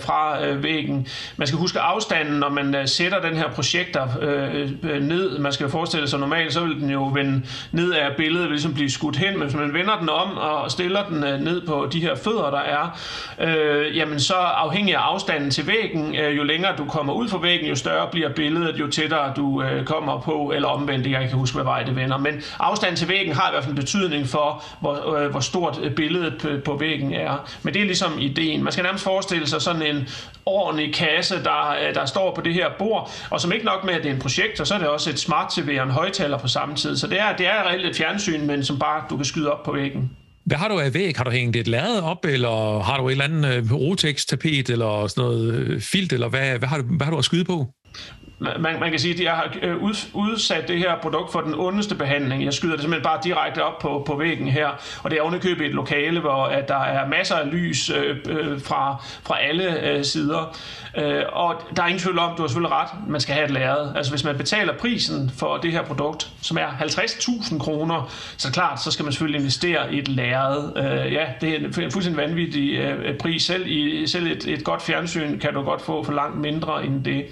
fra 0.00 0.46
øh, 0.46 0.62
væggen. 0.62 1.06
Man 1.36 1.46
skal 1.46 1.58
huske 1.58 1.80
afstanden, 1.80 2.34
når 2.34 2.48
man 2.48 2.74
øh, 2.74 2.88
sætter 2.88 3.20
den 3.20 3.36
her 3.36 3.50
projekter 3.50 4.08
øh, 4.20 4.70
øh, 4.82 5.02
ned. 5.02 5.38
Man 5.38 5.52
skal 5.52 5.68
forestille 5.68 6.08
sig 6.08 6.20
normalt, 6.20 6.52
så 6.52 6.64
vil 6.64 6.80
den 6.80 6.90
jo 6.90 7.04
vende 7.14 7.42
ned 7.72 7.92
af 7.92 8.16
billedet, 8.16 8.44
vil 8.44 8.52
ligesom 8.52 8.74
blive 8.74 8.90
skudt 8.90 9.16
hen. 9.16 9.32
Men 9.32 9.42
hvis 9.42 9.54
man 9.54 9.74
vender 9.74 9.98
den 9.98 10.08
om 10.08 10.36
og 10.36 10.70
stiller 10.70 11.08
den 11.08 11.24
øh, 11.24 11.40
ned 11.40 11.66
på 11.66 11.88
de 11.92 12.00
her 12.00 12.14
fødder, 12.14 12.50
der 12.50 12.60
er, 12.60 13.00
øh, 13.40 13.96
jamen 13.96 14.20
så 14.20 14.34
afhængig 14.34 14.94
af 14.94 15.00
afstanden 15.00 15.50
til 15.50 15.66
væggen, 15.66 16.16
øh, 16.16 16.36
jo 16.36 16.42
længere 16.42 16.76
du 16.76 16.84
kommer 16.84 17.12
ud 17.12 17.28
fra 17.28 17.38
væggen, 17.38 17.68
jo 17.68 17.74
større 17.74 18.08
bliver 18.12 18.28
billedet, 18.28 18.61
jo 18.70 18.86
tættere 18.86 19.32
du 19.36 19.62
øh, 19.62 19.84
kommer 19.84 20.20
på, 20.20 20.52
eller 20.54 20.68
omvendt, 20.68 21.06
jeg 21.06 21.28
kan 21.28 21.38
huske, 21.38 21.54
hvad 21.54 21.64
vej 21.64 21.82
det 21.82 21.96
vender. 21.96 22.18
Men 22.18 22.34
afstanden 22.58 22.96
til 22.96 23.08
væggen 23.08 23.34
har 23.34 23.48
i 23.48 23.52
hvert 23.52 23.64
fald 23.64 23.76
betydning 23.76 24.26
for, 24.26 24.64
hvor, 24.80 25.14
øh, 25.14 25.30
hvor 25.30 25.40
stort 25.40 25.80
øh, 25.82 25.94
billedet 25.94 26.62
på 26.64 26.76
væggen 26.76 27.14
er. 27.14 27.50
Men 27.62 27.74
det 27.74 27.82
er 27.82 27.86
ligesom 27.86 28.12
ideen. 28.18 28.62
Man 28.64 28.72
skal 28.72 28.82
nærmest 28.82 29.04
forestille 29.04 29.46
sig 29.46 29.62
sådan 29.62 29.82
en 29.82 30.08
ordentlig 30.46 30.94
kasse, 30.94 31.34
der, 31.44 31.70
øh, 31.88 31.94
der 31.94 32.06
står 32.06 32.34
på 32.34 32.40
det 32.40 32.54
her 32.54 32.66
bord, 32.78 33.10
og 33.30 33.40
som 33.40 33.52
ikke 33.52 33.64
nok 33.64 33.84
med, 33.84 33.94
at 33.94 34.02
det 34.02 34.10
er 34.10 34.14
en 34.14 34.20
projektor, 34.20 34.64
så 34.64 34.74
er 34.74 34.78
det 34.78 34.88
også 34.88 35.10
et 35.10 35.18
smart-tv 35.18 35.76
og 35.78 35.84
en 35.84 35.90
højtaler 35.90 36.38
på 36.38 36.48
samme 36.48 36.74
tid. 36.74 36.96
Så 36.96 37.06
det 37.06 37.20
er, 37.20 37.36
det 37.36 37.46
er 37.46 37.68
reelt 37.68 37.86
et 37.86 37.96
fjernsyn, 37.96 38.46
men 38.46 38.64
som 38.64 38.78
bare 38.78 39.02
du 39.10 39.16
kan 39.16 39.24
skyde 39.24 39.52
op 39.52 39.62
på 39.62 39.72
væggen. 39.72 40.10
Hvad 40.44 40.56
har 40.56 40.68
du 40.68 40.78
af 40.78 40.94
væg? 40.94 41.16
Har 41.16 41.24
du 41.24 41.30
hængt 41.30 41.56
et 41.56 41.68
lærred 41.68 42.00
op, 42.02 42.24
eller 42.24 42.82
har 42.82 42.98
du 42.98 43.08
et 43.08 43.12
eller 43.12 43.24
andet 43.24 43.54
øh, 43.54 43.72
rotex-tapet, 43.72 44.70
eller 44.70 45.06
sådan 45.06 45.24
noget 45.24 45.54
øh, 45.54 45.80
filt, 45.80 46.12
eller 46.12 46.28
hvad, 46.28 46.58
hvad, 46.58 46.68
har 46.68 46.78
du, 46.78 46.82
hvad 46.82 47.04
har 47.04 47.10
du 47.10 47.18
at 47.18 47.24
skyde 47.24 47.44
på? 47.44 47.66
Man, 48.58 48.80
man 48.80 48.90
kan 48.90 48.98
sige, 48.98 49.14
at 49.14 49.20
jeg 49.20 49.32
har 49.32 49.54
øh, 49.62 49.82
udsat 50.14 50.68
det 50.68 50.78
her 50.78 50.96
produkt 51.02 51.32
for 51.32 51.40
den 51.40 51.54
ondeste 51.54 51.94
behandling. 51.94 52.44
Jeg 52.44 52.52
skyder 52.52 52.72
det 52.72 52.80
simpelthen 52.80 53.04
bare 53.04 53.18
direkte 53.24 53.64
op 53.64 53.78
på, 53.78 54.02
på 54.06 54.16
væggen 54.16 54.48
her, 54.48 54.68
og 55.02 55.10
det 55.10 55.18
er 55.18 55.22
ovenikøbet 55.22 55.66
et 55.66 55.72
lokale, 55.72 56.20
hvor 56.20 56.44
at 56.44 56.68
der 56.68 56.80
er 56.80 57.08
masser 57.08 57.34
af 57.34 57.52
lys 57.52 57.90
øh, 57.90 58.16
øh, 58.28 58.60
fra, 58.60 58.96
fra 59.22 59.40
alle 59.40 59.88
øh, 59.88 60.04
sider. 60.04 60.56
Øh, 60.96 61.22
og 61.32 61.54
der 61.76 61.82
er 61.82 61.86
ingen 61.86 62.00
tvivl 62.00 62.18
om, 62.18 62.36
du 62.36 62.42
har 62.42 62.48
selvfølgelig 62.48 62.76
ret, 62.76 62.88
man 63.08 63.20
skal 63.20 63.34
have 63.34 63.44
et 63.44 63.50
lærred. 63.50 63.96
Altså 63.96 64.12
hvis 64.12 64.24
man 64.24 64.36
betaler 64.36 64.72
prisen 64.78 65.30
for 65.36 65.56
det 65.56 65.72
her 65.72 65.82
produkt, 65.82 66.30
som 66.42 66.56
er 66.56 66.66
50.000 66.66 67.58
kroner, 67.58 68.12
så 68.36 68.52
klart, 68.52 68.82
så 68.82 68.90
skal 68.90 69.04
man 69.04 69.12
selvfølgelig 69.12 69.38
investere 69.38 69.94
i 69.94 69.98
et 69.98 70.08
lærred. 70.08 70.76
Øh, 70.76 71.12
ja, 71.12 71.26
det 71.40 71.54
er 71.54 71.56
en 71.56 71.72
fuldstændig 71.72 72.16
vanvittig 72.16 72.78
øh, 72.78 73.18
pris. 73.18 73.42
Selv, 73.42 73.66
i, 73.66 74.06
selv 74.06 74.26
et, 74.26 74.46
et 74.46 74.64
godt 74.64 74.82
fjernsyn 74.82 75.38
kan 75.38 75.54
du 75.54 75.62
godt 75.62 75.82
få 75.82 76.04
for 76.04 76.12
langt 76.12 76.40
mindre 76.40 76.84
end 76.84 77.04
det. 77.04 77.26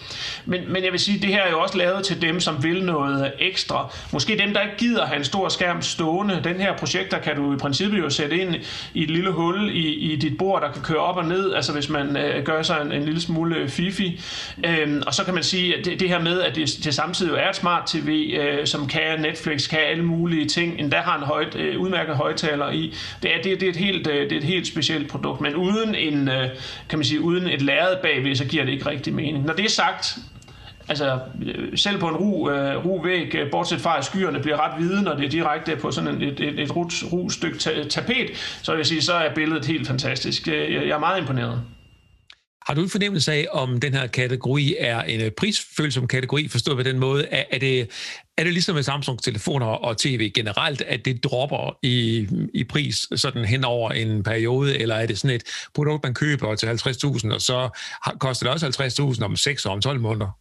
Men, 0.44 0.72
men 0.72 0.84
jeg 0.84 0.92
vil 0.92 0.99
sige, 1.00 1.18
det 1.18 1.28
her 1.28 1.42
er 1.42 1.50
jo 1.50 1.60
også 1.60 1.76
lavet 1.78 2.04
til 2.04 2.22
dem, 2.22 2.40
som 2.40 2.62
vil 2.62 2.84
noget 2.84 3.32
ekstra. 3.38 3.92
Måske 4.12 4.38
dem, 4.38 4.54
der 4.54 4.60
ikke 4.60 4.76
gider 4.76 5.06
have 5.06 5.18
en 5.18 5.24
stor 5.24 5.48
skærm 5.48 5.82
stående. 5.82 6.40
Den 6.44 6.60
her 6.60 6.76
projekter 6.76 7.18
kan 7.18 7.36
du 7.36 7.54
i 7.54 7.56
princippet 7.56 7.98
jo 7.98 8.10
sætte 8.10 8.38
ind 8.38 8.54
i 8.94 9.02
et 9.02 9.10
lille 9.10 9.30
hul 9.30 9.70
i, 9.70 9.94
i 9.94 10.16
dit 10.16 10.38
bord, 10.38 10.62
der 10.62 10.72
kan 10.72 10.82
køre 10.82 10.98
op 10.98 11.16
og 11.16 11.24
ned, 11.24 11.54
altså 11.54 11.72
hvis 11.72 11.88
man 11.88 12.16
øh, 12.16 12.44
gør 12.44 12.62
sig 12.62 12.82
en, 12.82 12.92
en 12.92 13.04
lille 13.04 13.20
smule 13.20 13.56
øh, 13.56 13.68
fifi. 13.68 14.20
Øhm, 14.66 15.02
og 15.06 15.14
så 15.14 15.24
kan 15.24 15.34
man 15.34 15.42
sige, 15.42 15.76
at 15.76 15.84
det, 15.84 16.00
det 16.00 16.08
her 16.08 16.20
med, 16.20 16.40
at 16.40 16.56
det, 16.56 16.68
det 16.84 16.94
samtidig 16.94 17.30
jo 17.30 17.36
er 17.36 17.48
et 17.48 17.56
smart 17.56 17.86
tv, 17.86 18.36
øh, 18.40 18.66
som 18.66 18.86
kan 18.86 19.20
Netflix, 19.20 19.68
kan 19.68 19.78
alle 19.78 20.04
mulige 20.04 20.48
ting, 20.48 20.80
endda 20.80 20.96
har 20.96 21.18
en 21.18 21.24
højt, 21.24 21.56
øh, 21.56 21.80
udmærket 21.80 22.16
højtaler 22.16 22.70
i. 22.70 22.94
Det 23.22 23.34
er, 23.34 23.42
det, 23.42 23.60
det, 23.60 23.66
er 23.66 23.70
et 23.70 23.76
helt, 23.76 24.06
øh, 24.06 24.22
det 24.22 24.32
er 24.32 24.36
et 24.36 24.44
helt 24.44 24.66
specielt 24.66 25.08
produkt, 25.08 25.40
men 25.40 25.54
uden, 25.54 25.94
en, 25.94 26.28
øh, 26.28 26.48
kan 26.88 26.98
man 26.98 27.04
sige, 27.04 27.20
uden 27.20 27.46
et 27.46 27.62
lærred 27.62 27.96
bagved, 28.02 28.34
så 28.34 28.44
giver 28.44 28.64
det 28.64 28.72
ikke 28.72 28.90
rigtig 28.90 29.14
mening. 29.14 29.44
Når 29.44 29.54
det 29.54 29.64
er 29.64 29.70
sagt, 29.70 30.18
altså 30.90 31.20
selv 31.74 32.00
på 32.00 32.08
en 32.08 32.16
ru, 32.16 32.50
øh, 32.50 32.86
ru 32.86 33.02
væg, 33.02 33.34
øh, 33.34 33.50
bortset 33.50 33.80
fra 33.80 33.98
at 33.98 34.04
skyerne 34.04 34.40
bliver 34.40 34.56
ret 34.56 34.78
hvide, 34.78 35.02
når 35.02 35.14
det 35.14 35.24
er 35.24 35.30
direkte 35.30 35.76
på 35.76 35.90
sådan 35.90 36.22
et, 36.22 36.40
et, 36.40 36.60
et 36.60 36.76
ru, 36.76 36.88
ru 37.12 37.30
stykke 37.30 37.58
tapet, 37.88 38.30
så 38.62 38.72
vil 38.72 38.78
jeg 38.78 38.86
sige, 38.86 39.02
så 39.02 39.14
er 39.14 39.34
billedet 39.34 39.66
helt 39.66 39.86
fantastisk. 39.86 40.48
Øh, 40.48 40.74
jeg 40.74 40.88
er 40.88 40.98
meget 40.98 41.20
imponeret. 41.20 41.62
Har 42.66 42.74
du 42.74 42.82
en 42.82 42.90
fornemmelse 42.90 43.32
af, 43.32 43.46
om 43.52 43.80
den 43.80 43.94
her 43.94 44.06
kategori 44.06 44.76
er 44.78 45.02
en 45.02 45.20
øh, 45.20 45.30
prisfølsom 45.30 46.06
kategori, 46.06 46.48
forstået 46.48 46.76
på 46.76 46.82
den 46.82 46.98
måde? 46.98 47.26
Er, 47.26 47.44
er, 47.50 47.58
det, 47.58 47.80
er 48.38 48.44
det 48.44 48.52
ligesom 48.52 48.74
med 48.74 48.82
Samsung-telefoner 48.82 49.66
og 49.66 49.96
tv 49.96 50.30
generelt, 50.34 50.82
at 50.82 51.04
det 51.04 51.24
dropper 51.24 51.78
i, 51.82 52.28
i 52.54 52.64
pris 52.64 53.06
sådan 53.16 53.44
hen 53.44 53.64
over 53.64 53.90
en 53.90 54.22
periode, 54.22 54.78
eller 54.78 54.94
er 54.94 55.06
det 55.06 55.18
sådan 55.18 55.36
et 55.36 55.42
produkt, 55.74 56.02
man 56.02 56.14
køber 56.14 56.54
til 56.54 56.66
50.000, 56.66 57.34
og 57.34 57.40
så 57.40 57.68
koster 58.18 58.46
det 58.46 58.52
også 58.52 59.16
50.000 59.18 59.24
om 59.24 59.36
6 59.36 59.66
og 59.66 59.72
om 59.72 59.80
12 59.80 60.00
måneder? 60.00 60.40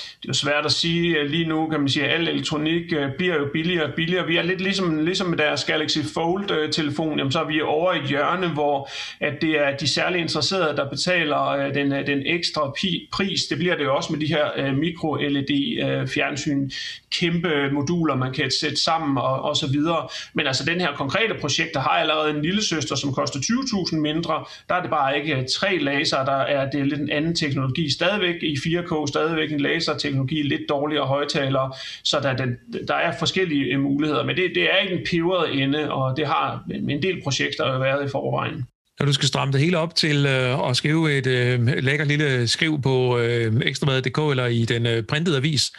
det 0.21 0.27
er 0.27 0.29
jo 0.29 0.33
svært 0.33 0.65
at 0.65 0.71
sige 0.71 1.17
øh, 1.17 1.29
lige 1.29 1.45
nu, 1.45 1.67
kan 1.67 1.79
man 1.79 1.89
sige, 1.89 2.05
at 2.05 2.19
al 2.19 2.27
elektronik 2.27 2.93
øh, 2.93 3.09
bliver 3.17 3.35
jo 3.35 3.47
billigere 3.53 3.85
og 3.85 3.93
billigere. 3.95 4.27
Vi 4.27 4.37
er 4.37 4.41
lidt 4.41 4.61
ligesom, 4.61 5.05
ligesom 5.05 5.27
med 5.27 5.37
deres 5.37 5.63
Galaxy 5.63 5.97
Fold-telefon, 6.13 7.11
øh, 7.11 7.17
jamen 7.17 7.31
så 7.31 7.39
er 7.39 7.47
vi 7.47 7.61
over 7.61 7.93
i 7.93 7.99
et 7.99 8.03
hjørne, 8.03 8.47
hvor 8.47 8.89
at 9.19 9.41
det 9.41 9.49
er 9.49 9.77
de 9.77 9.87
særligt 9.87 10.21
interesserede, 10.21 10.77
der 10.77 10.89
betaler 10.89 11.71
den, 11.73 11.91
den 11.91 12.21
ekstra 12.25 12.73
pris. 13.11 13.43
Det 13.49 13.57
bliver 13.57 13.75
det 13.77 13.83
jo 13.83 13.95
også 13.95 14.13
med 14.13 14.19
de 14.19 14.27
her 14.27 14.73
mikro-LED-fjernsyn, 14.73 16.69
kæmpe 17.11 17.69
moduler, 17.71 18.15
man 18.15 18.33
kan 18.33 18.51
sætte 18.51 18.75
sammen 18.75 19.17
og, 19.17 19.41
og 19.41 19.57
så 19.57 19.67
videre. 19.67 20.07
Men 20.33 20.47
altså 20.47 20.65
den 20.65 20.81
her 20.81 20.95
konkrete 20.95 21.33
projekt, 21.41 21.73
der 21.73 21.79
har 21.79 21.89
allerede 21.89 22.29
en 22.29 22.41
lille 22.41 22.63
søster, 22.63 22.95
som 22.95 23.13
koster 23.13 23.39
20.000 23.39 23.95
mindre. 23.95 24.45
Der 24.69 24.75
er 24.75 24.81
det 24.81 24.89
bare 24.89 25.19
ikke 25.19 25.45
tre 25.59 25.77
laser, 25.77 26.25
der 26.25 26.37
er 26.37 26.69
det 26.69 26.87
lidt 26.87 27.01
en 27.01 27.09
anden 27.09 27.35
teknologi. 27.35 27.91
Stadigvæk 27.91 28.43
i 28.43 28.53
4K, 28.53 29.07
stadigvæk 29.07 29.51
en 29.51 29.59
laser 29.59 29.97
teknologi, 30.11 30.41
lidt 30.41 30.61
dårligere 30.69 31.07
højtalere, 31.07 31.73
så 32.03 32.19
der, 32.19 32.33
der, 32.35 32.45
der 32.87 32.95
er 32.95 33.17
forskellige 33.19 33.65
øh, 33.65 33.79
muligheder. 33.79 34.23
Men 34.23 34.35
det, 34.35 34.51
det 34.55 34.63
er 34.63 34.77
ikke 34.77 34.95
en 34.95 35.05
peberet 35.11 35.61
ende, 35.63 35.91
og 35.91 36.17
det 36.17 36.27
har 36.27 36.63
en 36.73 37.01
del 37.01 37.21
projekter 37.23 37.79
været 37.79 38.05
i 38.07 38.11
forvejen. 38.11 38.65
Når 38.99 39.05
du 39.05 39.13
skal 39.13 39.27
stramme 39.27 39.51
det 39.51 39.61
hele 39.61 39.77
op 39.77 39.95
til 39.95 40.25
øh, 40.25 40.69
at 40.69 40.77
skrive 40.77 41.17
et 41.17 41.27
øh, 41.27 41.67
lækkert 41.67 42.07
lille 42.07 42.47
skriv 42.47 42.81
på 42.81 43.17
øh, 43.17 43.53
ekstrabladet.dk 43.65 44.17
eller 44.17 44.45
i 44.45 44.65
den 44.65 44.85
øh, 44.85 45.03
printede 45.03 45.37
avis, 45.37 45.71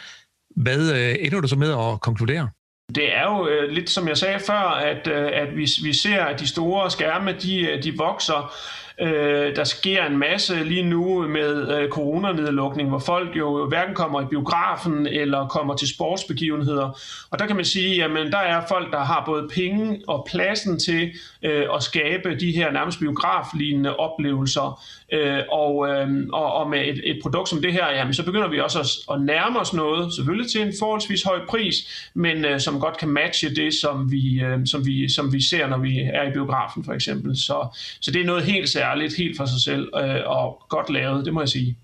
hvad 0.55 0.91
øh, 0.91 1.15
ender 1.19 1.41
du 1.41 1.47
så 1.47 1.55
med 1.55 1.71
at 1.71 2.01
konkludere? 2.01 2.49
Det 2.95 3.15
er 3.15 3.23
jo 3.23 3.47
øh, 3.47 3.69
lidt 3.71 3.89
som 3.89 4.07
jeg 4.07 4.17
sagde 4.17 4.39
før, 4.39 4.79
at, 4.89 5.07
øh, 5.07 5.29
at 5.33 5.55
vi, 5.55 5.67
vi 5.83 5.93
ser, 5.93 6.23
at 6.23 6.39
de 6.39 6.47
store 6.47 6.91
skærme, 6.91 7.31
de, 7.41 7.59
øh, 7.59 7.83
de 7.83 7.97
vokser. 7.97 8.53
Øh, 9.01 9.55
der 9.55 9.63
sker 9.63 10.05
en 10.05 10.17
masse 10.17 10.63
lige 10.63 10.83
nu 10.83 11.27
med 11.27 11.79
øh, 11.79 11.89
coronanedlukning, 11.89 12.89
hvor 12.89 12.99
folk 12.99 13.37
jo 13.37 13.67
hverken 13.67 13.95
kommer 13.95 14.21
i 14.21 14.25
biografen 14.25 15.07
eller 15.07 15.47
kommer 15.47 15.75
til 15.75 15.87
sportsbegivenheder. 15.87 16.99
Og 17.31 17.39
der 17.39 17.47
kan 17.47 17.55
man 17.55 17.65
sige, 17.65 18.03
at 18.03 18.31
der 18.31 18.37
er 18.37 18.61
folk, 18.67 18.91
der 18.91 18.99
har 18.99 19.23
både 19.25 19.49
penge 19.53 20.01
og 20.07 20.27
pladsen 20.31 20.79
til 20.79 21.11
øh, 21.43 21.65
at 21.75 21.83
skabe 21.83 22.35
de 22.39 22.51
her 22.51 22.71
nærmest 22.71 22.99
biograflignende 22.99 23.95
oplevelser. 23.95 24.83
Øh, 25.13 25.39
og, 25.51 25.87
øh, 25.89 26.07
og, 26.33 26.53
og 26.53 26.69
med 26.69 26.79
et, 26.87 27.01
et 27.03 27.19
produkt 27.21 27.49
som 27.49 27.61
det 27.61 27.73
her, 27.73 27.91
jamen, 27.91 28.13
så 28.13 28.25
begynder 28.25 28.47
vi 28.47 28.59
også 28.59 28.79
at, 28.79 29.15
at 29.15 29.21
nærme 29.21 29.59
os 29.59 29.73
noget, 29.73 30.13
selvfølgelig 30.13 30.51
til 30.51 30.61
en 30.61 30.73
forholdsvis 30.79 31.23
høj 31.23 31.39
pris, 31.49 32.09
men 32.13 32.45
øh, 32.45 32.59
som 32.59 32.79
godt 32.79 32.97
kan 32.97 33.09
matche 33.09 33.55
det, 33.55 33.73
som 33.73 34.11
vi, 34.11 34.41
øh, 34.41 34.59
som, 34.65 34.85
vi, 34.85 35.09
som 35.09 35.33
vi 35.33 35.41
ser, 35.41 35.67
når 35.67 35.77
vi 35.77 35.99
er 36.13 36.29
i 36.29 36.31
biografen 36.31 36.83
for 36.83 36.93
eksempel. 36.93 37.37
Så, 37.37 37.77
så 38.01 38.11
det 38.11 38.21
er 38.21 38.25
noget 38.25 38.43
helt 38.43 38.69
særligt, 38.69 38.82
helt 39.17 39.37
for 39.37 39.45
sig 39.45 39.61
selv, 39.61 39.89
øh, 39.95 40.21
og 40.25 40.65
godt 40.69 40.89
lavet, 40.89 41.25
det 41.25 41.33
må 41.33 41.41
jeg 41.41 41.49
sige. 41.49 41.77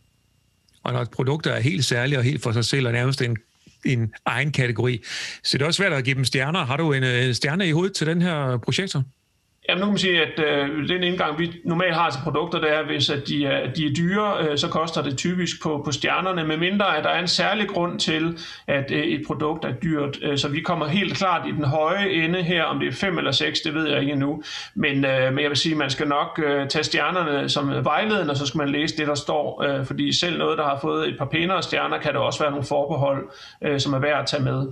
Og 0.83 0.93
når 0.93 0.99
et 0.99 1.11
produkt 1.11 1.47
er 1.47 1.59
helt 1.59 1.85
særligt 1.85 2.17
og 2.17 2.23
helt 2.23 2.43
for 2.43 2.51
sig 2.51 2.65
selv, 2.65 2.87
og 2.87 2.93
nærmest 2.93 3.21
en 3.21 3.37
en 3.85 4.13
egen 4.25 4.51
kategori. 4.51 5.03
Så 5.43 5.57
det 5.57 5.61
er 5.61 5.67
også 5.67 5.77
svært 5.77 5.93
at 5.93 6.03
give 6.03 6.15
dem 6.15 6.25
stjerner. 6.25 6.65
Har 6.65 6.77
du 6.77 6.93
en, 6.93 7.03
en 7.03 7.33
stjerne 7.33 7.67
i 7.67 7.71
hovedet 7.71 7.95
til 7.95 8.07
den 8.07 8.21
her 8.21 8.57
projektor? 8.57 9.03
Jamen 9.69 9.79
nu 9.79 9.85
kan 9.85 9.91
man 9.91 9.97
sige, 9.97 10.21
at 10.21 10.39
øh, 10.39 10.89
den 10.89 11.03
indgang, 11.03 11.39
vi 11.39 11.51
normalt 11.63 11.95
har 11.95 12.09
til 12.09 12.19
produkter, 12.23 12.59
det 12.59 12.73
er, 12.73 12.85
hvis 12.85 13.09
at 13.09 13.27
de, 13.27 13.45
er, 13.45 13.73
de 13.73 13.85
er 13.85 13.93
dyre, 13.93 14.37
øh, 14.39 14.57
så 14.57 14.67
koster 14.67 15.01
det 15.01 15.17
typisk 15.17 15.63
på, 15.63 15.81
på 15.85 15.91
stjernerne, 15.91 16.43
medmindre 16.43 16.97
at 16.97 17.03
der 17.03 17.09
er 17.09 17.19
en 17.19 17.27
særlig 17.27 17.67
grund 17.67 17.99
til, 17.99 18.37
at 18.67 18.91
øh, 18.91 19.03
et 19.03 19.21
produkt 19.27 19.65
er 19.65 19.71
dyrt. 19.71 20.17
Øh, 20.21 20.37
så 20.37 20.47
vi 20.47 20.61
kommer 20.61 20.87
helt 20.87 21.17
klart 21.17 21.47
i 21.47 21.51
den 21.51 21.63
høje 21.63 22.09
ende 22.09 22.43
her, 22.43 22.63
om 22.63 22.79
det 22.79 22.87
er 22.87 22.91
5 22.91 23.17
eller 23.17 23.31
6, 23.31 23.61
det 23.61 23.73
ved 23.73 23.89
jeg 23.89 23.99
ikke 23.99 24.11
endnu. 24.11 24.43
Men, 24.75 25.05
øh, 25.05 25.33
men 25.33 25.39
jeg 25.39 25.49
vil 25.49 25.57
sige, 25.57 25.73
at 25.73 25.77
man 25.77 25.89
skal 25.89 26.07
nok 26.07 26.39
øh, 26.45 26.67
tage 26.67 26.83
stjernerne 26.83 27.49
som 27.49 27.83
vejledende, 27.83 28.31
og 28.31 28.37
så 28.37 28.45
skal 28.45 28.57
man 28.57 28.69
læse 28.69 28.97
det, 28.97 29.07
der 29.07 29.15
står. 29.15 29.63
Øh, 29.63 29.85
fordi 29.85 30.19
selv 30.19 30.37
noget, 30.37 30.57
der 30.57 30.63
har 30.63 30.79
fået 30.81 31.09
et 31.09 31.17
par 31.17 31.25
pænere 31.25 31.63
stjerner, 31.63 31.97
kan 31.97 32.13
der 32.13 32.19
også 32.19 32.39
være 32.39 32.51
nogle 32.51 32.65
forbehold, 32.65 33.29
øh, 33.61 33.79
som 33.79 33.93
er 33.93 33.99
værd 33.99 34.19
at 34.19 34.25
tage 34.25 34.43
med. 34.43 34.67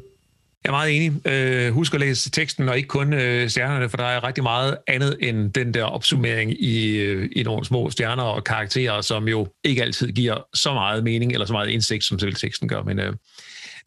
Jeg 0.63 0.69
er 0.69 0.71
meget 0.71 0.95
enig. 0.95 1.27
Øh, 1.27 1.73
husk 1.73 1.93
at 1.93 1.99
læse 1.99 2.31
teksten, 2.31 2.69
og 2.69 2.77
ikke 2.77 2.87
kun 2.87 3.13
øh, 3.13 3.49
stjernerne, 3.49 3.89
for 3.89 3.97
der 3.97 4.03
er 4.03 4.27
rigtig 4.27 4.43
meget 4.43 4.77
andet 4.87 5.17
end 5.19 5.53
den 5.53 5.73
der 5.73 5.83
opsummering 5.83 6.63
i, 6.63 6.95
øh, 6.95 7.29
i 7.35 7.43
nogle 7.43 7.65
små 7.65 7.89
stjerner 7.89 8.23
og 8.23 8.43
karakterer, 8.43 9.01
som 9.01 9.27
jo 9.27 9.47
ikke 9.63 9.83
altid 9.83 10.11
giver 10.11 10.37
så 10.53 10.73
meget 10.73 11.03
mening 11.03 11.33
eller 11.33 11.45
så 11.45 11.53
meget 11.53 11.69
indsigt, 11.69 12.03
som 12.03 12.19
selv 12.19 12.35
teksten 12.35 12.67
gør. 12.67 12.83
Men 12.83 12.99
øh, 12.99 13.13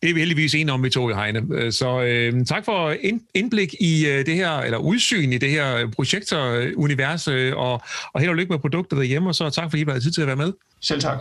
det 0.02 0.11
er 0.11 0.14
vi 0.14 0.20
heldigvis 0.20 0.54
enige 0.54 0.72
om, 0.72 0.85
vi 0.85 0.90
to 0.90 1.11
i 1.11 1.14
Heine. 1.14 1.42
Øh, 1.52 1.72
så 1.72 2.00
øh, 2.00 2.46
tak 2.46 2.64
for 2.64 2.94
indblik 3.35 3.74
i 3.80 4.06
øh, 4.06 4.26
det 4.26 4.35
her, 4.35 4.50
eller 4.50 4.78
udsyn 4.78 5.33
i 5.33 5.38
det 5.38 5.50
her 5.50 5.90
projektorunivers, 5.90 7.28
øh, 7.28 7.56
og, 7.56 7.83
og 8.12 8.20
held 8.20 8.30
og 8.30 8.37
lykke 8.37 8.52
med 8.52 8.59
produktet 8.59 8.98
derhjemme, 8.98 9.28
og 9.28 9.35
så 9.35 9.50
tak 9.50 9.70
fordi 9.70 9.83
I 9.83 9.85
har 9.88 9.98
tid 9.98 10.12
til 10.12 10.20
at 10.20 10.26
være 10.26 10.37
med. 10.37 10.52
Selv 10.80 11.00
tak. 11.00 11.18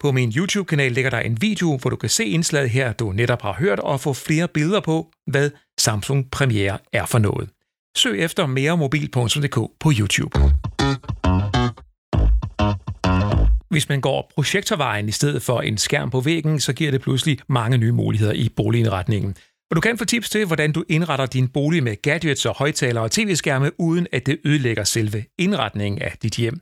På 0.00 0.12
min 0.12 0.32
YouTube-kanal 0.36 0.92
ligger 0.92 1.10
der 1.10 1.18
en 1.18 1.42
video, 1.42 1.76
hvor 1.76 1.90
du 1.90 1.96
kan 1.96 2.08
se 2.08 2.24
indslaget 2.24 2.70
her, 2.70 2.92
du 2.92 3.12
netop 3.12 3.42
har 3.42 3.52
hørt, 3.52 3.78
og 3.78 4.00
få 4.00 4.12
flere 4.12 4.48
billeder 4.48 4.80
på, 4.80 5.10
hvad 5.26 5.50
Samsung 5.80 6.30
Premiere 6.30 6.78
er 6.92 7.06
for 7.06 7.18
noget. 7.18 7.48
Søg 7.96 8.20
efter 8.20 8.46
meremobil.dk 8.46 9.54
på 9.80 9.92
YouTube. 9.98 10.38
Hvis 13.70 13.88
man 13.88 14.00
går 14.00 14.32
projektorvejen 14.34 15.08
i 15.08 15.12
stedet 15.12 15.42
for 15.42 15.60
en 15.60 15.78
skærm 15.78 16.10
på 16.10 16.20
væggen, 16.20 16.60
så 16.60 16.72
giver 16.72 16.90
det 16.90 17.00
pludselig 17.00 17.38
mange 17.48 17.78
nye 17.78 17.92
muligheder 17.92 18.32
i 18.32 18.48
boligindretningen. 18.56 19.36
Og 19.70 19.76
du 19.76 19.80
kan 19.80 19.98
få 19.98 20.04
tips 20.04 20.30
til, 20.30 20.46
hvordan 20.46 20.72
du 20.72 20.84
indretter 20.88 21.26
din 21.26 21.48
bolig 21.48 21.82
med 21.82 22.02
gadgets 22.02 22.46
og 22.46 22.54
højtalere 22.58 23.04
og 23.04 23.10
tv-skærme, 23.10 23.70
uden 23.80 24.06
at 24.12 24.26
det 24.26 24.38
ødelægger 24.44 24.84
selve 24.84 25.24
indretningen 25.38 26.02
af 26.02 26.12
dit 26.22 26.34
hjem. 26.34 26.60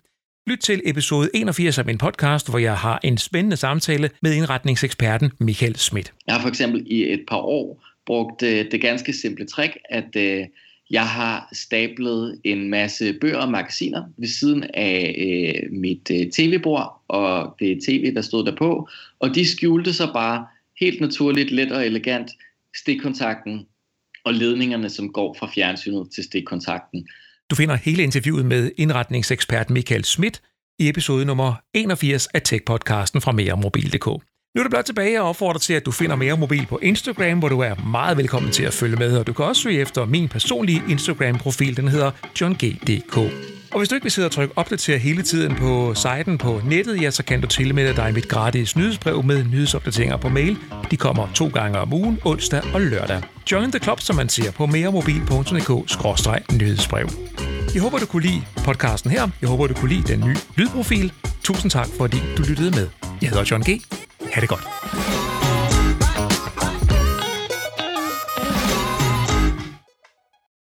Lyt 0.48 0.58
til 0.58 0.82
episode 0.84 1.30
81 1.34 1.78
af 1.78 1.84
min 1.84 1.98
podcast, 1.98 2.50
hvor 2.50 2.58
jeg 2.58 2.76
har 2.76 3.00
en 3.04 3.18
spændende 3.18 3.56
samtale 3.56 4.10
med 4.22 4.34
indretningseksperten 4.34 5.32
Michael 5.40 5.76
Schmidt. 5.76 6.12
Jeg 6.26 6.34
har 6.34 6.42
for 6.42 6.48
eksempel 6.48 6.84
i 6.86 7.12
et 7.12 7.24
par 7.28 7.36
år 7.36 7.84
brugt 8.06 8.42
øh, 8.42 8.70
det 8.70 8.80
ganske 8.80 9.12
simple 9.12 9.46
trick, 9.46 9.76
at 9.90 10.16
øh, 10.16 10.46
jeg 10.90 11.08
har 11.08 11.48
stablet 11.52 12.40
en 12.44 12.70
masse 12.70 13.12
bøger 13.20 13.38
og 13.38 13.50
magasiner 13.50 14.04
ved 14.16 14.28
siden 14.28 14.64
af 14.74 15.14
øh, 15.18 15.72
mit 15.72 16.10
øh, 16.10 16.30
tv-bord 16.30 17.02
og 17.08 17.56
det 17.58 17.84
tv, 17.88 18.14
der 18.14 18.22
stod 18.22 18.44
der 18.44 18.56
på, 18.56 18.88
og 19.18 19.34
de 19.34 19.48
skjulte 19.48 19.92
sig 19.92 20.08
bare 20.12 20.46
helt 20.80 21.00
naturligt, 21.00 21.50
let 21.50 21.72
og 21.72 21.86
elegant 21.86 22.30
stikkontakten 22.76 23.66
og 24.24 24.34
ledningerne, 24.34 24.90
som 24.90 25.12
går 25.12 25.36
fra 25.38 25.50
fjernsynet 25.54 26.10
til 26.10 26.24
stikkontakten. 26.24 27.08
Du 27.50 27.54
finder 27.56 27.74
hele 27.74 28.02
interviewet 28.02 28.44
med 28.46 28.70
indretningsekspert 28.76 29.70
Michael 29.70 30.04
Schmidt 30.04 30.42
i 30.78 30.88
episode 30.88 31.24
nummer 31.24 31.54
81 31.74 32.26
af 32.26 32.42
Tech-podcasten 32.42 33.20
fra 33.20 33.32
meremobil.dk. 33.32 34.06
Nu 34.06 34.60
er 34.60 34.62
det 34.62 34.70
blot 34.70 34.84
tilbage 34.84 35.22
og 35.22 35.28
opfordrer 35.28 35.58
til, 35.58 35.74
at 35.74 35.86
du 35.86 35.90
finder 35.90 36.16
mere 36.16 36.36
mobil 36.36 36.66
på 36.66 36.78
Instagram, 36.82 37.38
hvor 37.38 37.48
du 37.48 37.60
er 37.60 37.74
meget 37.74 38.16
velkommen 38.16 38.52
til 38.52 38.64
at 38.64 38.72
følge 38.72 38.96
med, 38.96 39.18
og 39.18 39.26
du 39.26 39.32
kan 39.32 39.44
også 39.44 39.62
søge 39.62 39.80
efter 39.80 40.04
min 40.04 40.28
personlige 40.28 40.82
Instagram-profil, 40.88 41.76
den 41.76 41.88
hedder 41.88 42.10
johng.dk. 42.40 43.57
Og 43.70 43.78
hvis 43.78 43.88
du 43.88 43.94
ikke 43.94 44.04
vil 44.04 44.12
sidde 44.12 44.26
og 44.26 44.32
trykke 44.32 44.58
opdatere 44.58 44.98
hele 44.98 45.22
tiden 45.22 45.54
på 45.54 45.94
siden 45.94 46.38
på 46.38 46.60
nettet, 46.64 47.02
ja, 47.02 47.10
så 47.10 47.24
kan 47.24 47.40
du 47.40 47.46
tilmelde 47.46 47.96
dig 47.96 48.14
mit 48.14 48.28
gratis 48.28 48.76
nyhedsbrev 48.76 49.22
med 49.22 49.44
nyhedsopdateringer 49.44 50.16
på 50.16 50.28
mail. 50.28 50.56
De 50.90 50.96
kommer 50.96 51.28
to 51.34 51.48
gange 51.48 51.78
om 51.78 51.92
ugen, 51.92 52.18
onsdag 52.24 52.62
og 52.74 52.80
lørdag. 52.80 53.22
Join 53.52 53.72
the 53.72 53.80
club, 53.80 54.00
som 54.00 54.16
man 54.16 54.28
ser 54.28 54.50
på 54.50 54.66
meremobil.dk-nyhedsbrev. 54.66 57.08
Jeg 57.74 57.82
håber, 57.82 57.98
du 57.98 58.06
kunne 58.06 58.22
lide 58.22 58.42
podcasten 58.64 59.10
her. 59.10 59.28
Jeg 59.40 59.48
håber, 59.48 59.66
du 59.66 59.74
kunne 59.74 59.94
lide 59.94 60.12
den 60.12 60.20
nye 60.20 60.36
lydprofil. 60.56 61.12
Tusind 61.44 61.70
tak, 61.70 61.88
fordi 61.98 62.16
du 62.36 62.42
lyttede 62.42 62.70
med. 62.70 62.88
Jeg 63.22 63.28
hedder 63.28 63.44
John 63.50 63.62
G. 63.62 63.82
Ha' 64.32 64.40
det 64.40 64.48
godt. 64.48 65.17